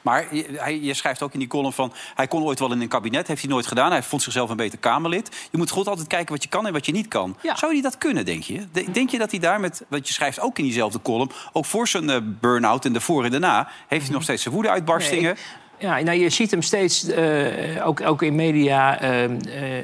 Maar 0.04 0.36
je, 0.36 0.46
hij, 0.52 0.80
je 0.80 0.94
schrijft 0.94 1.22
ook 1.22 1.34
in 1.34 1.40
die 1.40 1.48
column 1.48 1.74
van... 1.74 1.94
hij 2.16 2.28
kon 2.28 2.44
ooit 2.44 2.60
wel 2.60 2.72
in 2.72 2.82
een 2.82 2.88
kabinet, 2.88 3.28
heeft 3.28 3.42
hij 3.42 3.50
nooit 3.50 3.68
gedaan. 3.68 3.92
Hij 3.92 4.04
vond 4.04 4.22
zichzelf 4.22 4.50
een 4.50 4.56
beter 4.56 4.80
Kamerlid. 4.80 5.48
Je 5.52 5.58
moet 5.58 5.70
goed 5.70 5.88
altijd 5.88 6.08
kijken 6.08 6.34
wat 6.34 6.44
je 6.44 6.50
kan 6.50 6.68
en 6.68 6.74
wat 6.74 6.86
je 6.86 6.92
niet 6.92 7.08
kan. 7.08 7.38
Ja. 7.42 7.56
Zou 7.56 7.72
hij 7.74 7.82
dat 7.82 7.98
kunnen, 7.98 8.26
denk 8.26 8.44
je? 8.44 8.68
De- 8.72 8.92
Denk 8.92 9.10
je 9.10 9.18
dat 9.18 9.32
hij 9.32 9.40
daar 9.40 9.60
met... 9.60 9.86
wat 9.88 10.08
je 10.08 10.14
schrijft 10.14 10.40
ook 10.40 10.58
in 10.58 10.64
diezelfde 10.64 11.02
column... 11.02 11.32
ook 11.52 11.66
voor 11.66 11.88
zijn 11.88 12.10
eh, 12.10 12.18
burn-out 12.24 12.86
en 12.86 12.92
daarvoor 12.94 13.24
en 13.26 13.32
daarna... 13.32 13.70
heeft 13.88 14.04
hij 14.06 14.14
nog 14.14 14.24
steeds 14.24 14.42
zijn 14.42 14.54
woede-uitbarstingen... 14.54 15.34
Nee, 15.34 15.44
ja, 15.84 16.00
nou, 16.00 16.18
je 16.18 16.30
ziet 16.30 16.52
hem 16.52 16.62
steeds, 16.62 17.08
eh, 17.08 17.88
ook, 17.88 18.02
ook 18.02 18.22
in 18.22 18.36
media, 18.36 19.00
eh, 19.00 19.30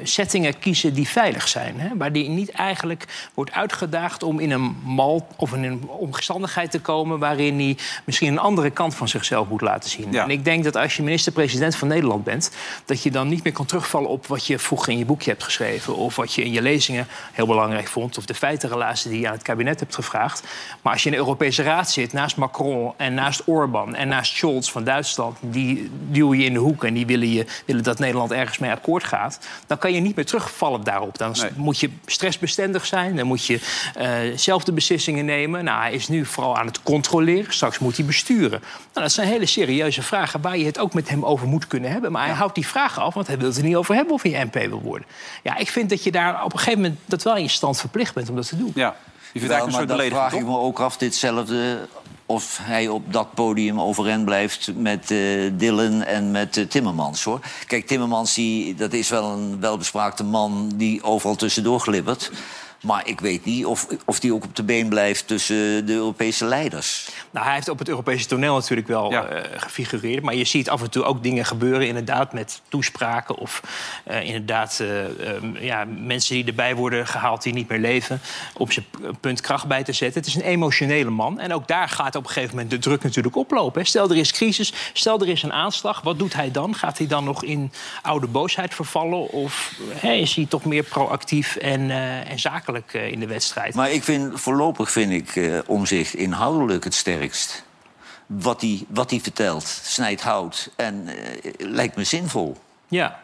settingen 0.02 0.58
kiezen 0.58 0.94
die 0.94 1.08
veilig 1.08 1.48
zijn. 1.48 1.80
Hè? 1.80 1.88
Waar 1.96 2.12
die 2.12 2.28
niet 2.28 2.50
eigenlijk 2.50 3.30
wordt 3.34 3.52
uitgedaagd 3.52 4.22
om 4.22 4.38
in 4.38 4.50
een 4.50 4.76
mal 4.84 5.26
of 5.36 5.52
in 5.52 5.64
een 5.64 5.88
omstandigheid 5.88 6.70
te 6.70 6.80
komen... 6.80 7.18
waarin 7.18 7.58
hij 7.58 7.76
misschien 8.04 8.28
een 8.28 8.38
andere 8.38 8.70
kant 8.70 8.94
van 8.94 9.08
zichzelf 9.08 9.48
moet 9.48 9.60
laten 9.60 9.90
zien. 9.90 10.12
Ja. 10.12 10.24
En 10.24 10.30
ik 10.30 10.44
denk 10.44 10.64
dat 10.64 10.76
als 10.76 10.96
je 10.96 11.02
minister-president 11.02 11.76
van 11.76 11.88
Nederland 11.88 12.24
bent... 12.24 12.50
dat 12.84 13.02
je 13.02 13.10
dan 13.10 13.28
niet 13.28 13.44
meer 13.44 13.52
kan 13.52 13.66
terugvallen 13.66 14.08
op 14.08 14.26
wat 14.26 14.46
je 14.46 14.58
vroeger 14.58 14.92
in 14.92 14.98
je 14.98 15.04
boekje 15.04 15.30
hebt 15.30 15.44
geschreven... 15.44 15.96
of 15.96 16.16
wat 16.16 16.34
je 16.34 16.44
in 16.44 16.52
je 16.52 16.62
lezingen 16.62 17.06
heel 17.32 17.46
belangrijk 17.46 17.88
vond... 17.88 18.18
of 18.18 18.26
de 18.26 18.34
feitenrelatie 18.34 19.10
die 19.10 19.20
je 19.20 19.26
aan 19.26 19.32
het 19.32 19.42
kabinet 19.42 19.80
hebt 19.80 19.94
gevraagd. 19.94 20.42
Maar 20.82 20.92
als 20.92 21.02
je 21.02 21.08
in 21.08 21.14
de 21.14 21.20
Europese 21.20 21.62
Raad 21.62 21.90
zit, 21.90 22.12
naast 22.12 22.36
Macron 22.36 22.92
en 22.96 23.14
naast 23.14 23.42
Orbán... 23.46 23.94
en 23.94 24.08
naast 24.08 24.36
Scholz 24.36 24.70
van 24.70 24.84
Duitsland, 24.84 25.36
die 25.40 25.89
duwen 26.08 26.38
je 26.38 26.44
in 26.44 26.52
de 26.52 26.58
hoek... 26.58 26.84
en 26.84 26.94
die 26.94 27.06
willen, 27.06 27.32
je, 27.32 27.46
willen 27.66 27.82
dat 27.82 27.98
Nederland 27.98 28.30
ergens 28.30 28.58
mee 28.58 28.70
akkoord 28.70 29.04
gaat... 29.04 29.38
dan 29.66 29.78
kan 29.78 29.92
je 29.92 30.00
niet 30.00 30.16
meer 30.16 30.26
terugvallen 30.26 30.84
daarop. 30.84 31.18
Dan 31.18 31.34
Nee. 31.40 31.50
moet 31.56 31.80
je 31.80 31.90
stressbestendig 32.06 32.86
zijn, 32.86 33.16
dan 33.16 33.26
moet 33.26 33.44
je 33.44 33.60
eh, 33.94 34.18
zelf 34.36 34.64
de 34.64 34.72
beslissingen 34.72 35.24
nemen. 35.24 35.64
Nou, 35.64 35.80
hij 35.80 35.92
is 35.92 36.08
nu 36.08 36.24
vooral 36.24 36.56
aan 36.56 36.66
het 36.66 36.82
controleren, 36.82 37.52
straks 37.52 37.78
moet 37.78 37.96
hij 37.96 38.06
besturen. 38.06 38.60
Nou, 38.60 39.06
dat 39.06 39.12
zijn 39.12 39.28
hele 39.28 39.46
serieuze 39.46 40.02
vragen 40.02 40.40
waar 40.40 40.58
je 40.58 40.64
het 40.64 40.78
ook 40.78 40.94
met 40.94 41.08
hem 41.08 41.24
over 41.24 41.46
moet 41.46 41.66
kunnen 41.66 41.90
hebben. 41.90 42.12
Maar 42.12 42.26
hij 42.26 42.34
houdt 42.34 42.54
die 42.54 42.66
vragen 42.66 43.02
af, 43.02 43.14
want 43.14 43.26
hij 43.26 43.38
wil 43.38 43.48
het 43.48 43.56
er 43.56 43.64
niet 43.64 43.76
over 43.76 43.94
hebben 43.94 44.14
of 44.14 44.22
hij 44.22 44.44
MP 44.44 44.68
wil 44.68 44.80
worden. 44.80 45.06
Ja, 45.42 45.56
ik 45.56 45.68
vind 45.68 45.90
dat 45.90 46.04
je 46.04 46.10
daar 46.10 46.44
op 46.44 46.52
een 46.52 46.58
gegeven 46.58 46.80
moment 46.80 47.00
dat 47.04 47.22
wel 47.22 47.36
in 47.36 47.42
je 47.42 47.48
stand 47.48 47.80
verplicht 47.80 48.14
bent 48.14 48.28
om 48.28 48.36
dat 48.36 48.48
te 48.48 48.56
doen. 48.56 48.72
Ja. 48.74 48.96
Je 49.32 49.38
vindt 49.38 49.54
Wel, 49.54 49.56
eigenlijk 49.56 49.88
maar 49.88 49.96
een 49.96 50.10
soort 50.10 50.20
dan 50.20 50.30
vraag 50.30 50.40
ik 50.40 50.46
me 50.46 50.58
ook 50.58 50.80
af 50.80 50.96
ditzelfde... 50.96 51.88
of 52.30 52.58
hij 52.62 52.88
op 52.88 53.12
dat 53.12 53.34
podium 53.34 53.80
overeind 53.80 54.24
blijft 54.24 54.70
met 54.74 55.10
eh 55.10 55.18
Dylan 55.52 56.02
en 56.02 56.30
met 56.30 56.56
eh, 56.56 56.64
Timmermans. 56.64 57.24
Hoor. 57.24 57.40
Kijk, 57.66 57.86
Timmermans 57.86 58.34
dat 58.76 58.92
is 58.92 59.08
wel 59.08 59.24
een 59.24 59.60
welbespraakte 59.60 60.24
man 60.24 60.72
die 60.74 61.02
overal 61.02 61.36
tussendoor 61.36 61.80
glibbert. 61.80 62.30
Maar 62.80 63.06
ik 63.08 63.20
weet 63.20 63.44
niet 63.44 63.64
of, 63.66 63.86
of 64.04 64.20
die 64.20 64.34
ook 64.34 64.44
op 64.44 64.56
de 64.56 64.62
been 64.62 64.88
blijft 64.88 65.26
tussen 65.26 65.86
de 65.86 65.92
Europese 65.92 66.44
leiders. 66.44 67.08
Nou, 67.30 67.46
hij 67.46 67.54
heeft 67.54 67.68
op 67.68 67.78
het 67.78 67.88
Europese 67.88 68.26
toneel 68.26 68.54
natuurlijk 68.54 68.88
wel 68.88 69.10
Ja. 69.10 69.24
eh, 69.24 69.60
gefigureerd. 69.60 70.22
Maar 70.22 70.34
je 70.34 70.44
ziet 70.44 70.70
af 70.70 70.82
en 70.82 70.90
toe 70.90 71.04
ook 71.04 71.22
dingen 71.22 71.44
gebeuren, 71.44 71.86
inderdaad, 71.86 72.32
met 72.32 72.60
toespraken. 72.68 73.36
Of 73.36 73.62
eh, 74.04 74.22
inderdaad 74.22 74.78
eh, 74.80 75.04
ehm, 75.34 75.56
ja, 75.60 75.84
mensen 75.98 76.34
die 76.34 76.44
erbij 76.44 76.74
worden 76.74 77.06
gehaald 77.06 77.42
die 77.42 77.52
niet 77.52 77.68
meer 77.68 77.78
leven. 77.78 78.20
Op 78.54 78.72
zijn 78.72 78.86
punt 79.20 79.40
kracht 79.40 79.66
bij 79.66 79.82
te 79.84 79.92
zetten. 79.92 80.20
Het 80.20 80.28
is 80.30 80.34
een 80.36 80.48
emotionele 80.48 81.10
man. 81.10 81.38
En 81.40 81.52
ook 81.54 81.68
daar 81.68 81.88
gaat 81.88 82.16
op 82.16 82.24
een 82.24 82.30
gegeven 82.30 82.54
moment 82.54 82.70
de 82.70 82.78
druk 82.78 83.02
natuurlijk 83.02 83.36
oplopen. 83.36 83.80
hè. 83.80 83.86
Stel 83.86 84.10
er 84.10 84.16
is 84.16 84.32
crisis, 84.32 84.72
stel 84.92 85.20
er 85.20 85.28
is 85.28 85.42
een 85.42 85.52
aanslag. 85.52 86.00
Wat 86.00 86.18
doet 86.18 86.34
hij 86.34 86.50
dan? 86.50 86.74
Gaat 86.74 86.98
hij 86.98 87.06
dan 87.06 87.24
nog 87.24 87.44
in 87.44 87.72
oude 88.02 88.26
boosheid 88.26 88.74
vervallen? 88.74 89.28
Of 89.30 89.72
hè, 89.94 90.12
is 90.12 90.34
hij 90.34 90.46
toch 90.48 90.64
meer 90.64 90.82
proactief 90.82 91.56
en, 91.56 91.90
eh, 91.90 92.30
en 92.30 92.38
zakelijk 92.38 92.68
eh, 92.74 93.12
in 93.12 93.20
de 93.20 93.26
wedstrijd? 93.26 93.74
Maar 93.74 93.90
ik 93.90 94.04
vind, 94.04 94.40
voorlopig 94.40 94.90
vind 94.90 95.12
ik 95.12 95.36
eh 95.36 95.58
omzicht 95.66 96.14
inhoudelijk 96.14 96.84
het 96.84 96.94
sterkst. 96.94 97.64
Wat 98.26 98.60
hij, 98.60 98.84
wat 98.88 99.10
hij 99.10 99.20
vertelt, 99.20 99.66
snijdt 99.66 100.22
hout 100.22 100.70
en 100.76 101.06
eh, 101.06 101.52
lijkt 101.58 101.96
me 101.96 102.04
zinvol. 102.04 102.56
Ja. 102.88 103.20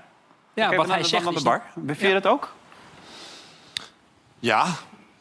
Ja, 0.55 0.75
wat 0.75 0.89
hij 0.89 1.05
zegt 1.05 1.27
aan 1.27 1.33
de 1.33 1.37
is 1.37 1.43
bar. 1.43 1.63
Vind 1.87 2.01
je 2.01 2.13
dat 2.13 2.27
ook? 2.27 2.55
Ja, 4.39 4.67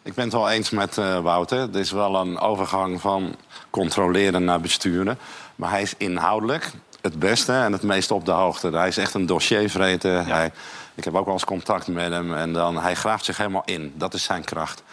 ik 0.03 0.13
ben 0.13 0.23
het 0.23 0.33
wel 0.33 0.49
eens 0.49 0.69
met 0.69 0.97
eh, 0.97 1.19
Wouter. 1.19 1.59
Het 1.59 1.75
is 1.75 1.91
wel 1.91 2.15
een 2.15 2.39
overgang 2.39 3.01
van 3.01 3.35
controleren 3.69 4.43
naar 4.43 4.61
besturen. 4.61 5.17
Maar 5.55 5.69
hij 5.69 5.81
is 5.81 5.93
inhoudelijk 5.97 6.71
het 7.05 7.19
beste 7.19 7.51
en 7.51 7.71
het 7.71 7.83
meest 7.83 8.11
op 8.11 8.25
de 8.25 8.31
hoogte. 8.31 8.69
Hij 8.69 8.87
is 8.87 8.97
echt 8.97 9.13
een 9.13 9.25
dossiervreter. 9.25 10.27
Hij, 10.27 10.51
ik 10.95 11.03
heb 11.03 11.15
ook 11.15 11.25
wel 11.25 11.33
eens 11.33 11.45
contact 11.45 11.87
met 11.87 12.11
hem. 12.11 12.33
En 12.33 12.53
dan, 12.53 12.77
hij 12.77 12.95
graaft 12.95 13.25
zich 13.25 13.37
helemaal 13.37 13.63
in. 13.65 13.93
Dat 13.95 14.13
is 14.13 14.23
zijn 14.23 14.43
kracht. 14.43 14.83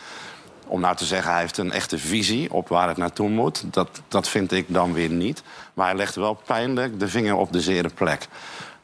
Om 0.67 0.81
nou 0.81 0.97
te 0.97 1.05
zeggen, 1.05 1.33
hij 1.33 1.41
heeft 1.41 1.59
een 1.59 1.73
echte 1.73 1.99
visie 1.99 2.53
op 2.53 2.69
waar 2.69 2.89
het 2.89 2.97
naartoe 2.97 3.29
moet... 3.29 3.65
dat, 3.67 3.89
dat 4.09 4.29
vind 4.29 4.53
ik 4.53 4.65
dan 4.69 4.93
weer 4.93 5.09
niet. 5.09 5.43
Maar 5.75 5.87
hij 5.87 5.97
legt 5.97 6.15
wel 6.15 6.35
pijnlijk 6.47 7.01
de 7.01 7.09
vinger 7.09 7.37
op 7.37 7.53
de 7.53 7.61
zere 7.61 7.89
plek. 7.89 8.29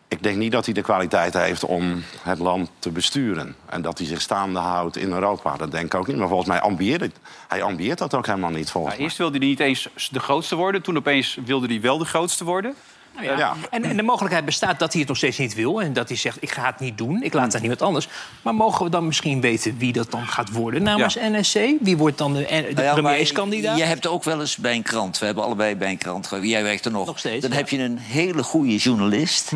Ik 0.09 0.23
denk 0.23 0.37
niet 0.37 0.53
dat 0.53 0.65
hij 0.65 0.75
de 0.75 0.83
kwaliteit 0.83 1.35
heeft 1.35 1.65
om 1.65 2.03
het 2.23 2.39
land 2.39 2.71
te 2.79 2.91
besturen. 2.91 3.57
En 3.67 3.83
dat 3.83 3.99
hij 3.99 4.07
zich 4.07 4.21
staande 4.21 4.59
houdt 4.59 4.97
in 4.97 5.13
Europa. 5.13 5.57
Dat 5.57 5.71
denk 5.71 5.85
ik 5.85 5.95
ook 5.95 6.07
niet. 6.07 6.17
Maar 6.17 6.29
volgens 6.29 6.49
mij 6.49 6.61
ambieert 6.61 7.01
het. 7.01 7.17
Hij 7.49 7.63
ambieert 7.63 7.99
dat 7.99 8.15
ook 8.15 8.27
helemaal 8.27 8.51
niet, 8.51 8.71
volgens 8.71 8.95
Ja, 8.95 9.01
eerst 9.01 9.17
wilde 9.19 9.39
hij 9.39 9.47
niet 9.47 9.61
eens 9.61 9.89
de 10.11 10.21
grootste 10.21 10.57
worden. 10.57 10.83
Toen 10.83 10.97
opeens 10.97 11.39
wilde 11.45 11.67
hij 11.67 11.81
wel 11.81 11.99
de 11.99 12.05
grootste 12.05 12.45
worden. 12.45 12.75
Nou 13.19 13.31
ja. 13.31 13.39
Ja. 13.39 13.55
En, 13.71 13.85
en 13.85 13.97
de 13.97 14.03
mogelijkheid 14.03 14.45
bestaat 14.45 14.79
dat 14.79 14.91
hij 14.91 15.01
het 15.01 15.09
nog 15.09 15.17
steeds 15.17 15.39
niet 15.39 15.55
wil. 15.55 15.83
En 15.83 15.93
dat 15.93 16.09
hij 16.09 16.17
zegt, 16.17 16.43
ik 16.43 16.51
ga 16.51 16.67
het 16.67 16.81
niet 16.81 16.99
doen. 16.99 17.23
Ik 17.23 17.33
laat 17.33 17.45
het 17.45 17.55
aan 17.55 17.63
iemand 17.63 17.83
anders. 17.83 18.09
Maar 18.43 18.55
mogen 18.55 18.85
we 18.85 18.91
dan 18.91 19.07
misschien 19.07 19.41
weten 19.41 19.79
wie 19.79 19.93
dat 19.93 20.11
dan 20.11 20.27
gaat 20.27 20.51
worden 20.51 20.83
namens 20.83 21.15
NSC? 21.15 21.59
Wie 21.81 21.97
wordt 21.97 22.19
dan 22.19 22.33
de, 22.33 22.47
de 22.47 22.47
Nou 22.51 22.87
ja, 22.87 22.93
maar 22.95 23.03
premierskandidaat? 23.03 23.79
Je 23.79 23.85
hebt 23.85 24.07
ook 24.07 24.25
wel 24.25 24.41
eens 24.41 24.57
bij 24.57 24.75
een 24.75 24.83
krant. 24.83 25.19
We 25.19 25.27
hebben 25.27 25.45
allebei 25.45 25.77
bij 25.77 25.91
een 25.91 25.99
krant. 25.99 26.31
Jij 26.43 26.63
werkt 26.63 26.85
er 26.85 26.91
nog. 26.91 27.07
Nog 27.07 27.19
steeds, 27.19 27.43
Dan 27.43 27.51
ja. 27.51 27.57
heb 27.57 27.69
je 27.69 27.79
een 27.79 27.99
hele 27.99 28.43
goede 28.43 28.77
journalist. 28.77 29.53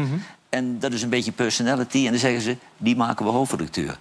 En 0.48 0.78
dat 0.78 0.92
is 0.92 1.02
een 1.02 1.08
beetje 1.08 1.32
personality. 1.32 2.04
En 2.04 2.10
dan 2.10 2.20
zeggen 2.20 2.40
ze, 2.40 2.56
die 2.76 2.96
maken 2.96 3.24
we 3.24 3.30
hoofdredacteur. 3.30 3.98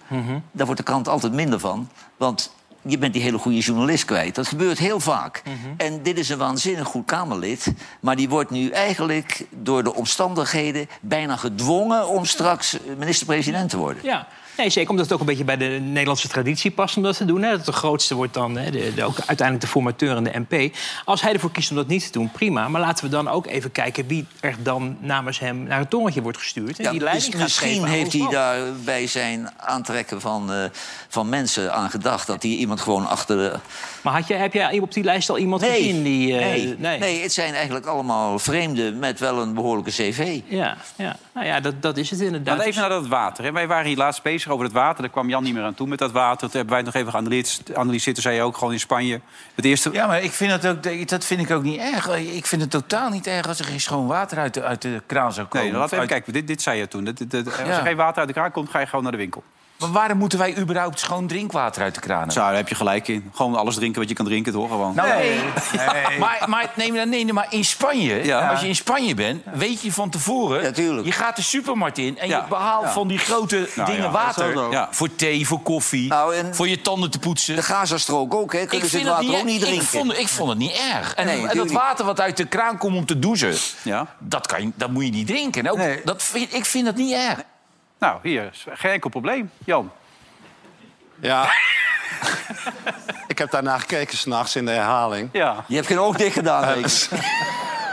Daar 0.52 0.66
wordt 0.66 0.78
de 0.78 0.86
krant 0.86 1.08
altijd 1.08 1.34
minder 1.34 1.60
van. 1.60 1.90
Want 2.18 2.54
je 2.82 2.98
bent 2.98 3.14
die 3.14 3.22
hele 3.22 3.38
goede 3.38 3.60
journalist 3.60 4.06
kwijt. 4.06 4.36
Dat 4.36 4.48
gebeurt 4.48 4.78
heel 4.78 5.00
vaak. 5.00 5.42
En 5.78 6.04
dit 6.04 6.18
is 6.18 6.30
een 6.30 6.38
waanzinnig 6.38 6.88
goed 6.88 7.06
Kamerlid. 7.06 7.74
Maar 8.00 8.16
die 8.16 8.30
wordt 8.30 8.50
nu 8.50 8.70
eigenlijk 8.70 9.46
door 9.50 9.84
de 9.84 9.96
omstandigheden... 9.96 10.90
bijna 11.02 11.36
gedwongen 11.36 12.08
om 12.08 12.26
straks 12.26 12.78
minister-president 12.98 13.70
te 13.70 13.78
worden. 13.78 14.04
Ja. 14.04 14.28
Nee, 14.58 14.70
zeker 14.70 14.90
omdat 14.90 15.06
het 15.06 15.14
ook 15.14 15.20
een 15.20 15.26
beetje 15.26 15.44
bij 15.44 15.58
de 15.58 15.66
Nederlandse 15.66 16.28
traditie 16.28 16.72
past 16.72 16.98
om 16.98 17.04
dat 17.04 17.18
te 17.18 17.26
doen. 17.26 17.42
Hè. 17.42 17.50
Dat 17.58 17.66
de 17.66 17.72
grootste 17.72 18.16
wordt 18.16 18.34
dan 18.34 18.58
hè, 18.58 18.72
de, 18.72 18.94
de, 18.94 19.04
ook 19.04 19.18
uiteindelijk 19.18 19.62
de 19.62 19.68
formateur 19.68 20.16
en 20.16 20.24
de 20.24 20.46
MP. 20.48 20.76
Als 21.06 21.22
hij 21.22 21.34
ervoor 21.34 21.52
kiest 21.52 21.70
om 21.70 21.76
dat 21.76 21.88
niet 21.88 22.06
te 22.06 22.12
doen, 22.12 22.32
prima. 22.32 22.68
Maar 22.68 22.82
laten 22.82 23.04
we 23.06 23.10
dan 23.10 23.28
ook 23.28 23.48
even 23.48 23.72
kijken 23.72 24.08
wie 24.08 24.26
er 24.40 24.56
dan 24.64 24.98
namens 25.00 25.40
hem 25.40 25.64
naar 25.64 25.80
het 25.80 25.90
torentje 25.90 26.22
wordt 26.22 26.38
gestuurd. 26.38 26.78
En 26.78 26.84
Ja, 26.84 26.90
die 26.92 27.00
dus 27.00 27.10
leiding 27.10 27.34
gaat 27.34 27.42
misschien 27.44 27.86
heeft 27.86 28.14
hij 28.14 28.28
daar 28.30 28.60
bij 28.84 29.08
zijn 29.08 29.50
aantrekken 29.58 30.22
van, 30.22 30.54
eh, 30.54 30.64
van 31.08 31.30
mensen 31.30 31.74
aan 31.74 31.90
gedacht... 31.90 32.28
dat 32.28 32.44
hij 32.44 32.52
iemand 32.52 32.82
gewoon 32.82 33.08
achter 33.08 33.38
de... 33.38 33.60
Maar 34.02 34.14
had 34.14 34.28
je, 34.28 34.34
heb 34.34 34.54
jij 34.54 34.80
op 34.80 34.94
die 34.94 35.04
lijst 35.04 35.30
al 35.30 35.38
iemand 35.38 35.62
Nee, 35.62 35.72
gezien 35.72 36.04
die... 36.04 36.38
eh, 36.38 36.78
nee, 36.78 37.00
nee. 37.00 37.22
het 37.22 37.34
zijn 37.34 37.54
eigenlijk 37.54 37.86
allemaal 37.86 38.40
vreemden 38.40 39.00
met 39.00 39.20
wel 39.20 39.42
een 39.42 39.54
behoorlijke 39.54 39.92
cv. 39.92 40.40
Ja, 40.46 40.78
ja. 40.96 41.16
Nou 41.34 41.46
ja, 41.46 41.60
dat, 41.60 41.82
dat 41.82 41.98
is 41.98 42.10
het 42.10 42.20
inderdaad. 42.20 42.58
Dan 42.58 42.66
even 42.66 42.82
naar 42.82 42.90
dat 42.90 43.08
water. 43.08 43.44
Hè. 43.44 43.52
Wij 43.52 43.68
waren 43.68 43.86
hier 43.86 43.98
laatst 43.98 44.24
bezig 44.24 44.41
over 44.50 44.66
het 44.66 44.74
water. 44.74 45.02
Daar 45.02 45.12
kwam 45.12 45.30
Jan 45.30 45.44
niet 45.44 45.54
meer 45.54 45.64
aan 45.64 45.74
toe 45.74 45.88
met 45.88 46.00
dat 46.00 46.12
water. 46.12 46.40
Toen 46.40 46.50
hebben 46.52 46.70
wij 46.70 46.78
het 46.78 46.86
nog 46.86 46.96
even 46.96 47.12
geanalyseerd. 47.12 47.70
geanalyseerd. 47.74 48.16
Toen 48.16 48.24
zei 48.24 48.36
je 48.36 48.42
ook 48.42 48.58
gewoon 48.58 48.74
in 48.74 48.80
Spanje. 48.80 49.22
Het 49.56 49.66
eerste... 49.66 49.90
Ja, 49.94 50.08
maar 50.08 50.22
ik 50.24 50.32
vind 50.32 50.62
dat, 50.62 50.68
ook, 50.88 51.08
dat 51.10 51.26
vind 51.26 51.42
ik 51.42 51.52
ook 51.52 51.64
niet 51.64 51.80
erg. 51.80 52.08
Ik 52.18 52.46
vind 52.46 52.62
het 52.62 52.72
totaal 52.72 53.10
niet 53.10 53.28
erg 53.28 53.48
als 53.48 53.60
er 53.60 53.66
geen 53.66 53.82
schoon 53.82 54.08
water 54.08 54.38
uit 54.38 54.54
de, 54.54 54.64
uit 54.64 54.82
de 54.82 55.02
kraan 55.06 55.34
zou 55.34 55.48
komen. 55.48 55.68
Nee, 55.68 55.76
laten 55.78 55.90
we 55.98 56.02
even 56.02 56.14
Uit- 56.16 56.24
kijken. 56.26 56.34
Dit, 56.34 56.48
dit 56.48 56.62
zei 56.62 56.80
je 56.80 56.88
toen. 56.88 57.04
Dat- 57.04 57.20
Als 57.34 57.58
Ja. 57.58 57.66
er 57.66 57.82
geen 57.86 57.96
water 57.96 58.18
uit 58.20 58.28
de 58.28 58.34
kraan 58.34 58.52
komt, 58.52 58.70
ga 58.70 58.80
je 58.80 58.86
gewoon 58.86 59.04
naar 59.04 59.12
de 59.12 59.18
winkel. 59.18 59.44
Maar 59.82 59.92
waarom 59.92 60.18
moeten 60.18 60.40
wij 60.40 60.58
überhaupt 60.58 61.00
schoon 61.00 61.28
drinkwater 61.28 61.82
uit 61.84 61.96
de 61.96 62.02
kraan 62.02 62.18
hebben? 62.18 62.34
Zo, 62.36 62.40
daar 62.42 62.56
heb 62.56 62.68
je 62.68 62.76
gelijk 62.76 63.08
in. 63.08 63.30
Gewoon 63.34 63.56
alles 63.56 63.76
drinken 63.76 64.00
wat 64.00 64.10
je 64.10 64.16
kan 64.16 64.26
drinken, 64.26 64.54
toch? 64.54 64.70
Gewoon. 64.70 64.96
Nou, 64.96 65.10
nee. 65.10 65.40
Maar, 66.20 66.44
maar, 66.48 66.72
nee, 66.76 66.94
maar, 66.94 67.08
nee, 67.08 67.34
maar 67.34 67.48
in 67.50 67.66
Spanje, 67.66 68.24
Ja. 68.26 68.50
als 68.50 68.62
je 68.62 68.68
in 68.68 68.76
Spanje 68.76 69.14
bent, 69.14 69.44
weet 69.54 69.82
je 69.82 69.92
van 69.94 70.10
tevoren... 70.10 70.62
Ja, 70.64 71.02
je 71.04 71.12
gaat 71.12 71.36
de 71.36 71.42
supermarkt 71.42 71.98
in 71.98 72.18
en 72.20 72.28
Ja. 72.28 72.38
je 72.38 72.44
behaalt 72.50 72.90
van 72.90 73.08
die 73.08 73.18
grote 73.18 73.70
Nou, 73.76 73.90
dingen 73.90 74.04
ja, 74.06 74.12
water... 74.12 74.88
voor 74.92 75.16
thee, 75.16 75.48
voor 75.48 75.62
koffie, 75.62 76.08
Nou, 76.10 76.36
en- 76.36 76.56
voor 76.56 76.68
je 76.68 76.82
tanden 76.82 77.12
te 77.12 77.20
poetsen. 77.20 77.56
De 77.56 77.64
Gazastrook 77.64 78.34
ook, 78.34 78.54
hè? 78.54 78.66
Kunnen 78.66 78.90
ze 78.90 78.98
het 78.98 79.06
het 79.08 79.16
water 79.16 79.36
ook 79.40 79.44
niet 79.46 79.62
ik 79.62 79.68
drinken? 79.68 79.86
vond, 79.88 80.18
ik 80.18 80.28
vond 80.28 80.50
het 80.50 80.58
niet 80.58 80.82
erg. 80.94 81.14
En, 81.16 81.26
Nee, 81.26 81.48
en 81.48 81.58
dat 81.58 81.72
water 81.72 82.06
wat 82.06 82.20
uit 82.22 82.38
de 82.38 82.46
kraan 82.46 82.78
komt 82.78 82.96
om 82.98 83.06
te 83.06 83.20
douchen... 83.20 83.56
Ja. 83.82 84.08
Dat, 84.20 84.48
kan 84.48 84.62
je, 84.62 84.72
dat 84.76 84.90
moet 84.92 85.04
je 85.06 85.12
niet 85.12 85.28
drinken. 85.28 85.66
En 85.66 85.72
Ook, 85.72 85.78
Nee. 85.78 86.02
dat 86.06 86.24
vind, 86.24 86.54
ik 86.54 86.66
vind 86.66 86.86
dat 86.86 86.96
niet 86.96 87.12
erg. 87.14 87.40
Nou, 88.02 88.20
hier, 88.22 88.50
is 88.52 88.66
geen 88.74 88.92
enkel 88.92 89.10
probleem. 89.10 89.52
Jan. 89.66 89.92
Ja. 91.20 91.52
ik 93.28 93.38
heb 93.38 93.52
daarna 93.52 93.78
gekeken 93.78 94.18
s'nachts 94.18 94.56
in 94.56 94.66
de 94.66 94.72
herhaling. 94.72 95.30
Ja. 95.32 95.64
Je 95.68 95.76
hebt 95.76 95.88
geen 95.88 96.00
oog 96.00 96.16
dicht 96.16 96.34
gedaan, 96.34 96.64
Eh, 96.64 96.86
zeker? 96.88 97.26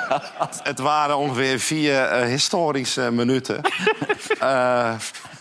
Het 0.62 0.78
waren 0.78 1.16
ongeveer 1.16 1.58
vier 1.60 2.02
eh, 2.04 2.26
historische 2.26 3.10
minuten. 3.10 3.60
Eh, 4.38 4.94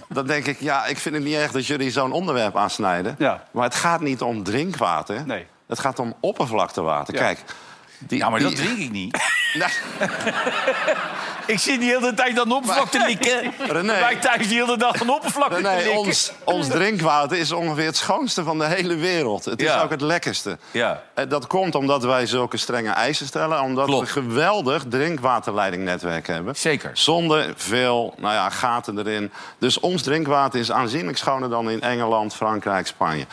dan 0.10 0.27
denk 0.27 0.45
ik, 0.45 0.60
ja, 0.60 0.86
ik 0.86 0.97
vind 0.97 1.15
het 1.15 1.23
niet 1.23 1.36
erg 1.36 1.51
dat 1.51 1.67
jullie 1.67 1.91
zo'n 1.91 2.12
onderwerp 2.12 2.56
aansnijden. 2.58 3.15
Ja. 3.17 3.43
Maar 3.51 3.63
het 3.63 3.75
gaat 3.75 4.01
niet 4.01 4.21
om 4.21 4.43
drinkwater. 4.43 5.25
Nee. 5.25 5.45
Het 5.67 5.80
gaat 5.80 5.99
om 5.99 6.13
oppervlaktewater. 6.19 7.13
Ja. 7.13 7.19
Kijk. 7.19 7.39
Die, 7.99 8.17
Ja, 8.17 8.30
maar 8.30 8.39
dat 8.39 8.49
die- 8.56 8.58
drink 8.65 8.77
ik 8.77 8.91
niet. 8.91 9.17
Ik 11.47 11.60
zit 11.60 11.79
die 11.79 11.89
hele 11.89 12.13
tijd 12.13 12.39
aan 12.39 12.47
de 12.49 12.55
oppervlak 12.55 12.89
te 12.89 13.03
likken. 13.07 13.53
René. 13.67 13.99
Wij 13.99 14.15
thuis 14.15 14.47
die 14.47 14.57
hele 14.60 14.77
dag 14.77 15.01
aan 15.01 15.07
de 15.07 15.13
oppervlak 15.13 15.53
te 15.53 15.62
nee, 15.62 15.75
likken. 15.83 15.97
ons, 15.97 16.31
ons 16.43 16.67
drinkwater 16.67 17.38
is 17.38 17.51
ongeveer 17.51 17.86
het 17.86 17.97
schoonste 17.97 18.43
van 18.43 18.57
de 18.60 18.65
hele 18.65 18.95
wereld. 18.95 19.45
Het 19.45 19.62
is 19.62 19.67
Ja. 19.67 19.81
ook 19.81 19.89
het 19.89 20.01
lekkerste. 20.01 20.57
Ja. 20.71 21.01
En 21.13 21.29
dat 21.29 21.47
komt 21.47 21.75
omdat 21.75 22.03
wij 22.03 22.25
zulke 22.25 22.57
strenge 22.57 22.89
eisen 22.89 23.25
stellen. 23.25 23.62
Omdat 23.62 23.86
Klopt. 23.86 24.13
we 24.13 24.19
een 24.19 24.25
geweldig 24.25 24.83
drinkwaterleidingnetwerk 24.89 26.27
hebben. 26.27 26.55
Zeker. 26.55 26.89
Zonder 26.93 27.53
veel 27.55 28.13
nou 28.17 28.33
ja, 28.33 28.49
gaten 28.49 28.97
erin. 28.99 29.31
Dus 29.60 29.79
ons 29.79 30.01
drinkwater 30.01 30.60
is 30.60 30.71
aanzienlijk 30.71 31.17
schoner 31.17 31.49
dan 31.49 31.69
in 31.69 31.81
Engeland, 31.81 32.33
Frankrijk, 32.33 32.88
Spanje. 32.88 33.25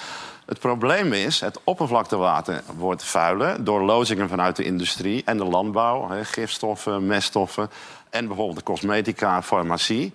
Het 0.47 0.59
probleem 0.59 1.13
is, 1.13 1.41
het 1.41 1.59
oppervlaktewater 1.65 2.63
wordt 2.77 3.05
vuiler... 3.05 3.65
door 3.65 3.83
lozingen 3.83 4.29
vanuit 4.29 4.57
de 4.57 4.65
industrie 4.65 5.23
en 5.25 5.37
de 5.37 5.45
landbouw. 5.45 6.09
Gifstoffen, 6.23 7.07
meststoffen 7.07 7.71
en 8.15 8.27
bijvoorbeeld 8.27 8.59
de 8.59 8.65
cosmetica, 8.65 9.43
farmacie. 9.43 10.15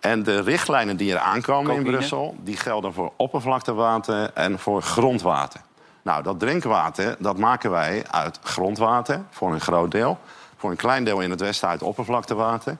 En 0.00 0.22
de 0.22 0.40
richtlijnen 0.40 0.96
die 0.96 1.12
er 1.12 1.18
aankomen 1.18 1.74
in. 1.74 1.82
Brussel... 1.82 2.36
die 2.40 2.56
gelden 2.56 2.92
voor 2.92 3.12
oppervlaktewater 3.16 4.30
en 4.34 4.58
voor 4.58 4.82
grondwater. 4.82 5.60
Nou, 6.02 6.22
dat 6.22 6.40
drinkwater 6.40 7.16
dat 7.18 7.38
maken 7.38 7.70
wij 7.70 8.04
uit 8.10 8.38
grondwater, 8.42 9.20
voor 9.30 9.52
een 9.52 9.60
groot 9.60 9.90
deel. 9.90 10.18
Voor 10.56 10.70
een 10.70 10.76
klein 10.76 11.04
deel 11.04 11.20
in 11.20 11.30
het 11.30 11.40
westen 11.40 11.68
uit 11.68 11.82
oppervlaktewater. 11.82 12.76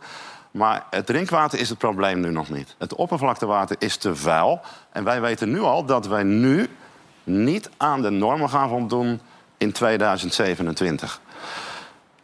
Maar 0.50 0.84
het 0.90 1.06
drinkwater 1.06 1.58
is 1.58 1.68
het 1.68 1.78
probleem 1.78 2.20
nu 2.20 2.30
nog 2.30 2.48
niet. 2.48 2.74
Het 2.78 2.94
oppervlaktewater 2.94 3.76
is 3.78 3.96
te 3.96 4.16
vuil. 4.16 4.60
En 4.92 5.04
wij 5.04 5.20
weten 5.20 5.50
nu 5.50 5.60
al 5.60 5.84
dat 5.84 6.06
wij 6.06 6.22
nu 6.22 6.68
niet 7.24 7.70
aan 7.76 8.02
de 8.02 8.10
normen 8.10 8.50
gaan 8.50 8.68
voldoen 8.68 9.20
in 9.56 9.72
2027. 9.72 11.20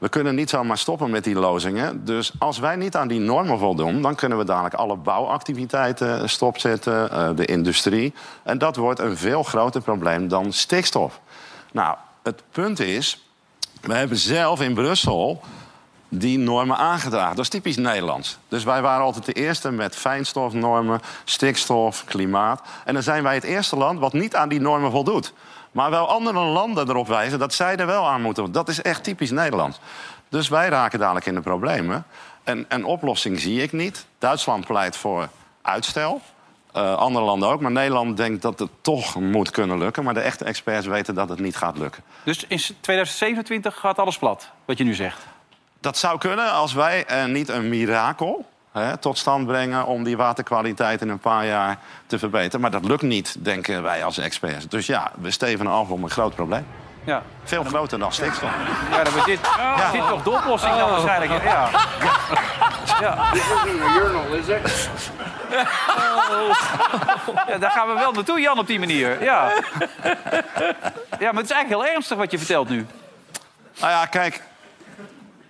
We 0.04 0.10
kunnen 0.10 0.34
niet 0.34 0.50
zomaar 0.50 0.78
stoppen 0.78 1.10
met 1.10 1.24
die 1.24 1.34
lozingen. 1.34 2.04
Dus 2.04 2.32
als 2.38 2.58
wij 2.58 2.76
niet 2.76 2.96
aan 2.96 3.08
die 3.08 3.20
normen 3.20 3.58
voldoen... 3.58 4.02
dan 4.02 4.14
kunnen 4.14 4.38
we 4.38 4.44
dadelijk 4.44 4.74
alle 4.74 4.96
bouwactiviteiten 4.96 6.28
stopzetten, 6.28 7.10
eh, 7.10 7.30
de 7.36 7.44
industrie. 7.44 8.14
En 8.42 8.58
dat 8.58 8.76
wordt 8.76 9.00
een 9.00 9.16
veel 9.16 9.42
groter 9.42 9.80
probleem 9.80 10.28
dan 10.28 10.52
stikstof. 10.52 11.20
Nou, 11.72 11.96
het 12.22 12.42
punt 12.50 12.80
is... 12.80 13.28
we 13.80 13.94
hebben 13.94 14.16
zelf 14.16 14.60
in 14.60 14.74
Brussel 14.74 15.40
die 16.08 16.38
normen 16.38 16.76
aangedragen. 16.76 17.36
Dat 17.36 17.44
is 17.44 17.50
typisch 17.50 17.76
Nederlands. 17.76 18.38
Dus 18.48 18.64
wij 18.64 18.82
waren 18.82 19.04
altijd 19.04 19.24
de 19.24 19.32
eerste 19.32 19.70
met 19.70 19.96
fijnstofnormen, 19.96 21.00
stikstof, 21.24 22.04
klimaat. 22.04 22.62
En 22.84 22.94
dan 22.94 23.02
zijn 23.02 23.22
wij 23.22 23.34
het 23.34 23.44
eerste 23.44 23.76
land 23.76 23.98
wat 23.98 24.12
niet 24.12 24.36
aan 24.36 24.48
die 24.48 24.60
normen 24.60 24.90
voldoet. 24.90 25.32
Maar 25.74 25.90
wel 25.90 26.08
andere 26.08 26.40
landen 26.40 26.88
erop 26.88 27.06
wijzen 27.06 27.38
dat 27.38 27.54
zij 27.54 27.76
er 27.76 27.86
wel 27.86 28.06
aan 28.06 28.22
moeten. 28.22 28.52
Dat 28.52 28.68
is 28.68 28.82
echt 28.82 29.04
typisch 29.04 29.30
Nederlands. 29.30 29.78
Dus 30.28 30.48
wij 30.48 30.68
raken 30.68 30.98
dadelijk 30.98 31.26
in 31.26 31.34
de 31.34 31.40
problemen. 31.40 32.06
En 32.44 32.64
een 32.68 32.84
oplossing 32.84 33.40
zie 33.40 33.62
ik 33.62 33.72
niet. 33.72 34.06
Duitsland 34.18 34.66
pleit 34.66 34.96
voor 34.96 35.28
uitstel. 35.62 36.20
Eh, 36.72 36.94
andere 36.94 37.24
landen 37.24 37.48
ook. 37.48 37.60
Maar 37.60 37.70
Nederland 37.70 38.16
denkt 38.16 38.42
dat 38.42 38.58
het 38.58 38.70
toch 38.80 39.20
moet 39.20 39.50
kunnen 39.50 39.78
lukken. 39.78 40.04
Maar 40.04 40.14
de 40.14 40.20
echte 40.20 40.44
experts 40.44 40.86
weten 40.86 41.14
dat 41.14 41.28
het 41.28 41.38
niet 41.38 41.56
gaat 41.56 41.78
lukken. 41.78 42.02
Dus 42.24 42.46
in 42.46 42.60
2027 42.80 43.78
gaat 43.78 43.98
alles 43.98 44.18
plat, 44.18 44.50
wat 44.64 44.78
je 44.78 44.84
nu 44.84 44.94
zegt. 44.94 45.26
Dat 45.80 45.98
zou 45.98 46.18
kunnen 46.18 46.52
als 46.52 46.72
wij 46.72 47.26
niet 47.26 47.48
een 47.48 47.68
mirakel 47.68 48.46
hè, 48.82 48.96
tot 48.96 49.18
stand 49.18 49.46
brengen 49.46 49.86
om 49.86 50.04
die 50.04 50.16
waterkwaliteit 50.16 51.00
in 51.00 51.08
een 51.08 51.18
paar 51.18 51.46
jaar 51.46 51.78
te 52.06 52.18
verbeteren. 52.18 52.60
Maar 52.60 52.70
dat 52.70 52.84
lukt 52.84 53.02
niet, 53.02 53.36
denken 53.38 53.82
wij 53.82 54.04
als 54.04 54.18
experts. 54.18 54.68
Dus 54.68 54.86
ja, 54.86 55.10
we 55.20 55.30
stevenen 55.30 55.72
af 55.72 55.88
om 55.88 56.02
een 56.02 56.10
groot 56.10 56.34
probleem. 56.34 56.66
Ja. 57.04 57.22
Veel 57.44 57.64
groter 57.64 57.98
dan 57.98 58.12
stikstof. 58.12 58.50
Ja, 58.90 59.04
dan 59.04 59.12
wordt 59.12 59.28
dit, 59.28 59.40
dit 59.92 60.08
toch 60.08 60.22
de 60.22 60.30
oplossing 60.30 60.76
dan 60.76 60.90
waarschijnlijk. 60.90 61.42
Ja. 61.44 61.68
Ja. 63.00 63.16
Ja, 67.48 67.58
daar 67.58 67.70
gaan 67.70 67.88
we 67.88 67.94
wel 67.94 68.12
naartoe, 68.12 68.40
Jan, 68.40 68.58
op 68.58 68.66
die 68.66 68.78
manier. 68.78 69.22
Ja. 69.22 69.52
ja, 71.18 71.32
maar 71.32 71.42
het 71.42 71.44
is 71.44 71.50
eigenlijk 71.50 71.68
heel 71.68 71.86
ernstig 71.86 72.16
wat 72.16 72.30
je 72.30 72.38
vertelt 72.38 72.68
nu. 72.68 72.86
Nou 73.80 73.92
ja, 73.92 74.06
kijk, 74.06 74.42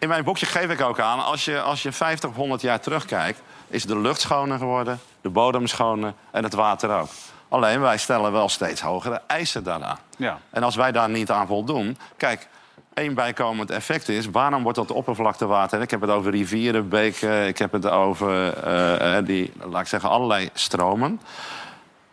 in 0.05 0.11
mijn 0.11 0.25
boekje 0.25 0.47
geef 0.47 0.71
ik 0.71 0.81
ook 0.81 1.01
aan... 1.01 1.25
als 1.25 1.45
je, 1.45 1.61
als 1.61 1.83
je 1.83 1.93
50 1.93 2.31
of 2.31 2.37
100 2.37 2.61
jaar 2.61 2.81
terugkijkt... 2.81 3.43
is 3.69 3.85
de 3.85 3.99
lucht 3.99 4.21
schoner 4.21 4.59
geworden, 4.59 5.01
de 5.21 5.29
bodem 5.29 5.67
schoner 5.67 6.15
en 6.31 6.45
het 6.45 6.55
water 6.55 6.91
ook. 6.91 7.09
Alleen, 7.49 7.81
wij 7.81 7.99
stellen 7.99 8.33
wel 8.33 8.49
steeds 8.49 8.81
hogere 8.81 9.23
eisen 9.27 9.65
daaraan. 9.65 9.99
Ja. 10.17 10.39
En 10.51 10.63
als 10.63 10.77
wij 10.77 10.93
daar 10.93 11.11
niet 11.11 11.31
aan 11.31 11.47
voldoen... 11.47 11.99
Kijk, 12.17 12.49
één 12.95 13.15
bijkomend 13.15 13.71
effect 13.71 14.09
is... 14.09 14.31
waarom 14.31 14.63
wordt 14.63 14.79
dat 14.79 14.91
oppervlaktewater... 14.91 15.81
ik 15.81 15.91
heb 15.91 16.01
het 16.01 16.11
over 16.11 16.31
rivieren, 16.31 16.89
beken... 16.89 17.47
ik 17.47 17.59
heb 17.59 17.73
het 17.73 17.87
over 17.87 18.53
eh, 18.53 19.17
eh, 19.17 19.27
die, 19.27 19.53
laat 19.71 19.81
ik 19.81 19.89
zeggen, 19.89 20.11
allerlei 20.11 20.51
stromen... 20.53 21.21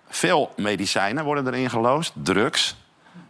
Veel 0.09 0.53
medicijnen 0.55 1.23
worden 1.23 1.47
erin 1.47 1.69
geloosd, 1.69 2.13
drugs. 2.13 2.75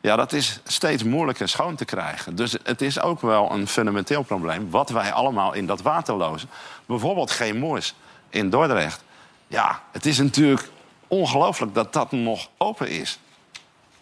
Ja, 0.02 0.16
dat 0.16 0.34
is 0.34 0.60
steeds 0.64 1.04
moeilijker 1.04 1.50
schoon 1.50 1.76
te 1.76 1.86
krijgen. 1.86 2.36
Dus 2.36 2.56
het 2.64 2.82
is 2.82 3.02
ook 3.02 3.22
wel 3.22 3.52
een 3.52 3.68
fundamenteel 3.68 4.24
probleem... 4.24 4.70
wat 4.70 4.90
wij 4.90 5.12
allemaal 5.12 5.54
in 5.54 5.66
dat 5.66 5.82
water 5.82 6.16
lozen. 6.16 6.50
Bijvoorbeeld 6.86 7.32
geen 7.32 7.58
moers 7.58 7.94
in 8.30 8.50
Dordrecht. 8.50 9.04
Ja, 9.48 9.82
het 9.92 10.06
is 10.06 10.18
natuurlijk 10.18 10.70
ongelooflijk 11.08 11.74
dat 11.74 11.94
dat 11.94 12.12
nog 12.12 12.50
open 12.58 12.90
is. 12.90 13.20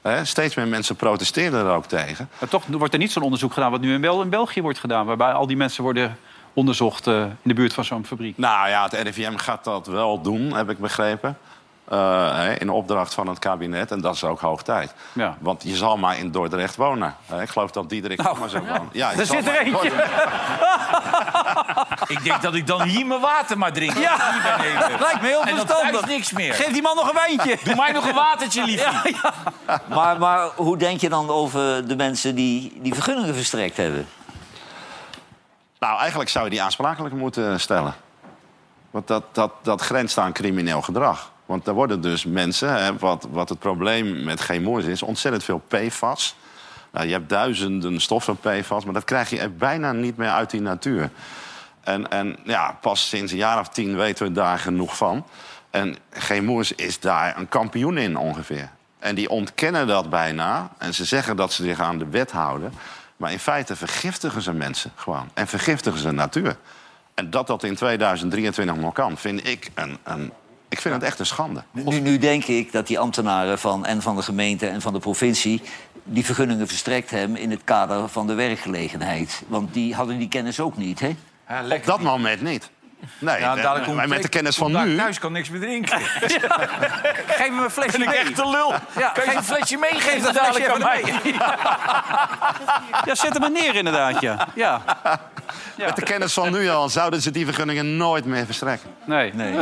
Hè, 0.02 0.26
steeds 0.26 0.56
meer 0.56 0.68
mensen 0.68 0.96
protesteren 0.96 1.66
er 1.66 1.72
ook 1.72 1.86
tegen. 1.86 2.30
Maar 2.40 2.50
toch 2.50 2.66
wordt 2.66 2.94
er 2.94 3.00
niet 3.00 3.12
zo'n 3.12 3.24
onderzoek 3.24 3.54
gedaan 3.54 3.72
wat 3.72 3.82
nu 3.82 3.94
in, 3.94 4.02
Bel 4.02 4.22
in 4.22 4.30
België 4.30 4.62
wordt 4.62 4.80
gedaan. 4.80 5.06
Waarbij 5.06 5.32
al 5.32 5.48
die 5.48 5.58
mensen 5.58 5.84
worden 5.84 6.18
onderzocht 6.54 7.08
eh, 7.08 7.22
in 7.22 7.32
de 7.42 7.54
buurt 7.54 7.74
van 7.74 7.86
zo'n 7.86 8.06
fabriek. 8.06 8.38
Nou 8.38 8.70
ja, 8.70 8.84
het 8.84 8.94
RIVM 8.94 9.36
gaat 9.36 9.64
dat 9.64 9.88
wel 9.88 10.22
doen, 10.22 10.54
heb 10.54 10.70
ik 10.70 10.78
begrepen. 10.78 11.38
Eh, 11.90 12.36
hè, 12.36 12.54
in 12.54 12.70
opdracht 12.70 13.14
van 13.14 13.28
het 13.28 13.40
kabinet. 13.40 13.92
En 13.92 14.02
dat 14.02 14.16
is 14.16 14.24
ook 14.24 14.40
hoog 14.40 14.64
tijd. 14.64 14.94
Ja. 15.14 15.38
Want 15.40 15.64
je 15.64 15.76
zal 15.76 15.98
maar 15.98 16.18
in 16.18 16.32
Dordrecht 16.32 16.76
wonen. 16.76 17.16
Hè, 17.26 17.42
ik 17.42 17.50
geloof 17.50 17.72
dat 17.72 17.90
Diederik 17.90 18.22
Nou, 18.22 18.40
maar 18.40 18.50
zo 18.50 18.60
woont. 18.60 18.94
Ja, 18.94 19.12
je 19.12 19.18
Er 19.20 19.26
zal 19.26 19.36
zit 19.36 19.48
er 19.48 19.60
eentje. 19.60 19.92
Ik 22.08 22.24
denk 22.24 22.42
dat 22.42 22.54
ik 22.56 22.68
dan 22.68 22.82
hier 22.82 23.06
mijn 23.06 23.20
water 23.22 23.58
maar 23.58 23.74
drink. 23.74 23.98
Ja, 23.98 24.16
Hier 24.32 24.42
ben 24.42 24.92
ik. 24.92 25.00
lijkt 25.08 25.22
me 25.22 25.28
heel 25.28 25.42
En 25.42 25.48
verstandig. 25.58 25.92
thuis 25.92 26.06
niks 26.06 26.32
meer. 26.32 26.54
Geef 26.54 26.72
die 26.72 26.82
man 26.82 26.96
nog 26.96 27.08
een 27.10 27.16
wijntje. 27.16 27.58
Doe 27.64 27.76
mij 27.76 27.92
nog 27.92 28.08
een 28.08 28.16
watertje, 28.16 28.64
liefje. 28.64 29.14
Maar, 29.86 30.18
maar 30.20 30.50
hoe 30.56 30.78
denk 30.78 31.02
je 31.02 31.10
dan 31.10 31.30
over 31.30 31.88
de 31.88 31.96
mensen 31.96 32.36
die 32.36 32.78
die 32.82 32.94
vergunningen 32.94 33.36
verstrekt 33.36 33.78
hebben? 33.78 34.08
Nou, 35.80 36.00
eigenlijk 36.00 36.30
zou 36.30 36.44
je 36.44 36.50
die 36.52 36.62
aansprakelijk 36.62 37.16
moeten 37.16 37.60
stellen. 37.60 37.94
Want 38.92 39.08
dat, 39.08 39.24
dat, 39.32 39.52
dat 39.62 39.82
grenst 39.82 40.18
aan 40.18 40.32
crimineel 40.32 40.82
gedrag. 40.82 41.32
Want 41.50 41.68
er 41.68 41.74
worden 41.74 42.02
dus 42.02 42.26
mensen, 42.26 42.84
hè, 42.84 42.98
wat, 42.98 43.28
wat 43.32 43.50
het 43.50 43.60
probleem 43.60 44.24
met 44.24 44.40
chemoes 44.40 44.84
is... 44.84 45.04
ontzettend 45.04 45.44
veel 45.44 45.62
PFAS. 45.68 46.36
Nou, 46.92 47.06
je 47.06 47.12
hebt 47.12 47.30
duizenden 47.30 48.02
stoffen 48.02 48.38
PFAS, 48.38 48.86
maar 48.86 48.94
dat 48.94 49.04
krijg 49.04 49.30
je 49.30 49.50
bijna 49.50 49.92
niet 49.92 50.18
meer 50.18 50.30
uit 50.30 50.50
die 50.50 50.62
natuur. 50.62 51.10
En, 51.82 52.10
en 52.10 52.38
ja, 52.44 52.78
pas 52.82 53.08
sinds 53.10 53.32
een 53.32 53.38
jaar 53.38 53.60
of 53.60 53.70
tien 53.70 53.96
weten 53.96 54.26
we 54.26 54.32
daar 54.32 54.60
genoeg 54.60 54.98
van. 54.98 55.26
En 55.70 55.96
chemoes 56.12 56.72
is 56.72 57.00
daar 57.00 57.38
een 57.38 57.50
kampioen 57.50 57.98
in 57.98 58.18
ongeveer. 58.18 58.70
En 59.00 59.16
die 59.16 59.30
ontkennen 59.30 59.88
dat 59.88 60.10
bijna. 60.10 60.72
En 60.78 60.94
ze 60.94 61.06
zeggen 61.06 61.36
dat 61.36 61.54
ze 61.54 61.64
zich 61.64 61.80
aan 61.80 61.98
de 61.98 62.10
wet 62.10 62.32
houden. 62.32 62.74
Maar 63.18 63.32
in 63.32 63.40
feite 63.40 63.76
vergiftigen 63.76 64.42
ze 64.42 64.54
mensen 64.54 64.92
gewoon. 64.96 65.30
En 65.34 65.48
vergiftigen 65.48 66.00
ze 66.00 66.12
natuur. 66.12 66.58
En 67.14 67.30
dat 67.30 67.48
dat 67.48 67.64
in 67.64 67.76
2023 67.76 68.76
nog 68.76 68.94
kan, 68.94 69.18
vind 69.18 69.48
ik 69.48 69.72
een, 69.76 69.98
een 70.04 70.32
Ik 70.70 70.82
vind 70.82 70.94
het 70.94 71.04
echt 71.04 71.20
een 71.20 71.26
schande. 71.26 71.64
Nu, 71.72 72.00
nu 72.00 72.18
denk 72.18 72.44
ik 72.46 72.72
dat 72.72 72.88
die 72.88 73.00
ambtenaren 73.00 73.60
van, 73.60 73.86
en 73.86 74.02
van 74.02 74.16
de 74.16 74.22
gemeente 74.22 74.68
en 74.68 74.82
van 74.82 74.94
de 74.94 75.00
provincie... 75.00 75.62
die 76.04 76.26
vergunningen 76.26 76.68
verstrekt 76.68 77.10
hebben 77.10 77.38
in 77.38 77.52
het 77.52 77.62
kader 77.64 78.08
van 78.10 78.28
de 78.28 78.34
werkgelegenheid. 78.34 79.42
Want 79.48 79.74
die 79.74 79.96
hadden 79.96 80.18
die 80.18 80.28
kennis 80.28 80.60
ook 80.60 80.78
niet, 80.78 81.00
hè? 81.00 81.16
Ja, 81.50 81.76
Op 81.76 81.86
dat 81.86 82.02
moment 82.02 82.42
niet. 82.42 82.70
Nee, 83.20 83.40
Ja, 83.40 83.56
de- 83.56 83.62
dadelijk 83.62 83.86
komt 83.86 83.98
maar 83.98 84.08
met 84.08 84.22
de 84.22 84.30
kennis 84.30 84.56
van 84.56 84.72
nu... 84.86 84.96
Thuis 84.98 85.20
kan 85.20 85.32
niks 85.32 85.50
meer 85.50 85.60
drinken. 85.62 86.00
Geef 86.02 87.38
hem 87.38 87.60
een 87.60 87.70
flesje 87.70 87.92
Ben 87.92 88.02
ik 88.02 88.08
mee. 88.08 88.18
echt 88.18 88.36
te 88.36 88.50
lul? 88.50 88.74
Ja, 88.98 89.10
kan 89.10 89.26
je 89.26 89.36
een 89.36 89.44
flesje 89.44 89.78
meegeven 89.78 90.12
Geef 90.12 90.22
dat 90.24 90.34
dadelijk 90.34 90.66
flesje 90.66 90.84
aan 90.86 91.02
mij? 91.02 91.20
mee. 91.24 91.34
Ja, 93.06 93.16
zet 93.16 93.32
hem 93.34 93.40
maar 93.42 93.52
neer 93.52 93.76
inderdaad, 93.76 94.22
ja. 94.22 94.48
ja. 94.56 94.82
Met 95.78 95.96
de 95.96 96.04
kennis 96.04 96.34
van 96.34 96.52
nu 96.52 96.70
al 96.70 96.90
zouden 96.90 97.22
ze 97.22 97.32
die 97.32 97.46
vergunningen 97.46 97.98
nooit 97.98 98.26
meer 98.26 98.46
verstrekken. 98.46 98.90
Nee. 99.06 99.34
Nee. 99.34 99.60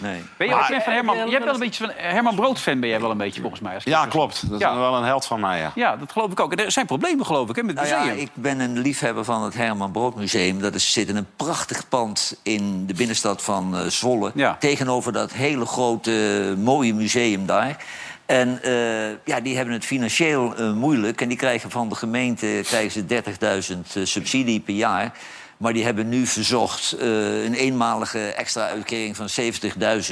Nee. 0.00 0.22
Ben 0.36 0.46
je 0.48 0.54
ook 0.54 0.60
fan 0.64 0.80
van 0.82 0.92
Herman? 0.92 1.16
Jij 1.16 1.24
bent 1.30 1.44
wel 1.44 1.54
een 1.54 1.60
beetje 1.60 1.84
van 1.84 1.92
Herman 1.96 2.34
Brood 2.34 2.58
fan 2.58 2.80
ben 2.80 2.88
jij 2.88 3.00
wel 3.00 3.10
een 3.10 3.16
beetje 3.18 3.40
volgens 3.40 3.60
mij. 3.60 3.74
Als 3.74 3.84
ik 3.84 3.92
Ja, 3.92 4.06
klopt. 4.06 4.42
Dat 4.50 4.60
is 4.60 4.66
Ja. 4.66 4.76
wel 4.78 4.94
een 4.96 5.04
held 5.04 5.26
van 5.26 5.40
mij, 5.40 5.58
ja. 5.60 5.72
Ja, 5.74 5.96
dat 5.96 6.12
geloof 6.12 6.30
ik 6.30 6.40
ook. 6.40 6.60
Er 6.60 6.72
zijn 6.72 6.86
problemen 6.86 7.26
geloof 7.26 7.48
ik 7.48 7.56
hè, 7.56 7.62
met 7.62 7.78
het 7.78 7.88
Nou 7.88 8.00
museum. 8.00 8.16
ja, 8.16 8.22
ik 8.22 8.30
ben 8.34 8.60
een 8.60 8.78
liefhebber 8.78 9.24
van 9.24 9.42
het 9.42 9.54
Herman 9.54 9.92
Brood 9.92 10.16
Museum. 10.16 10.60
Dat 10.60 10.74
is, 10.74 10.92
zit 10.92 11.08
in 11.08 11.16
een 11.16 11.26
prachtig 11.36 11.88
pand 11.88 12.40
in 12.42 12.86
de 12.86 12.94
binnenstad 12.94 13.42
van 13.42 13.76
eh, 13.76 13.86
Zwolle. 13.86 14.32
Ja. 14.34 14.56
Tegenover 14.58 15.12
dat 15.12 15.32
hele 15.32 15.66
grote, 15.66 16.46
eh, 16.56 16.62
mooie 16.64 16.94
museum 16.94 17.46
daar. 17.46 17.76
En 18.26 18.62
eh, 18.62 19.10
ja, 19.24 19.40
die 19.42 19.56
hebben 19.56 19.74
het 19.74 19.84
financieel 19.84 20.54
moeilijk. 20.74 21.20
En 21.20 21.28
die 21.28 21.36
krijgen 21.36 21.70
van 21.70 21.88
de 21.88 21.94
gemeente 21.94 22.60
krijgen 22.64 22.90
ze 22.90 23.06
30.000 23.06 23.96
eh, 23.96 24.04
subsidie 24.04 24.60
per 24.60 24.74
jaar. 24.74 25.12
Maar 25.60 25.72
die 25.72 25.84
hebben 25.84 26.08
nu 26.08 26.26
verzocht 26.26 26.92
eh, 26.92 27.44
een 27.44 27.54
eenmalige 27.54 28.18
extra 28.18 28.68
uitkering 28.68 29.16
van 29.16 29.28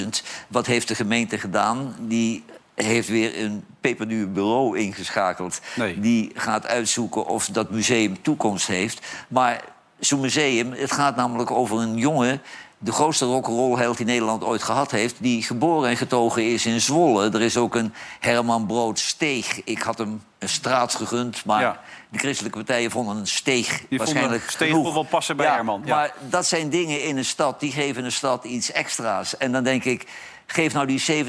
70.000. 0.00 0.08
Wat 0.48 0.66
heeft 0.66 0.88
de 0.88 0.94
gemeente 0.94 1.38
gedaan? 1.38 1.94
Die 2.00 2.44
heeft 2.74 3.08
weer 3.08 3.42
een 3.42 3.64
peperduur 3.80 4.32
bureau 4.32 4.78
ingeschakeld. 4.78 5.60
Nee. 5.76 6.00
Die 6.00 6.30
gaat 6.34 6.66
uitzoeken 6.66 7.26
of 7.26 7.46
dat 7.46 7.70
museum 7.70 8.22
toekomst 8.22 8.66
heeft. 8.66 9.06
Maar 9.28 9.64
zo'n 9.98 10.20
museum, 10.20 10.72
het 10.72 10.92
gaat 10.92 11.16
namelijk 11.16 11.50
over 11.50 11.78
een 11.78 11.96
jongen... 11.96 12.42
de 12.78 12.92
grootste 12.92 13.24
rock'n'roll-held 13.24 13.96
die 13.96 14.06
Nederland 14.06 14.44
ooit 14.44 14.62
gehad 14.62 14.90
heeft... 14.90 15.14
die 15.18 15.42
geboren 15.42 15.90
en 15.90 15.96
getogen 15.96 16.52
is 16.52 16.66
in 16.66 16.80
Zwolle. 16.80 17.30
Er 17.30 17.42
is 17.42 17.56
ook 17.56 17.74
een 17.74 17.94
Herman 18.20 18.66
Brood 18.66 18.98
steeg. 18.98 19.64
Ik 19.64 19.82
had 19.82 19.98
hem 19.98 20.22
een 20.38 20.48
straat 20.48 20.94
gegund, 20.94 21.44
maar 21.44 21.60
Ja. 21.60 21.80
De 22.08 22.18
christelijke 22.18 22.58
partijen 22.58 22.90
vonden 22.90 23.16
een 23.16 23.26
steeg 23.26 23.82
Die 23.88 23.98
waarschijnlijk 23.98 24.34
vonden 24.34 24.52
steeg 24.52 24.68
genoeg. 24.68 24.94
wel 24.94 25.02
passen 25.02 25.36
bij 25.36 25.46
Herman, 25.46 25.82
ja. 25.84 25.96
Maar 25.96 26.14
dat 26.28 26.46
zijn 26.46 26.70
dingen 26.70 27.02
in 27.02 27.16
een 27.16 27.24
stad, 27.24 27.60
die 27.60 27.72
geven 27.72 28.04
een 28.04 28.12
stad 28.12 28.44
iets 28.44 28.72
extra's. 28.72 29.36
En 29.36 29.52
dan 29.52 29.64
denk 29.64 29.84
ik, 29.84 30.06
geef 30.46 30.72
nou 30.72 30.86
die 30.86 31.24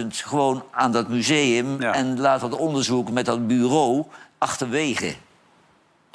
70.000 0.00 0.06
gewoon 0.08 0.64
aan 0.70 0.92
dat 0.92 1.08
museum... 1.08 1.80
Ja. 1.80 1.94
en 1.94 2.20
laat 2.20 2.40
dat 2.40 2.56
onderzoek 2.56 3.10
met 3.10 3.24
dat 3.24 3.46
bureau 3.46 4.04
achterwege. 4.38 5.14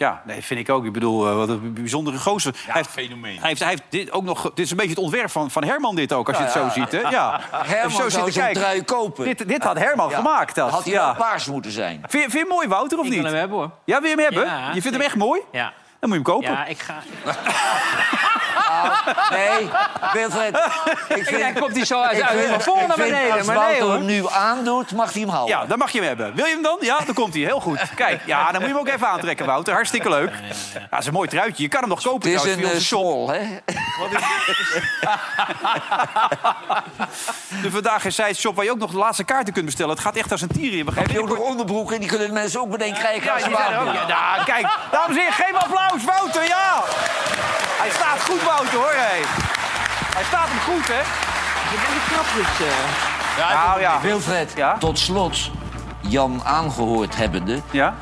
Ja, 0.03 0.21
nee, 0.25 0.41
vind 0.43 0.59
ik 0.59 0.69
ook. 0.69 0.85
Ik 0.85 0.91
bedoel, 0.93 1.27
eh, 1.29 1.35
wat 1.35 1.49
een 1.49 1.73
bijzondere 1.73 2.17
gozer. 2.17 2.53
hij 2.65 2.73
heeft, 2.73 2.89
fenomeen. 2.89 3.39
Hij 3.39 3.47
heeft, 3.47 3.59
hij 3.59 3.69
heeft 3.69 3.83
dit 3.89 4.11
ook 4.11 4.23
nog. 4.23 4.41
Dit 4.41 4.59
is 4.65 4.71
een 4.71 4.77
beetje 4.77 4.91
het 4.91 5.01
ontwerp 5.01 5.29
van, 5.31 5.51
van 5.51 5.63
Herman, 5.63 5.95
dit 5.95 6.13
ook, 6.13 6.27
als 6.27 6.37
je 6.37 6.43
het 6.43 6.51
zo 6.51 6.69
ziet. 6.73 6.91
Hè? 6.91 6.99
Ja. 7.09 7.39
Herman 7.51 7.91
zo 8.01 8.09
zou 8.09 8.31
zo'n 8.31 8.41
kijken. 8.43 8.61
trui 8.61 8.83
kopen. 8.83 9.25
Dit, 9.25 9.47
dit 9.47 9.63
had 9.63 9.77
Herman 9.77 10.09
Ja. 10.09 10.15
gemaakt. 10.15 10.55
Dat. 10.55 10.69
Had 10.69 10.83
hij 10.83 10.93
ja. 10.93 11.05
wel 11.05 11.15
paars 11.15 11.45
moeten 11.45 11.71
zijn. 11.71 11.95
Vind, 12.07 12.11
je- 12.11 12.19
vind 12.19 12.31
je 12.31 12.39
hem 12.39 12.47
mooi, 12.47 12.67
Wouter, 12.67 12.97
of 12.99 13.05
Ik 13.05 13.11
niet? 13.11 13.19
wil 13.21 13.29
hem 13.29 13.39
hebben, 13.39 13.57
hoor. 13.57 13.69
Ja, 13.85 13.99
wil 14.01 14.09
je 14.09 14.15
hem 14.15 14.23
hebben? 14.25 14.45
Ja, 14.45 14.71
je 14.73 14.81
vindt 14.81 14.97
hem 14.97 15.05
echt 15.05 15.15
mooi? 15.15 15.41
Ja. 15.51 15.73
Dan 15.99 16.09
moet 16.09 16.09
je 16.09 16.15
hem 16.15 16.23
kopen. 16.23 16.51
Ja, 16.51 16.65
ik 16.65 16.79
ga... 16.79 16.93
Nee, 19.29 19.69
Wilfred, 20.13 20.55
ik 21.07 21.23
vind... 21.25 21.41
Kijk, 21.41 21.59
komt 21.59 21.75
hij 21.75 21.85
zo 21.85 22.01
uit 22.01 22.17
ik 22.17 22.25
vind- 22.27 22.51
uit 22.51 22.63
voor 22.63 22.81
ik 22.81 22.87
naar 22.87 22.95
vind 22.97 23.09
beneden. 23.09 23.37
Als 23.37 23.47
Maar 23.47 23.67
nee, 23.69 23.81
hoor. 23.81 23.91
hem 23.93 24.05
nu 24.05 24.23
aandoet, 24.29 24.91
mag 24.91 25.11
hij 25.13 25.21
hem 25.21 25.29
houden. 25.29 25.57
Ja, 25.57 25.65
dan 25.65 25.77
mag 25.77 25.91
je 25.91 25.97
hem 25.99 26.07
hebben. 26.07 26.35
Wil 26.35 26.45
je 26.45 26.53
hem 26.53 26.61
dan? 26.63 26.77
Ja, 26.81 26.99
dan 27.05 27.13
komt 27.13 27.33
hij. 27.33 27.43
Heel 27.43 27.59
goed. 27.59 27.79
Kijk, 27.95 28.21
ja, 28.25 28.43
dan 28.43 28.53
moet 28.53 28.61
je 28.61 28.67
hem 28.67 28.77
ook 28.77 28.87
even 28.87 29.07
aantrekken, 29.07 29.45
Wouter. 29.45 29.73
Hartstikke 29.73 30.09
leuk. 30.09 30.31
Ja, 30.73 30.79
dat 30.89 30.99
is 30.99 31.05
een 31.05 31.13
mooi 31.13 31.29
truitje. 31.29 31.63
Je 31.63 31.69
kan 31.69 31.79
hem 31.79 31.89
nog 31.89 32.01
kopen 32.01 32.31
Het 32.31 32.45
is 32.45 32.55
trouwens, 32.55 32.63
een 32.63 32.69
via 32.69 32.73
onze 32.75 32.95
uh, 32.95 33.01
shop. 33.01 33.25
small, 33.25 33.35
hè? 33.37 33.57
De 37.61 37.71
Vandaag 37.71 38.05
is 38.05 38.15
Zij 38.15 38.33
shop 38.33 38.55
waar 38.55 38.65
je 38.65 38.71
ook 38.71 38.77
nog 38.77 38.91
de 38.91 38.97
laatste 38.97 39.23
kaarten 39.23 39.53
kunt 39.53 39.65
bestellen. 39.65 39.91
Het 39.93 40.01
gaat 40.03 40.15
echt 40.15 40.31
als 40.31 40.41
een 40.41 40.47
tier 40.47 40.71
hier. 40.71 40.85
Heb 40.95 41.09
je 41.11 41.21
ook 41.21 41.27
nog 41.29 41.37
onderbroeken? 41.37 41.99
Die 41.99 42.09
kunnen 42.09 42.27
de 42.27 42.33
mensen 42.33 42.59
ook 42.61 42.67
meteen 42.67 42.93
krijgen 42.93 43.23
Ja, 43.23 43.31
als 43.33 43.41
ze 43.41 43.47
die 43.47 43.57
zijn 43.57 43.71
warm 43.75 43.87
ook. 43.87 43.93
zijn. 43.95 44.07
Ja, 44.07 44.33
nou, 44.35 44.43
kijk, 44.45 44.67
dames 44.91 45.15
en 45.17 45.21
heren, 45.21 45.33
geef 45.33 45.53
applaus, 45.53 46.03
Wouter, 46.03 46.47
ja! 46.47 46.83
Hij 47.83 47.91
staat 47.91 48.21
goed, 48.21 48.43
Wouter, 48.43 48.79
hoor. 48.79 48.93
Hey. 48.95 49.21
Hij 50.15 50.23
staat 50.23 50.47
hem 50.47 50.59
goed, 50.59 50.87
hè? 50.87 51.01
Nou 53.53 53.79
ja. 53.79 54.01
Wilfred, 54.01 54.53
Ja? 54.55 54.77
tot 54.77 54.99
slot, 54.99 55.51
Jan 55.99 56.41
aangehoord 56.43 57.15
hebbende... 57.15 57.61
Ja? 57.71 57.93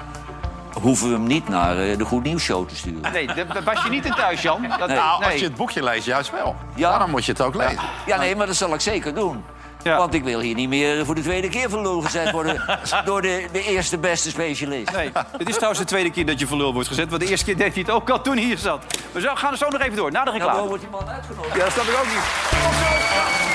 hoeven 0.82 1.08
we 1.08 1.14
hem 1.14 1.24
niet 1.28 1.48
naar 1.48 1.78
eh, 1.78 1.98
de 1.98 2.06
Goed 2.06 2.24
Nieuws 2.24 2.44
Show 2.44 2.68
te 2.68 2.76
sturen. 2.76 3.12
Nee, 3.12 3.26
daar 3.28 3.64
was 3.64 3.84
je 3.84 3.90
niet 3.90 4.06
in 4.06 4.14
thuis, 4.14 4.42
Jan. 4.42 4.62
Dat, 4.80 4.88
Nee. 4.88 4.98
Nou, 4.98 5.20
nee. 5.20 5.30
als 5.32 5.40
je 5.40 5.46
het 5.46 5.56
boekje 5.56 5.84
leest, 5.84 6.06
juist 6.06 6.32
wel. 6.32 6.56
Ja. 6.76 6.90
Daarom 6.90 7.10
moet 7.10 7.26
je 7.26 7.32
het 7.32 7.42
ook 7.42 7.56
lezen. 7.56 7.80
Ja, 8.06 8.18
nee, 8.18 8.36
maar 8.36 8.48
dat 8.48 8.56
zal 8.56 8.74
ik 8.74 8.82
zeker 8.82 9.14
doen. 9.16 9.44
Ja. 9.84 9.98
Want 9.98 10.14
ik 10.14 10.24
wil 10.24 10.40
hier 10.40 10.56
niet 10.56 10.70
meer 10.70 11.06
voor 11.06 11.16
de 11.16 11.22
tweede 11.22 11.50
keer 11.50 11.70
van 11.70 11.82
lul 11.82 12.02
gezet 12.02 12.32
worden... 12.32 12.64
door 13.06 13.22
de, 13.22 13.46
de 13.52 13.64
eerste 13.64 13.98
beste 13.98 14.30
specialist. 14.30 14.92
Nee, 14.92 15.12
het 15.38 15.48
is 15.50 15.54
trouwens 15.56 15.80
de 15.80 15.88
tweede 15.88 16.12
keer 16.12 16.26
dat 16.26 16.40
je 16.40 16.56
lul 16.58 16.74
wordt 16.74 16.88
gezet. 16.88 17.10
Want 17.10 17.22
de 17.22 17.28
eerste 17.28 17.46
keer 17.46 17.58
deed 17.58 17.74
hij 17.74 17.82
het 17.82 17.92
ook 17.92 18.10
al 18.10 18.22
toen 18.22 18.36
hij 18.36 18.44
hier 18.46 18.58
zat. 18.58 18.84
We 19.12 19.22
zo- 19.22 19.36
gaan 19.36 19.52
er 19.52 19.58
zo 19.58 19.68
nog 19.70 19.82
even 19.82 19.96
door, 19.96 20.12
na 20.12 20.24
de 20.24 20.26
Nou, 20.26 20.32
reclame. 20.38 20.52
waarom 20.52 20.68
wordt 20.70 20.84
die 20.84 20.92
man 20.92 21.10
uitgenodigd? 21.10 21.56
Ja, 21.56 21.64
dat 21.64 21.72
snap 21.72 21.86
ik 21.86 21.96
ook 21.98 22.06
niet. 22.06 23.51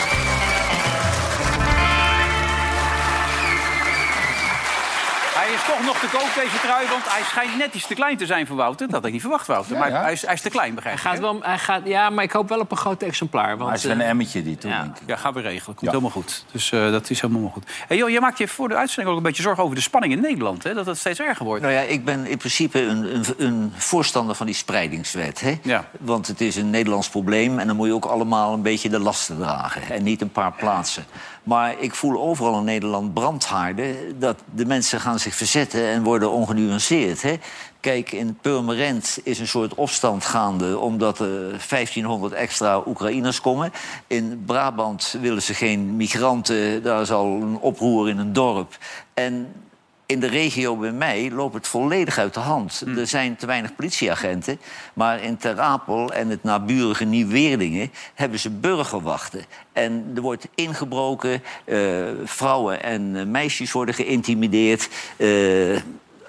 Hij 5.46 5.54
is 5.54 5.64
toch 5.64 5.84
nog 5.84 5.98
te 5.98 6.06
koop, 6.06 6.30
deze 6.34 6.60
trui, 6.60 6.88
want 6.88 7.02
hij 7.08 7.22
schijnt 7.22 7.56
net 7.56 7.74
iets 7.74 7.86
te 7.86 7.94
klein 7.94 8.16
te 8.16 8.26
zijn 8.26 8.46
voor 8.46 8.56
Wouter. 8.56 8.86
Dat 8.86 8.94
had 8.96 9.04
ik 9.06 9.12
niet 9.12 9.20
verwacht, 9.20 9.46
Wouter. 9.46 9.78
maar 9.78 9.90
ja? 9.90 10.02
Hij, 10.02 10.12
is, 10.12 10.22
hij 10.22 10.34
is 10.34 10.40
te 10.40 10.50
klein, 10.50 10.74
begrijp 10.74 10.96
Hij 11.02 11.12
ik. 11.12 11.18
gaat 11.18 11.30
wel, 11.32 11.42
hij 11.42 11.58
gaat, 11.58 11.80
ja, 11.84 12.10
maar 12.10 12.24
ik 12.24 12.32
hoop 12.32 12.48
wel 12.48 12.58
op 12.60 12.70
een 12.70 12.76
groot 12.76 13.02
exemplaar. 13.02 13.46
Want, 13.48 13.58
Maar 13.60 13.68
het 13.68 13.78
is 13.78 13.84
wel 13.84 13.96
eh, 13.96 14.02
een 14.02 14.08
emmetje 14.08 14.42
die 14.42 14.56
toe, 14.58 14.70
ja. 14.70 14.92
Ja, 15.06 15.16
gaan 15.16 15.32
we 15.32 15.40
regelen. 15.40 15.76
Komt 15.76 15.90
helemaal 15.90 16.10
goed. 16.10 16.44
Dus 16.52 16.72
eh, 16.72 16.90
dat 16.90 17.10
is 17.10 17.20
helemaal 17.20 17.50
goed. 17.50 17.70
Hey, 17.88 17.96
joh, 17.96 18.10
jij 18.10 18.20
maakt 18.20 18.38
je 18.38 18.48
voor 18.48 18.68
de 18.68 18.74
uitzending 18.76 19.10
ook 19.10 19.16
een 19.16 19.26
beetje 19.26 19.42
zorgen 19.42 19.62
over 19.62 19.74
de 19.76 19.82
spanning 19.82 20.12
in 20.12 20.20
Nederland. 20.20 20.62
Hè? 20.62 20.74
Dat 20.74 20.86
het 20.86 20.98
steeds 20.98 21.20
erger 21.20 21.44
wordt. 21.44 21.62
Nou 21.62 21.74
ja, 21.74 21.80
ik 21.80 22.04
ben 22.04 22.26
in 22.26 22.36
principe 22.38 22.80
een, 22.80 23.14
een, 23.14 23.24
een 23.38 23.72
voorstander 23.76 24.34
van 24.34 24.46
die 24.46 24.54
spreidingswet. 24.54 25.40
Hè? 25.40 25.58
Ja. 25.62 25.84
Want 26.00 26.26
het 26.26 26.40
is 26.40 26.56
een 26.56 26.70
Nederlands 26.70 27.08
probleem 27.08 27.58
en 27.58 27.66
dan 27.66 27.76
moet 27.76 27.86
je 27.86 27.94
ook 27.94 28.04
allemaal 28.04 28.52
een 28.52 28.62
beetje 28.62 28.88
de 28.88 29.00
lasten 29.00 29.38
dragen. 29.38 29.82
En 29.90 30.02
niet 30.02 30.20
een 30.20 30.32
paar 30.32 30.52
plaatsen. 30.52 31.04
Maar 31.42 31.74
ik 31.78 31.94
voel 31.94 32.20
overal 32.20 32.58
in 32.58 32.64
Nederland 32.64 33.14
brandhaarden... 33.14 34.18
dat 34.18 34.42
de 34.54 34.66
mensen 34.66 35.00
gaan 35.00 35.18
zich 35.18 35.34
verzetten 35.36 35.86
en 35.88 36.02
worden 36.02 36.30
ongenuanceerd. 36.30 37.22
Hè? 37.22 37.36
Kijk, 37.80 38.12
in 38.12 38.38
Purmerend 38.40 39.18
is 39.22 39.38
een 39.38 39.48
soort 39.48 39.74
opstand 39.74 40.24
gaande... 40.24 40.78
omdat 40.78 41.18
er 41.18 41.50
1500 41.68 42.32
extra 42.32 42.82
Oekraïners 42.86 43.40
komen. 43.40 43.72
In 44.06 44.42
Brabant 44.46 45.16
willen 45.20 45.42
ze 45.42 45.54
geen 45.54 45.96
migranten. 45.96 46.82
Daar 46.82 47.00
is 47.00 47.10
al 47.10 47.26
een 47.26 47.58
oproer 47.58 48.08
in 48.08 48.18
een 48.18 48.32
dorp. 48.32 48.78
En 49.14 49.52
in 50.06 50.20
de 50.20 50.26
regio 50.26 50.76
bij 50.76 50.92
mij 50.92 51.30
loopt 51.30 51.54
het 51.54 51.68
volledig 51.68 52.18
uit 52.18 52.34
de 52.34 52.40
hand. 52.40 52.84
Er 52.96 53.06
zijn 53.06 53.36
te 53.36 53.46
weinig 53.46 53.74
politieagenten. 53.74 54.58
Maar 54.94 55.22
in 55.22 55.36
Ter 55.36 55.60
Apel 55.60 56.12
en 56.12 56.28
het 56.28 56.42
naburige 56.42 57.04
Nieuw-Weerdingen... 57.04 57.90
hebben 58.14 58.38
ze 58.38 58.50
burgerwachten. 58.50 59.44
En 59.72 60.12
er 60.14 60.22
wordt 60.22 60.48
ingebroken. 60.54 61.42
eh, 61.64 61.78
vrouwen 62.24 62.82
en 62.82 63.16
eh, 63.16 63.24
meisjes 63.24 63.72
worden 63.72 63.94
geïntimideerd. 63.94 64.88
eh, 65.16 65.76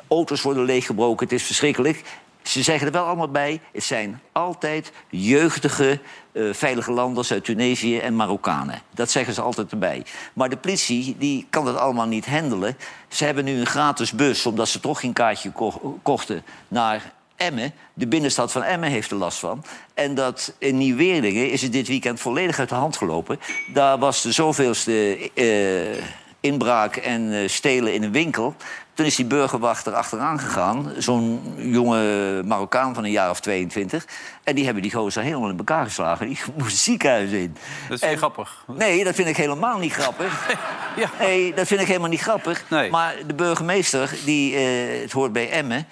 auto's 0.07 0.41
worden 0.41 0.63
leeggebroken. 0.63 1.25
Het 1.25 1.35
is 1.35 1.43
verschrikkelijk. 1.43 2.03
Ze 2.47 2.63
zeggen 2.63 2.87
er 2.87 2.93
wel 2.93 3.05
allemaal 3.05 3.29
bij, 3.29 3.61
het 3.73 3.83
zijn 3.83 4.21
altijd 4.31 4.91
jeugdige, 5.09 5.99
eh, 6.31 6.43
veilige 6.51 6.91
landers 6.91 7.31
uit 7.31 7.43
Tunesië 7.43 7.99
en 7.99 8.15
Marokkanen. 8.15 8.81
Dat 8.91 9.11
zeggen 9.11 9.33
ze 9.33 9.41
altijd 9.41 9.71
erbij. 9.71 10.03
Maar 10.33 10.49
de 10.49 10.57
politie 10.57 11.15
die 11.17 11.47
kan 11.49 11.65
dat 11.65 11.77
allemaal 11.77 12.07
niet 12.07 12.25
handelen. 12.25 12.77
Ze 13.07 13.25
hebben 13.25 13.45
nu 13.45 13.59
een 13.59 13.65
gratis 13.65 14.11
bus, 14.11 14.45
omdat 14.45 14.67
ze 14.67 14.79
toch 14.79 14.99
geen 14.99 15.13
kaartje 15.13 15.51
ko- 15.51 15.99
kochten, 16.01 16.43
naar 16.67 17.13
Emmen. 17.35 17.73
De 17.93 18.07
binnenstad 18.07 18.51
van 18.51 18.63
Emmen 18.63 18.89
heeft 18.89 19.11
er 19.11 19.17
last 19.17 19.39
van. 19.39 19.63
En 19.93 20.15
dat 20.15 20.53
in 20.57 20.77
Nieuw-Weerdingen 20.77 21.51
is 21.51 21.61
het 21.61 21.71
dit 21.71 21.87
weekend 21.87 22.19
volledig 22.19 22.59
uit 22.59 22.69
de 22.69 22.75
hand 22.75 22.97
gelopen. 22.97 23.39
Daar 23.73 23.97
was 23.97 24.21
de 24.21 24.31
zoveelste 24.31 25.29
eh, 25.33 26.03
inbraak 26.39 26.95
en 26.95 27.33
eh, 27.33 27.47
stelen 27.47 27.93
in 27.93 28.03
een 28.03 28.11
winkel. 28.11 28.55
Toen 28.97 29.05
is 29.05 29.15
die 29.15 29.25
burgerwacht 29.25 29.85
er 29.85 29.93
achteraan 29.93 30.39
gegaan. 30.39 30.91
Zo'n 30.97 31.41
jonge 31.57 32.41
Marokkaan 32.45 32.93
van 32.93 33.03
een 33.03 33.11
jaar 33.11 33.29
of 33.29 33.39
22. 33.39 34.05
En 34.43 34.55
die 34.55 34.65
hebben 34.65 34.83
die 34.83 34.91
gozer 34.93 35.23
helemaal 35.23 35.49
in 35.49 35.57
elkaar 35.57 35.85
geslagen. 35.85 36.27
Die 36.27 36.39
moest 36.57 36.71
het 36.71 36.79
ziekenhuis 36.79 37.31
in. 37.31 37.55
Dat 37.89 37.97
is 38.01 38.09
En- 38.09 38.17
grappig. 38.17 38.63
Nee, 38.67 39.03
dat 39.03 39.15
vind 39.15 39.27
ik 39.27 39.37
helemaal 39.37 39.77
niet 39.77 39.93
grappig. 39.93 40.45
Ja. 40.95 41.09
Nee, 41.19 41.53
dat 41.53 41.67
vind 41.67 41.81
ik 41.81 41.87
helemaal 41.87 42.09
niet 42.09 42.21
grappig. 42.21 42.63
Nee. 42.69 42.89
Maar 42.89 43.15
de 43.27 43.33
burgemeester, 43.33 44.13
die, 44.25 44.55
eh, 44.55 45.01
het 45.01 45.11
hoort 45.11 45.33
bij 45.33 45.49
Emmen... 45.49 45.87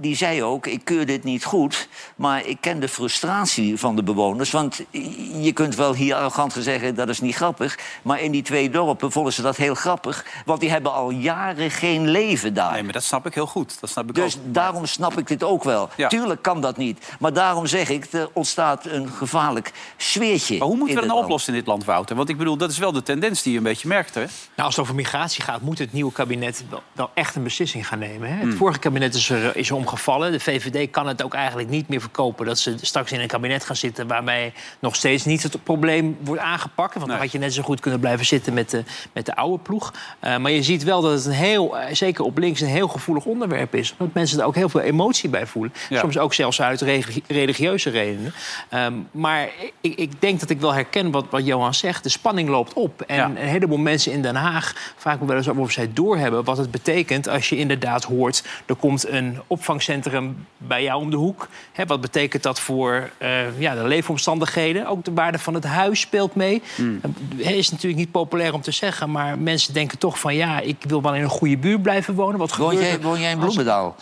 die 0.00 0.16
zei 0.16 0.42
ook, 0.42 0.66
ik 0.66 0.84
keur 0.84 1.06
dit 1.06 1.24
niet 1.24 1.44
goed... 1.44 1.88
maar 2.16 2.46
ik 2.46 2.56
ken 2.60 2.80
de 2.80 2.88
frustratie 2.88 3.78
van 3.78 3.96
de 3.96 4.02
bewoners. 4.02 4.50
Want 4.50 4.82
je 5.40 5.52
kunt 5.52 5.74
wel 5.74 5.94
hier 5.94 6.14
arrogant 6.14 6.56
zeggen, 6.58 6.94
dat 6.94 7.08
is 7.08 7.20
niet 7.20 7.34
grappig... 7.34 7.78
maar 8.02 8.20
in 8.20 8.30
die 8.30 8.42
twee 8.42 8.70
dorpen 8.70 9.12
vonden 9.12 9.32
ze 9.32 9.42
dat 9.42 9.56
heel 9.56 9.74
grappig... 9.74 10.24
want 10.44 10.60
die 10.60 10.70
hebben 10.70 10.92
al 10.92 11.10
jaren 11.10 11.70
geen 11.70 12.08
leven 12.08 12.54
daar. 12.54 12.72
Nee, 12.72 12.82
maar 12.82 12.92
dat 12.92 13.04
snap 13.04 13.26
ik 13.26 13.34
heel 13.34 13.46
goed. 13.46 13.80
Dat 13.80 13.90
snap 13.90 14.08
ik 14.08 14.14
Dus 14.14 14.36
ook. 14.36 14.42
daarom 14.44 14.86
snap 14.86 15.18
ik 15.18 15.26
dit 15.26 15.42
ook 15.42 15.64
wel. 15.64 15.88
Ja. 15.96 16.08
Tuurlijk 16.08 16.42
kan 16.42 16.60
dat 16.60 16.76
niet. 16.76 17.08
Maar 17.18 17.32
daarom 17.32 17.66
zeg 17.66 17.88
ik, 17.88 18.12
er 18.12 18.28
ontstaat 18.32 18.86
een 18.86 19.08
gevaarlijk 19.08 19.72
sfeertje. 19.96 20.58
Maar 20.58 20.66
hoe 20.66 20.76
moeten 20.76 20.94
we 20.94 21.00
dat 21.00 21.10
nou 21.10 21.22
oplossen 21.22 21.52
in 21.52 21.58
dit 21.58 21.68
land, 21.68 21.84
Wouter? 21.84 22.16
Want 22.16 22.28
ik 22.28 22.36
bedoel, 22.36 22.56
dat 22.56 22.70
is 22.70 22.78
wel 22.78 22.92
de 22.92 23.02
tendens 23.02 23.42
die 23.42 23.52
je 23.52 23.58
een 23.58 23.64
beetje 23.64 23.88
merkt, 23.88 24.14
hè? 24.14 24.20
Nou, 24.20 24.30
als 24.54 24.76
het 24.76 24.78
over 24.84 24.94
migratie 24.94 25.42
gaat, 25.42 25.60
moet 25.60 25.78
het 25.78 25.92
nieuwe 25.92 26.12
kabinet 26.12 26.64
wel, 26.70 26.82
wel 26.92 27.10
echt 27.14 27.36
een 27.36 27.42
beslissing 27.42 27.86
gaan 27.86 27.98
nemen. 27.98 28.28
Hè? 28.28 28.38
Hmm. 28.40 28.48
Het 28.48 28.58
vorige 28.58 28.78
kabinet 28.78 29.14
is, 29.14 29.30
er, 29.30 29.56
is 29.56 29.69
omgevallen. 29.72 30.32
De 30.32 30.40
VVD 30.40 30.90
kan 30.90 31.06
het 31.06 31.22
ook 31.22 31.34
eigenlijk 31.34 31.68
niet 31.68 31.88
meer 31.88 32.00
verkopen 32.00 32.46
dat 32.46 32.58
ze 32.58 32.74
straks 32.80 33.12
in 33.12 33.20
een 33.20 33.26
kabinet 33.26 33.64
gaan 33.64 33.76
zitten 33.76 34.06
waarmee 34.06 34.52
nog 34.78 34.96
steeds 34.96 35.24
niet 35.24 35.42
het 35.42 35.64
probleem 35.64 36.16
wordt 36.20 36.42
aangepakt. 36.42 36.94
Want 36.94 37.06
dan 37.06 37.18
had 37.18 37.32
je 37.32 37.38
net 37.38 37.54
zo 37.54 37.62
goed 37.62 37.80
kunnen 37.80 38.00
blijven 38.00 38.26
zitten 38.26 38.52
met 38.54 38.70
de, 38.70 38.82
met 39.12 39.26
de 39.26 39.36
oude 39.36 39.62
ploeg. 39.62 39.92
Eh, 40.20 40.36
maar 40.36 40.50
je 40.50 40.62
ziet 40.62 40.84
wel 40.84 41.00
dat 41.00 41.12
het 41.12 41.24
een 41.24 41.32
heel, 41.32 41.78
eh, 41.78 41.94
zeker 41.94 42.24
op 42.24 42.38
links, 42.38 42.60
een 42.60 42.66
heel 42.68 42.88
gevoelig 42.88 43.24
onderwerp 43.24 43.74
is. 43.74 43.94
Omdat 43.98 44.14
mensen 44.14 44.38
er 44.40 44.44
ook 44.46 44.54
heel 44.54 44.68
veel 44.68 44.80
emotie 44.80 45.28
bij 45.28 45.46
voelen. 45.46 45.72
Ja. 45.88 46.00
Soms 46.00 46.18
ook 46.18 46.34
zelfs 46.34 46.62
uit 46.62 46.80
religi- 46.80 47.22
religieuze 47.26 47.90
redenen. 47.90 48.32
Ehm, 48.68 48.94
maar 49.10 49.48
ik, 49.80 49.94
ik 49.98 50.20
denk 50.20 50.40
dat 50.40 50.50
ik 50.50 50.60
wel 50.60 50.74
herken 50.74 51.10
wat, 51.10 51.24
wat 51.30 51.46
Johan 51.46 51.74
zegt. 51.74 52.02
De 52.02 52.08
spanning 52.08 52.48
loopt 52.48 52.72
op. 52.72 53.00
En 53.02 53.16
Ja. 53.16 53.24
een 53.24 53.36
heleboel 53.36 53.78
mensen 53.78 54.12
in 54.12 54.22
Den 54.22 54.34
Haag 54.34 54.74
me 55.20 55.26
wel 55.26 55.36
eens 55.36 55.48
of 55.48 55.70
zij 55.72 55.90
doorhebben 55.92 56.44
wat 56.44 56.56
het 56.56 56.70
betekent 56.70 57.28
als 57.28 57.48
je 57.48 57.56
inderdaad 57.56 58.04
hoort. 58.04 58.44
er 58.66 58.74
komt 58.74 59.08
een 59.08 59.38
opvangcentrum 59.64 60.46
bij 60.56 60.82
jou 60.82 61.00
om 61.02 61.10
de 61.10 61.16
hoek. 61.16 61.48
Hè, 61.72 61.86
wat 61.86 62.00
betekent 62.00 62.42
dat 62.42 62.60
voor 62.60 63.10
eh, 63.18 63.60
ja, 63.60 63.74
de 63.74 63.84
leefomstandigheden? 63.86 64.86
Ook 64.86 65.04
de 65.04 65.12
waarde 65.14 65.38
van 65.38 65.54
het 65.54 65.64
huis 65.64 66.00
speelt 66.00 66.34
mee. 66.34 66.62
Hmm. 66.76 67.00
Het 67.36 67.54
is 67.54 67.70
natuurlijk 67.70 68.00
niet 68.00 68.10
populair 68.10 68.54
om 68.54 68.60
te 68.60 68.70
zeggen, 68.70 69.10
maar 69.10 69.38
mensen 69.38 69.74
denken 69.74 69.98
toch 69.98 70.18
van 70.20 70.34
ja, 70.34 70.60
ik 70.60 70.76
wil 70.88 71.02
wel 71.02 71.14
in 71.14 71.22
een 71.22 71.28
goede 71.28 71.56
buurt 71.56 71.82
blijven 71.82 72.14
wonen. 72.14 72.38
Wat 72.38 72.56
Woon 72.56 72.68
gebeurt 72.70 72.86
jij, 72.88 73.00
woon 73.00 73.20
jij 73.20 73.30
in 73.30 73.36
als- 73.36 73.44
Bloemendaal? 73.44 73.96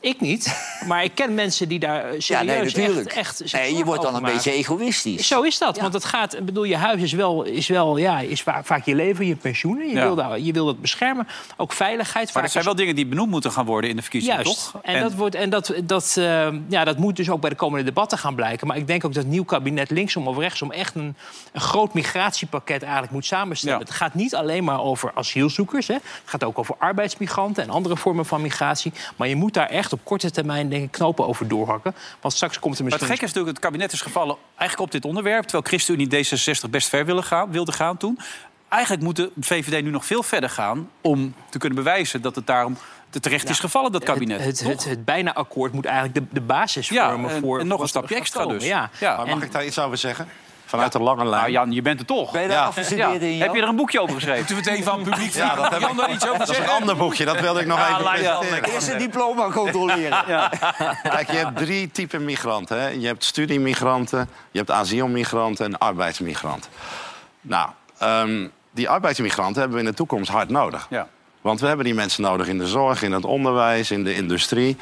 Ik 0.00 0.20
niet, 0.20 0.56
maar 0.86 1.04
ik 1.04 1.14
ken 1.14 1.34
mensen 1.34 1.68
die 1.68 1.78
daar 1.78 2.04
eh, 2.04 2.12
Ja, 2.12 2.20
serieus 2.20 2.46
nee, 2.46 2.86
natuurlijk. 2.86 3.06
echt, 3.12 3.40
echt 3.40 3.50
zich 3.50 3.60
nee, 3.60 3.76
je 3.76 3.84
wordt 3.84 4.02
dan 4.02 4.14
een 4.14 4.20
maken. 4.22 4.36
beetje 4.36 4.52
egoïstisch. 4.52 5.26
Zo 5.26 5.42
is 5.42 5.58
dat, 5.58 5.78
want 5.78 5.92
het 5.92 6.04
gaat, 6.04 6.34
ik 6.36 6.44
bedoel, 6.44 6.64
je 6.64 6.76
huis 6.76 7.02
is 7.02 7.12
wel, 7.12 7.42
is 7.42 7.66
wel 7.68 7.96
ja, 7.96 8.20
is 8.20 8.42
va- 8.42 8.64
vaak 8.64 8.84
je 8.84 8.94
leven, 8.94 9.26
je 9.26 9.36
pensioen. 9.36 9.78
Je, 9.78 9.94
Ja. 9.94 10.02
wil 10.02 10.14
dat, 10.14 10.46
je 10.46 10.52
wil 10.52 10.66
dat 10.66 10.80
beschermen. 10.80 11.28
Ook 11.56 11.72
veiligheid. 11.72 12.32
Maar 12.32 12.42
dat 12.42 12.52
zijn 12.52 12.64
wel 12.64 12.74
dingen 12.74 12.94
die 12.94 13.06
benoemd 13.06 13.30
moeten 13.30 13.52
gaan 13.52 13.64
worden 13.64 13.90
in 13.90 13.96
de 13.96 14.02
verkiezingen, 14.02 14.36
Juist. 14.44 14.70
toch? 14.72 14.82
En, 14.82 15.00
dat, 15.00 15.14
wordt, 15.14 15.34
en 15.34 15.50
dat, 15.50 15.72
dat, 15.84 16.14
eh, 16.18 16.48
ja, 16.68 16.84
dat 16.84 16.98
moet 16.98 17.16
dus 17.16 17.30
ook 17.30 17.40
bij 17.40 17.50
de 17.50 17.56
komende 17.56 17.84
debatten 17.84 18.18
gaan 18.18 18.34
blijken. 18.34 18.66
Maar 18.66 18.76
ik 18.76 18.86
denk 18.86 19.04
ook 19.04 19.14
dat 19.14 19.22
het 19.22 19.32
nieuw 19.32 19.44
kabinet 19.44 19.90
linksom 19.90 20.28
of 20.28 20.38
rechtsom... 20.38 20.70
echt 20.72 20.94
een, 20.94 21.16
een 21.52 21.60
groot 21.60 21.94
migratiepakket 21.94 22.82
eigenlijk 22.82 23.12
moet 23.12 23.26
samenstellen. 23.26 23.78
Ja. 23.78 23.84
Het 23.84 23.94
gaat 23.94 24.14
niet 24.14 24.34
alleen 24.34 24.64
maar 24.64 24.80
over 24.80 25.10
asielzoekers. 25.14 25.86
Hè. 25.86 25.94
Het 25.94 26.02
gaat 26.24 26.44
ook 26.44 26.58
over 26.58 26.74
arbeidsmigranten 26.78 27.62
en 27.62 27.70
andere 27.70 27.96
vormen 27.96 28.26
van 28.26 28.40
migratie. 28.40 28.92
Maar 29.16 29.28
je 29.28 29.36
moet 29.36 29.54
daar 29.54 29.68
echt 29.68 29.85
op 29.92 30.00
korte 30.04 30.30
termijn 30.30 30.68
denk 30.68 30.84
ik, 30.84 30.90
knopen 30.90 31.26
over 31.26 31.48
doorhakken. 31.48 31.94
Want 32.20 32.34
straks 32.34 32.58
komt 32.58 32.78
er 32.78 32.82
Maar 32.82 32.92
het 32.92 33.00
misschien... 33.00 33.18
gekke 33.18 33.24
is 33.24 33.32
natuurlijk, 33.32 33.56
het 33.56 33.64
kabinet 33.64 33.92
is 33.92 34.00
gevallen 34.00 34.36
eigenlijk 34.56 34.80
op 34.80 34.90
dit 35.00 35.04
onderwerp... 35.04 35.42
terwijl 35.42 35.64
ChristenUnie 35.64 36.06
D66 36.66 36.70
best 36.70 36.88
ver 36.88 37.04
willen 37.04 37.24
gaan, 37.24 37.50
wilde 37.50 37.72
gaan 37.72 37.96
toen. 37.96 38.18
Eigenlijk 38.68 39.02
moet 39.02 39.16
de 39.16 39.30
VVD 39.40 39.82
nu 39.82 39.90
nog 39.90 40.06
veel 40.06 40.22
verder 40.22 40.50
gaan... 40.50 40.90
om 41.00 41.34
te 41.50 41.58
kunnen 41.58 41.78
bewijzen 41.78 42.22
dat 42.22 42.34
het 42.34 42.46
daarom 42.46 42.76
te 43.10 43.20
terecht 43.20 43.48
is 43.48 43.58
gevallen, 43.60 43.92
dat 43.92 44.04
kabinet. 44.04 44.44
Het, 44.44 44.58
het, 44.60 44.68
het, 44.68 44.84
het 44.84 45.04
bijna 45.04 45.34
akkoord 45.34 45.72
moet 45.72 45.84
eigenlijk 45.84 46.14
de, 46.14 46.24
de 46.32 46.40
basis 46.40 46.88
Ja, 46.88 47.08
vormen 47.08 47.30
en- 47.30 47.40
voor... 47.40 47.60
en 47.60 47.66
nog 47.66 47.74
voor 47.74 47.82
een 47.82 47.88
stapje 47.88 48.14
extra 48.14 48.46
dus. 48.46 48.64
Ja. 48.64 48.90
Ja. 49.00 49.16
Maar 49.16 49.26
mag 49.26 49.36
En- 49.36 49.42
ik 49.42 49.52
daar 49.52 49.64
iets 49.66 49.78
over 49.78 49.96
zeggen? 49.98 50.28
Vanuit 50.66 50.92
de 50.92 50.98
lange 51.00 51.24
lijn. 51.24 51.40
Nou 51.40 51.50
Jan, 51.52 51.72
je 51.72 51.82
bent 51.82 52.00
er 52.00 52.06
toch. 52.06 52.30
Ben 52.32 52.42
je 52.42 52.48
daar 52.48 52.56
Ja. 52.56 52.64
afgestudeerd 52.64 53.22
in, 53.22 53.36
Jan? 53.36 53.46
Heb 53.46 53.54
je 53.56 53.62
er 53.62 53.68
een 53.68 53.76
boekje 53.76 54.00
over 54.00 54.14
geschreven? 54.14 54.38
Moeten 54.38 54.56
we 54.56 54.70
het 54.70 54.78
even 54.80 54.92
aan 54.92 55.00
het 55.00 55.08
publiek 55.10 55.32
Ja, 55.34 55.54
dat 55.54 55.70
heb 55.70 55.80
Jan 55.80 55.90
ik. 55.90 55.96
daar 55.96 56.10
iets 56.10 56.26
over 56.26 56.38
Dat 56.38 56.48
is 56.48 56.58
een 56.58 56.68
ander 56.68 56.96
boekje, 56.96 57.24
dat 57.24 57.40
wilde 57.40 57.60
ik 57.60 57.66
nog 57.66 57.78
even 57.88 58.02
presenteren. 58.04 58.64
Eerst 58.64 58.88
een 58.88 58.98
diploma 58.98 59.50
controleren. 59.50 60.24
Kijk, 61.02 61.30
je 61.30 61.36
hebt 61.36 61.56
drie 61.56 61.90
typen 61.90 62.24
migranten. 62.24 62.80
Hè? 62.80 62.88
Je 62.88 63.06
hebt 63.06 63.24
studiemigranten, 63.24 64.28
je 64.50 64.58
hebt 64.58 64.70
asielmigranten 64.70 65.64
en 65.66 65.78
arbeidsmigranten. 65.78 66.70
Nou, 67.40 67.68
ehm, 67.98 68.46
die 68.70 68.88
arbeidsmigranten 68.88 69.60
hebben 69.60 69.78
we 69.78 69.84
in 69.84 69.90
de 69.90 69.96
toekomst 69.96 70.30
hard 70.30 70.48
nodig. 70.48 70.86
Ja. 70.90 71.08
Want 71.40 71.60
we 71.60 71.66
hebben 71.66 71.84
die 71.84 71.94
mensen 71.94 72.22
nodig 72.22 72.46
in 72.48 72.58
de 72.58 72.66
zorg, 72.66 73.02
in 73.02 73.12
het 73.12 73.24
onderwijs, 73.24 73.90
in 73.90 74.04
de 74.04 74.14
industrie. 74.14 74.76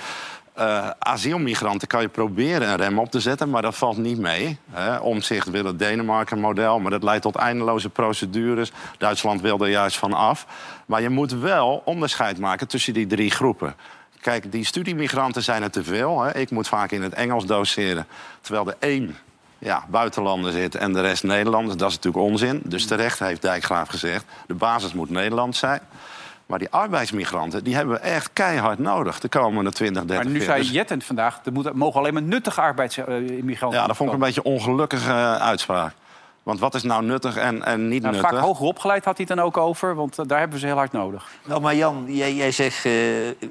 Eh, 0.55 0.91
asielmigranten 0.99 1.89
kan 1.89 2.01
je 2.01 2.09
proberen 2.09 2.69
een 2.69 2.77
rem 2.77 2.99
op 2.99 3.11
te 3.11 3.21
zetten, 3.21 3.51
maar 3.51 3.63
dat 3.63 3.77
valt 3.77 3.97
niet 3.97 4.19
mee. 4.19 4.59
Hè. 4.71 4.97
Omzicht 4.97 5.51
wil 5.51 5.65
het 5.65 5.79
Denemarken-model, 5.79 6.81
maar 6.81 6.91
dat 6.91 7.03
leidt 7.03 7.23
tot 7.23 7.37
eindeloze 7.37 7.89
procedures. 7.89 8.73
Duitsland 8.99 9.41
wil 9.41 9.61
er 9.61 9.71
juist 9.71 9.97
van 9.97 10.13
af. 10.13 10.47
Maar 10.87 11.03
je 11.03 11.09
moet 11.09 11.33
wel 11.33 11.83
onderscheid 11.85 12.39
maken 12.39 12.69
tussen 12.69 12.93
die 12.93 13.07
drie 13.07 13.31
groepen. 13.31 13.75
Kijk, 14.21 14.53
die 14.53 14.65
studiemigranten 14.65 15.43
zijn 15.43 15.63
er 15.63 15.71
te 15.71 15.85
veel. 15.85 16.23
Hè. 16.23 16.37
Ik 16.37 16.51
moet 16.51 16.69
vaak 16.69 16.91
in 16.91 17.03
het 17.03 17.15
Engels 17.15 17.47
doseren, 17.47 18.07
terwijl 18.41 18.67
er 18.67 18.77
één 18.79 19.17
ja, 19.59 19.85
buitenlander 19.89 20.53
zit 20.53 20.75
en 20.75 20.93
de 20.93 21.01
rest 21.01 21.23
Nederlanders. 21.23 21.77
Dat 21.77 21.91
is 21.91 21.97
natuurlijk 21.97 22.25
onzin. 22.25 22.61
Dus 22.65 22.87
terecht 22.87 23.19
heeft 23.19 23.43
Dijkgraaf 23.43 23.89
gezegd, 23.89 24.25
de 24.47 24.55
basis 24.55 24.93
moet 24.93 25.11
Nederland 25.11 25.57
zijn. 25.57 25.81
Maar 26.47 26.59
die 26.59 26.71
arbeidsmigranten, 26.71 27.65
die 27.65 27.75
hebben 27.75 27.95
we 27.95 28.01
echt 28.01 28.31
keihard 28.33 28.79
nodig 28.79 29.21
de 29.21 29.29
komende 29.29 29.73
20, 29.73 30.05
30 30.05 30.25
Maar 30.25 30.33
nu 30.33 30.45
jaar. 30.45 30.63
zei 30.63 30.75
Jettent 30.75 31.05
vandaag, 31.05 31.41
er 31.45 31.77
mogen 31.77 32.01
alleen 32.01 32.13
maar 32.13 32.23
nuttige 32.23 32.61
arbeidsimmigranten... 32.61 33.81
ja, 33.81 33.87
dat 33.87 33.97
vond 33.97 34.09
ik 34.09 34.15
een 34.15 34.21
beetje 34.21 34.41
een 34.45 34.53
ongelukkige 34.53 35.11
eh, 35.11 35.37
uitspraak. 35.37 35.95
Want 36.45 36.59
wat 36.61 36.75
is 36.75 36.83
nou 36.83 37.05
nuttig 37.05 37.37
en, 37.37 37.65
en 37.65 37.89
niet 37.89 38.03
Nou, 38.03 38.15
nuttig? 38.15 38.31
vaak 38.31 38.41
hoger 38.41 38.67
opgeleid 38.67 39.05
had 39.05 39.17
hij 39.17 39.27
het 39.29 39.37
dan 39.37 39.47
ook 39.47 39.57
over, 39.57 39.95
want 39.95 40.19
eh, 40.19 40.25
daar 40.27 40.39
hebben 40.39 40.55
we 40.57 40.61
ze 40.63 40.67
heel 40.69 40.77
hard 40.77 40.93
nodig. 40.93 41.29
Nou, 41.47 41.61
maar 41.61 41.75
Jan, 41.75 42.05
jij, 42.09 42.35
jij 42.35 42.51
zegt 42.51 42.85
eh, 42.85 42.93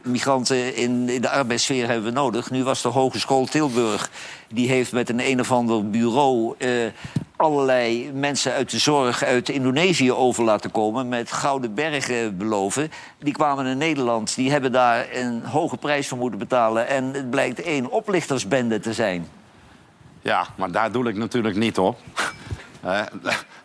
migranten 0.04 0.76
in, 0.76 1.10
in 1.10 1.22
de 1.22 1.30
arbeidssfeer 1.30 1.88
hebben 1.88 2.04
we 2.06 2.12
nodig. 2.12 2.50
Nu 2.52 2.64
was 2.64 2.82
de 2.82 2.88
Hogeschool 2.90 3.46
Tilburg, 3.46 4.10
die 4.48 4.68
heeft 4.68 4.92
met 4.92 5.10
een 5.10 5.20
een 5.20 5.40
of 5.40 5.52
ander 5.52 5.90
bureau... 5.90 6.56
eh, 6.58 6.70
allerlei 7.36 8.12
mensen 8.12 8.54
uit 8.54 8.72
de 8.72 8.80
zorg 8.80 9.24
uit 9.24 9.50
Indonesië 9.50 10.12
over 10.12 10.44
laten 10.44 10.72
komen... 10.72 11.08
met 11.10 11.32
gouden 11.32 11.74
bergen 11.74 12.38
beloven. 12.38 12.92
Die 13.20 13.34
kwamen 13.34 13.66
in 13.66 13.78
Nederland, 13.78 14.36
die 14.36 14.52
hebben 14.52 14.72
daar 14.72 15.06
een 15.14 15.44
hoge 15.46 15.78
prijs 15.78 16.08
voor 16.08 16.18
moeten 16.18 16.40
betalen... 16.40 16.88
en 16.88 17.14
het 17.14 17.30
blijkt 17.30 17.62
één 17.62 17.92
oplichtersbende 17.92 18.80
te 18.80 18.94
zijn. 18.94 19.28
Ja, 20.22 20.48
maar 20.56 20.72
daar 20.72 20.92
doe 20.92 21.10
ik 21.10 21.16
natuurlijk 21.16 21.56
niet 21.56 21.78
op. 21.78 21.98
Hè, 22.84 23.02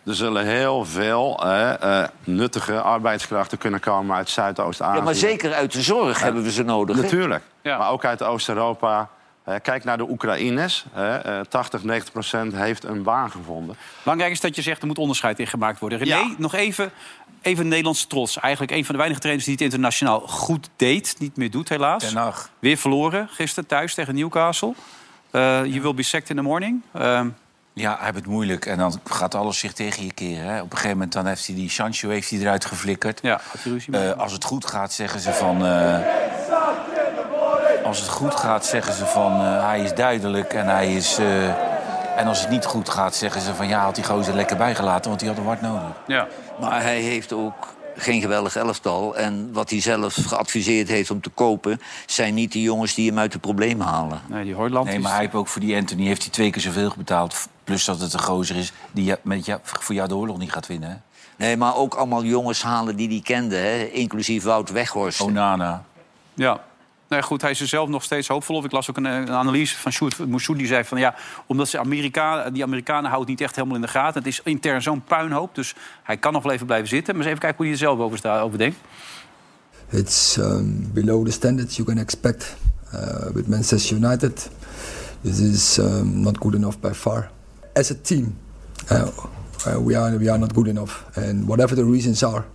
er 0.05 0.15
zullen 0.15 0.45
heel 0.45 0.85
veel 0.85 1.39
hè, 1.43 1.71
eh, 1.73 2.07
nuttige 2.23 2.81
arbeidskrachten 2.81 3.57
kunnen 3.57 3.79
komen 3.79 4.15
uit 4.15 4.29
Zuidoost-Azië. 4.29 4.97
Ja, 4.97 5.03
maar 5.03 5.15
zeker 5.15 5.53
uit 5.53 5.71
de 5.71 5.81
zorg 5.81 6.21
hebben 6.21 6.43
we 6.43 6.51
ze 6.51 6.63
nodig. 6.63 6.95
Natuurlijk. 6.95 7.43
Ja. 7.61 7.77
Maar 7.77 7.89
ook 7.91 8.05
uit 8.05 8.23
Oost-Europa. 8.23 9.09
Hè, 9.43 9.59
Kijk 9.59 9.83
naar 9.83 9.97
de 9.97 10.09
Oekraïners. 10.09 10.85
hè, 10.91 11.17
eh, 11.17 11.39
80, 11.49 11.83
90 11.83 12.11
procent 12.11 12.53
heeft 12.55 12.83
een 12.83 13.03
baan 13.03 13.31
gevonden. 13.31 13.75
Belangrijk 14.03 14.31
is 14.31 14.39
dat 14.41 14.55
je 14.55 14.61
zegt, 14.61 14.81
er 14.81 14.87
moet 14.87 14.97
onderscheid 14.97 15.39
in 15.39 15.47
gemaakt 15.47 15.79
worden. 15.79 15.97
René, 15.99 16.15
Ja. 16.15 16.33
nog 16.37 16.53
even, 16.55 16.91
even 17.41 17.67
Nederlandse 17.67 18.07
trots. 18.07 18.37
Eigenlijk 18.39 18.71
een 18.73 18.83
van 18.85 18.91
de 18.91 18.97
weinige 18.97 19.19
trainers 19.21 19.45
die 19.47 19.55
het 19.55 19.63
internationaal 19.63 20.19
goed 20.19 20.69
deed. 20.75 21.15
Niet 21.19 21.37
meer 21.37 21.51
doet, 21.51 21.69
helaas. 21.69 22.13
Weer 22.59 22.77
verloren 22.77 23.27
gisteren 23.31 23.69
thuis 23.69 23.93
tegen 23.93 24.15
Newcastle. 24.15 24.73
Eh 25.31 25.41
you 25.65 25.81
will 25.81 25.93
be 25.93 26.03
sacked 26.03 26.29
in 26.29 26.35
the 26.35 26.41
morning. 26.41 26.81
Ehm, 26.93 27.29
Ja, 27.79 27.95
hij 27.95 28.03
heeft 28.05 28.15
het 28.15 28.25
moeilijk 28.27 28.65
en 28.65 28.77
dan 28.77 28.99
gaat 29.03 29.35
alles 29.35 29.59
zich 29.59 29.73
tegen 29.73 30.03
je 30.05 30.13
keren. 30.13 30.45
Hè. 30.45 30.57
Op 30.61 30.63
een 30.71 30.77
gegeven 30.77 30.91
moment 30.91 31.13
dan 31.13 31.25
heeft 31.25 31.45
hij 31.45 31.55
die 31.55 31.69
Sancho 31.69 32.09
heeft 32.09 32.29
hij 32.29 32.39
eruit 32.39 32.65
geflikkerd. 32.65 33.19
ja, 33.21 33.39
had 33.51 33.61
je 33.63 33.69
ruzie 33.69 33.91
mee? 33.91 34.11
Eh, 34.11 34.19
als 34.19 34.31
het 34.31 34.43
goed 34.43 34.65
gaat, 34.65 34.93
zeggen 34.93 35.19
ze 35.19 35.33
van. 35.33 35.65
eh, 35.65 35.97
als 37.83 37.99
het 37.99 38.07
goed 38.09 38.35
gaat, 38.35 38.65
zeggen 38.65 38.93
ze 38.93 39.05
van 39.05 39.31
eh, 39.41 39.65
hij 39.67 39.81
is 39.81 39.93
duidelijk 39.93 40.53
en 40.53 40.67
hij 40.67 40.95
is. 40.95 41.17
eh, 41.17 41.47
en 42.19 42.27
als 42.27 42.41
het 42.41 42.49
niet 42.49 42.65
goed 42.65 42.89
gaat, 42.89 43.15
zeggen 43.15 43.41
ze 43.41 43.53
van 43.55 43.67
ja, 43.67 43.83
had 43.83 43.95
die 43.95 44.03
gozer 44.03 44.33
lekker 44.35 44.57
bijgelaten, 44.57 45.07
want 45.07 45.19
die 45.19 45.29
had 45.29 45.37
een 45.37 45.43
wat 45.43 45.61
nodig. 45.61 45.89
ja. 46.07 46.27
Maar 46.59 46.81
hij 46.81 46.99
heeft 46.99 47.33
ook 47.33 47.67
geen 47.95 48.21
geweldig 48.21 48.55
elftal. 48.55 49.15
En 49.17 49.49
wat 49.53 49.69
hij 49.69 49.81
zelf 49.81 50.13
geadviseerd 50.27 50.87
heeft 50.87 51.11
om 51.11 51.21
te 51.21 51.29
kopen... 51.29 51.81
zijn 52.05 52.33
niet 52.33 52.51
de 52.51 52.61
jongens 52.61 52.93
die 52.93 53.09
hem 53.09 53.19
uit 53.19 53.31
de 53.31 53.39
problemen 53.39 53.87
halen. 53.87 54.21
Nee, 54.27 54.43
die 54.43 54.53
Hoyland 54.53 54.87
Nee, 54.87 54.99
maar 54.99 55.11
hij 55.11 55.21
heeft 55.21 55.33
ook 55.33 55.47
voor 55.47 55.61
die 55.61 55.75
Anthony 55.75 56.05
heeft 56.05 56.21
hij 56.21 56.31
twee 56.31 56.49
keer 56.49 56.61
zoveel 56.61 56.93
betaald. 56.97 57.47
Plus 57.69 57.85
dat 57.85 57.99
het 57.99 58.13
een 58.13 58.19
gozer 58.19 58.55
is 58.55 58.73
die 58.91 59.15
met 59.21 59.45
ja, 59.45 59.59
voor 59.63 59.95
jou 59.95 60.07
de 60.07 60.15
oorlog 60.15 60.37
niet 60.37 60.51
gaat 60.51 60.67
winnen. 60.67 60.89
Hè? 60.89 60.95
Nee, 61.45 61.57
maar 61.57 61.75
ook 61.75 61.93
allemaal 61.93 62.23
jongens 62.23 62.61
halen 62.61 62.95
die 62.95 63.07
hij 63.07 63.19
kende. 63.23 63.55
Hè? 63.55 63.83
Inclusief 63.83 64.43
Wout 64.43 64.69
Weghorst. 64.69 65.21
Onana. 65.21 65.83
Ja. 66.33 66.63
Nee, 67.07 67.21
goed, 67.21 67.41
hij 67.41 67.51
is 67.51 67.61
er 67.61 67.67
zelf 67.67 67.89
nog 67.89 68.03
steeds 68.03 68.27
hoopvol 68.27 68.55
op. 68.55 68.65
Ik 68.65 68.71
las 68.71 68.89
ook 68.89 68.97
een, 68.97 69.05
een 69.05 69.31
analyse 69.31 69.77
van 69.77 69.91
Sjoerd 69.91 70.27
Moussoud. 70.27 70.57
Die 70.57 70.67
zei 70.67 70.83
van 70.83 70.99
ja, 70.99 71.15
omdat 71.45 71.67
ze 71.67 71.79
Amerika, 71.79 72.49
die 72.49 72.63
Amerikanen 72.63 73.09
houden 73.09 73.19
het 73.19 73.29
niet 73.29 73.41
echt 73.41 73.55
helemaal 73.55 73.75
in 73.75 73.81
de 73.81 73.87
gaten. 73.87 74.17
Het 74.17 74.27
is 74.27 74.41
intern 74.43 74.81
zo'n 74.81 75.03
puinhoop, 75.03 75.55
dus 75.55 75.75
hij 76.03 76.17
kan 76.17 76.33
nog 76.33 76.43
wel 76.43 76.51
even 76.51 76.65
blijven 76.65 76.87
zitten. 76.87 77.15
Maar 77.15 77.23
eens 77.23 77.29
even 77.29 77.41
kijken 77.41 77.57
hoe 77.57 77.65
hij 77.65 77.75
er 77.75 77.81
zelf 77.81 77.99
over, 77.99 78.17
sta, 78.17 78.39
over 78.39 78.57
denkt. 78.57 78.77
It's 79.89 80.37
um, 80.37 80.89
below 80.93 81.25
the 81.25 81.31
standards 81.31 81.75
you 81.75 81.87
can 81.87 81.97
expect 81.97 82.55
uh, 82.93 82.99
with 83.33 83.47
Manchester 83.47 83.95
United. 83.95 84.49
This 85.21 85.39
is 85.39 85.77
um, 85.77 86.21
not 86.21 86.37
good 86.37 86.53
enough 86.53 86.79
by 86.79 86.91
far. 86.93 87.29
As 87.75 87.91
a 87.91 87.95
team, 87.95 88.35
uh, 88.89 89.11
uh, 89.65 89.79
we 89.79 89.95
are 89.95 90.17
we 90.17 90.29
are 90.29 90.37
not 90.37 90.53
good 90.53 90.67
enough, 90.67 91.05
and 91.17 91.47
whatever 91.47 91.75
the 91.75 91.85
reasons 91.85 92.23
are, 92.23 92.45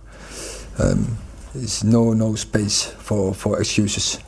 um, 0.77 1.17
there's 1.53 1.83
no 1.83 2.13
no 2.13 2.35
space 2.35 2.93
for 2.99 3.33
for 3.33 3.59
excuses. 3.59 4.19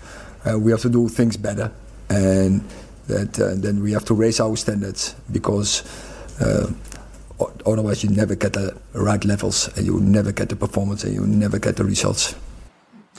Uh, 0.45 0.57
we 0.57 0.71
have 0.71 0.81
to 0.81 0.89
do 0.89 1.09
things 1.09 1.37
better, 1.37 1.71
and 2.09 2.61
that 3.07 3.39
uh, 3.39 3.55
then 3.55 3.81
we 3.81 3.91
have 3.93 4.05
to 4.05 4.13
raise 4.13 4.39
our 4.39 4.55
standards 4.57 5.15
because. 5.31 5.83
Uh, 6.39 6.67
otherwise, 7.65 8.03
you 8.03 8.09
never 8.09 8.35
get 8.35 8.53
the 8.53 8.75
right 8.93 9.23
levels, 9.25 9.69
and 9.75 9.85
you 9.85 9.99
never 9.99 10.31
get 10.31 10.49
the 10.49 10.55
performance, 10.55 11.03
and 11.03 11.13
you 11.13 11.25
never 11.25 11.59
get 11.59 11.75
the 11.75 11.83
results. 11.83 12.35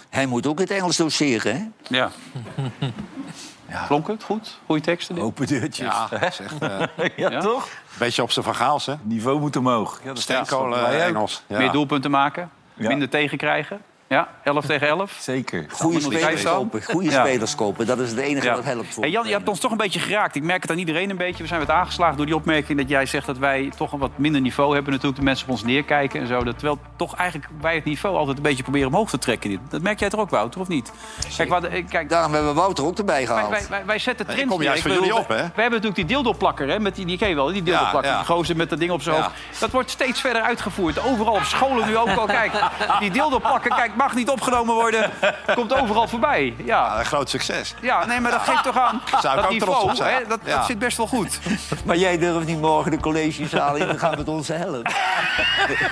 Hij 0.08 0.26
moet 0.26 0.46
ook 0.46 0.58
het 0.58 0.70
Engels 0.70 0.96
doseren, 0.96 1.56
hè? 1.56 1.64
Ja. 1.96 2.10
Klonk 3.86 4.06
het 4.06 4.22
goed? 4.22 4.58
Goeie 4.66 4.82
teksten? 4.82 5.14
dit? 5.14 5.24
Open 5.24 5.46
deurtjes. 5.46 5.86
Ja, 6.10 6.20
is 6.22 6.40
echt 6.40 6.58
eh, 6.62 6.80
een 6.96 7.10
Ja, 7.16 7.40
toch? 7.40 7.68
beetje 7.98 8.22
op 8.22 8.30
zijn 8.30 8.44
van 8.44 8.54
Gaals, 8.54 8.86
hè? 8.86 8.94
Niveau 9.02 9.40
moet 9.40 9.56
omhoog. 9.56 10.00
Ja, 10.02 10.08
dat 10.08 10.18
Steenkolen 10.18 10.80
ook. 10.80 10.86
Engels. 10.92 11.42
Ja. 11.46 11.58
Meer 11.58 11.70
doelpunten 11.72 12.10
maken, 12.10 12.50
Ja. 12.74 12.88
minder 12.88 13.08
tegenkrijgen. 13.08 13.80
Ja, 14.09 14.28
11 14.44 14.66
tegen 14.66 14.88
11. 14.88 15.16
Zeker. 15.20 15.66
Goede 15.70 16.00
spelers 16.00 16.42
kopen. 16.42 16.82
Goede 16.84 17.11
Ja. 17.11 17.24
spelers 17.26 17.54
kopen. 17.54 17.86
Dat 17.86 17.98
is 17.98 18.11
het 18.11 18.18
enige 18.18 18.46
Ja. 18.46 18.54
wat 18.54 18.64
helpt. 18.64 18.94
Voor 18.94 19.02
Hey 19.02 19.12
Jan, 19.12 19.26
je 19.26 19.32
hebt 19.32 19.48
ons 19.48 19.61
toch 19.61 19.70
een 19.70 19.76
beetje 19.76 20.00
geraakt. 20.00 20.34
Ik 20.34 20.42
merk 20.42 20.62
het 20.62 20.70
aan 20.70 20.78
iedereen 20.78 21.11
een 21.11 21.16
beetje. 21.16 21.42
We 21.42 21.48
zijn 21.48 21.61
wat 21.61 21.70
aangeslagen 21.70 22.16
door 22.16 22.26
die 22.26 22.34
opmerking 22.34 22.78
dat 22.78 22.88
jij 22.88 23.06
zegt 23.06 23.26
dat 23.26 23.38
wij 23.38 23.72
toch 23.76 23.92
een 23.92 23.98
wat 23.98 24.11
minder 24.16 24.40
niveau 24.40 24.74
hebben. 24.74 24.92
Natuurlijk 24.92 25.18
de 25.18 25.24
mensen 25.24 25.46
op 25.46 25.52
ons 25.52 25.62
neerkijken 25.64 26.20
en 26.20 26.26
zo. 26.26 26.44
Dat 26.44 26.59
terwijl 26.59 26.78
toch 26.96 27.14
eigenlijk 27.16 27.50
wij 27.61 27.74
het 27.74 27.84
niveau 27.84 28.16
altijd 28.16 28.36
een 28.36 28.42
beetje 28.42 28.62
proberen 28.62 28.88
omhoog 28.88 29.11
te 29.11 29.18
trekken. 29.18 29.61
Dat 29.68 29.82
merk 29.82 29.98
jij 30.00 30.09
toch 30.09 30.20
ook, 30.20 30.30
Wouter, 30.30 30.61
of 30.61 30.68
niet? 30.68 30.92
Kijk, 31.36 31.48
wat, 31.48 31.64
eh, 31.64 31.84
kijk 31.88 32.09
Daarom 32.09 32.32
hebben 32.32 32.50
we 32.54 32.61
Wouter 32.61 32.84
ook 32.84 32.98
erbij 32.98 33.14
wij, 33.16 33.26
gehaald. 33.26 33.50
wij, 33.50 33.66
wij, 33.68 33.84
wij 33.86 33.98
zetten 33.98 34.26
trends 34.26 34.42
ik 34.42 34.48
kom 34.48 34.62
juist 34.62 34.82
voor 34.82 34.90
jullie 34.90 35.14
op, 35.16 35.28
hè? 35.28 35.34
We 35.36 35.42
hebben 35.42 35.70
natuurlijk 35.70 35.94
die 35.96 36.04
dildoplakker, 36.04 36.68
hè? 36.68 36.78
Met 36.80 36.94
die, 36.94 37.06
die 37.06 37.18
ken 37.18 37.28
je 37.28 37.34
wel, 37.34 37.46
die 37.52 37.62
dildoplakker. 37.62 38.11
Ja, 38.11 38.11
ja. 38.11 38.16
Die 38.24 38.26
gozer 38.34 38.56
met 38.56 38.70
dat 38.70 38.78
ding 38.78 38.90
op 38.90 39.02
zijn 39.02 39.16
Ja. 39.16 39.22
hoofd. 39.22 39.34
Dat 39.61 39.70
wordt 39.70 39.90
steeds 39.90 40.20
verder 40.20 40.42
uitgevoerd. 40.42 41.04
Overal 41.04 41.34
op 41.34 41.42
scholen 41.44 41.86
nu 41.88 41.96
ook 41.96 42.09
al. 42.16 42.26
Kijk, 42.26 42.52
die 43.00 43.11
dildoplakker, 43.11 43.70
kijk, 43.74 43.96
mag 43.99 44.14
niet 44.14 44.28
opgenomen 44.30 44.74
worden. 44.74 45.11
Komt 45.55 45.74
overal 45.80 46.09
voorbij. 46.09 46.55
Ja. 46.57 46.64
Ja, 46.78 46.99
een 46.99 47.05
groot 47.05 47.30
succes. 47.30 47.74
Ja, 47.80 48.05
nee, 48.07 48.20
maar 48.20 48.30
dat 48.30 48.40
geeft 48.40 48.62
toch 48.62 48.78
aan 48.78 49.03
Zou 49.11 49.16
ik 49.18 49.22
dat 49.22 49.44
ook 49.44 49.51
niveau, 49.51 49.72
trots 49.74 49.90
op 49.90 49.96
zijn. 49.96 50.14
hè, 50.14 50.26
dat, 50.28 50.38
Ja. 50.44 50.57
dat 50.57 50.66
zit 50.66 50.78
best 50.78 50.96
wel 50.96 51.07
goed. 51.07 51.38
Maar 51.86 51.96
jij 51.96 52.18
durft 52.18 52.46
niet 52.46 52.61
morgen 52.61 52.90
de 52.90 53.01
collegezaal 53.01 53.76
in 53.76 53.88
te 53.88 53.99
gaan 53.99 54.14
met 54.16 54.28
onze 54.28 54.53
helm. 54.53 54.82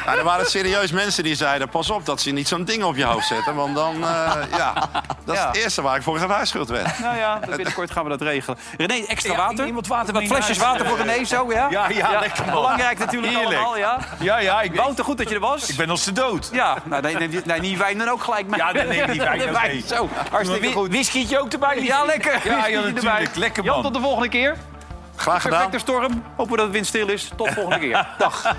Ja, 0.07 0.15
er 0.19 0.25
waren 0.25 0.47
serieus 0.47 0.91
mensen 0.93 1.25
die 1.25 1.35
zeiden... 1.35 1.69
pas 1.69 1.91
op 1.91 2.07
dat 2.07 2.21
ze 2.21 2.31
niet 2.31 2.49
zo'n 2.49 2.65
ding 2.65 2.85
op 2.85 2.97
je 2.97 3.05
hoofd 3.05 3.27
zetten. 3.27 3.55
Want 3.55 3.75
dan, 3.75 3.95
eh, 3.95 4.33
ja, 4.57 4.73
dat 5.25 5.35
is 5.35 5.41
Ja. 5.41 5.47
het 5.47 5.57
eerste 5.57 5.83
waar 5.83 5.97
ik 5.97 6.03
voor 6.03 6.19
gewaarschuwd 6.19 6.69
werd. 6.69 6.99
Nou 6.99 7.17
ja, 7.17 7.39
binnenkort 7.57 7.91
gaan 7.91 8.03
we 8.05 8.09
dat 8.11 8.21
regelen. 8.21 8.59
René, 8.77 9.05
extra 9.07 9.33
Ja, 9.33 9.39
water? 9.39 9.67
iemand 9.67 9.87
water 9.87 10.13
Wat 10.15 10.23
flesjes 10.25 10.59
water 10.59 10.87
voor 10.87 10.99
René, 10.99 11.25
zo, 11.25 11.53
ja? 11.53 11.67
Ja, 11.71 11.89
ja, 11.89 12.19
lekker, 12.21 12.45
man. 12.45 12.55
Belangrijk 12.55 12.99
natuurlijk 12.99 13.33
Heerlijk. 13.33 13.57
allemaal, 13.57 13.77
ja? 13.79 13.99
Ja, 14.19 14.39
ja, 14.39 14.61
ik, 14.61 14.75
Wouter, 14.75 15.05
goed 15.05 15.19
dat 15.19 15.29
je 15.29 15.35
er 15.35 15.41
was. 15.41 15.69
ik 15.69 15.77
ben 15.77 15.91
als 15.91 16.05
de 16.05 16.13
dood. 16.13 16.49
Ja, 16.53 16.77
nou, 16.85 17.03
nee, 17.03 17.17
nee, 17.17 17.41
nee, 17.45 17.61
die 17.61 17.77
wijn 17.97 18.09
dan 18.09 18.19
ook 18.19 18.23
gelijk 18.25 18.47
mee. 18.47 18.61
Ja, 18.61 18.73
dan 18.73 18.89
neem 18.89 19.07
die 19.07 19.21
wijn 19.21 19.39
De 19.39 19.49
ook 19.49 19.63
mee. 19.63 19.83
Zo, 19.87 20.09
hartstikke 20.31 20.73
goed. 20.73 20.89
Whiskietje 20.89 21.41
ook 21.41 21.53
erbij? 21.53 21.83
Ja, 21.83 22.05
lekker. 22.05 22.41
Ja, 22.45 22.51
ja, 22.51 22.53
Whisky 22.57 22.73
natuurlijk. 22.75 22.99
erbij. 22.99 23.27
Lekker, 23.35 23.65
Jan, 23.65 23.75
man. 23.75 23.83
tot 23.83 23.95
de 23.95 24.01
volgende 24.01 24.29
keer. 24.29 24.57
Graag 25.17 25.43
gedaan. 25.43 25.71
Perfecte 25.71 25.93
storm. 25.93 26.23
Hopen 26.37 26.57
dat 26.57 26.67
het 26.67 26.75
windstil 26.75 27.09
is. 27.09 27.33
Tot 27.37 27.47
de 27.47 27.53
volgende 27.55 27.79
keer. 27.79 28.09
Dag. 28.19 28.55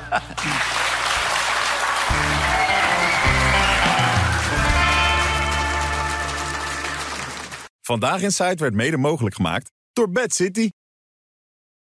Vandaag 7.81 8.21
in 8.21 8.31
Zuid 8.31 8.59
werd 8.59 8.73
mede 8.73 8.97
mogelijk 8.97 9.35
gemaakt 9.35 9.71
door 9.93 10.09
Bad 10.11 10.33
City. 10.33 10.69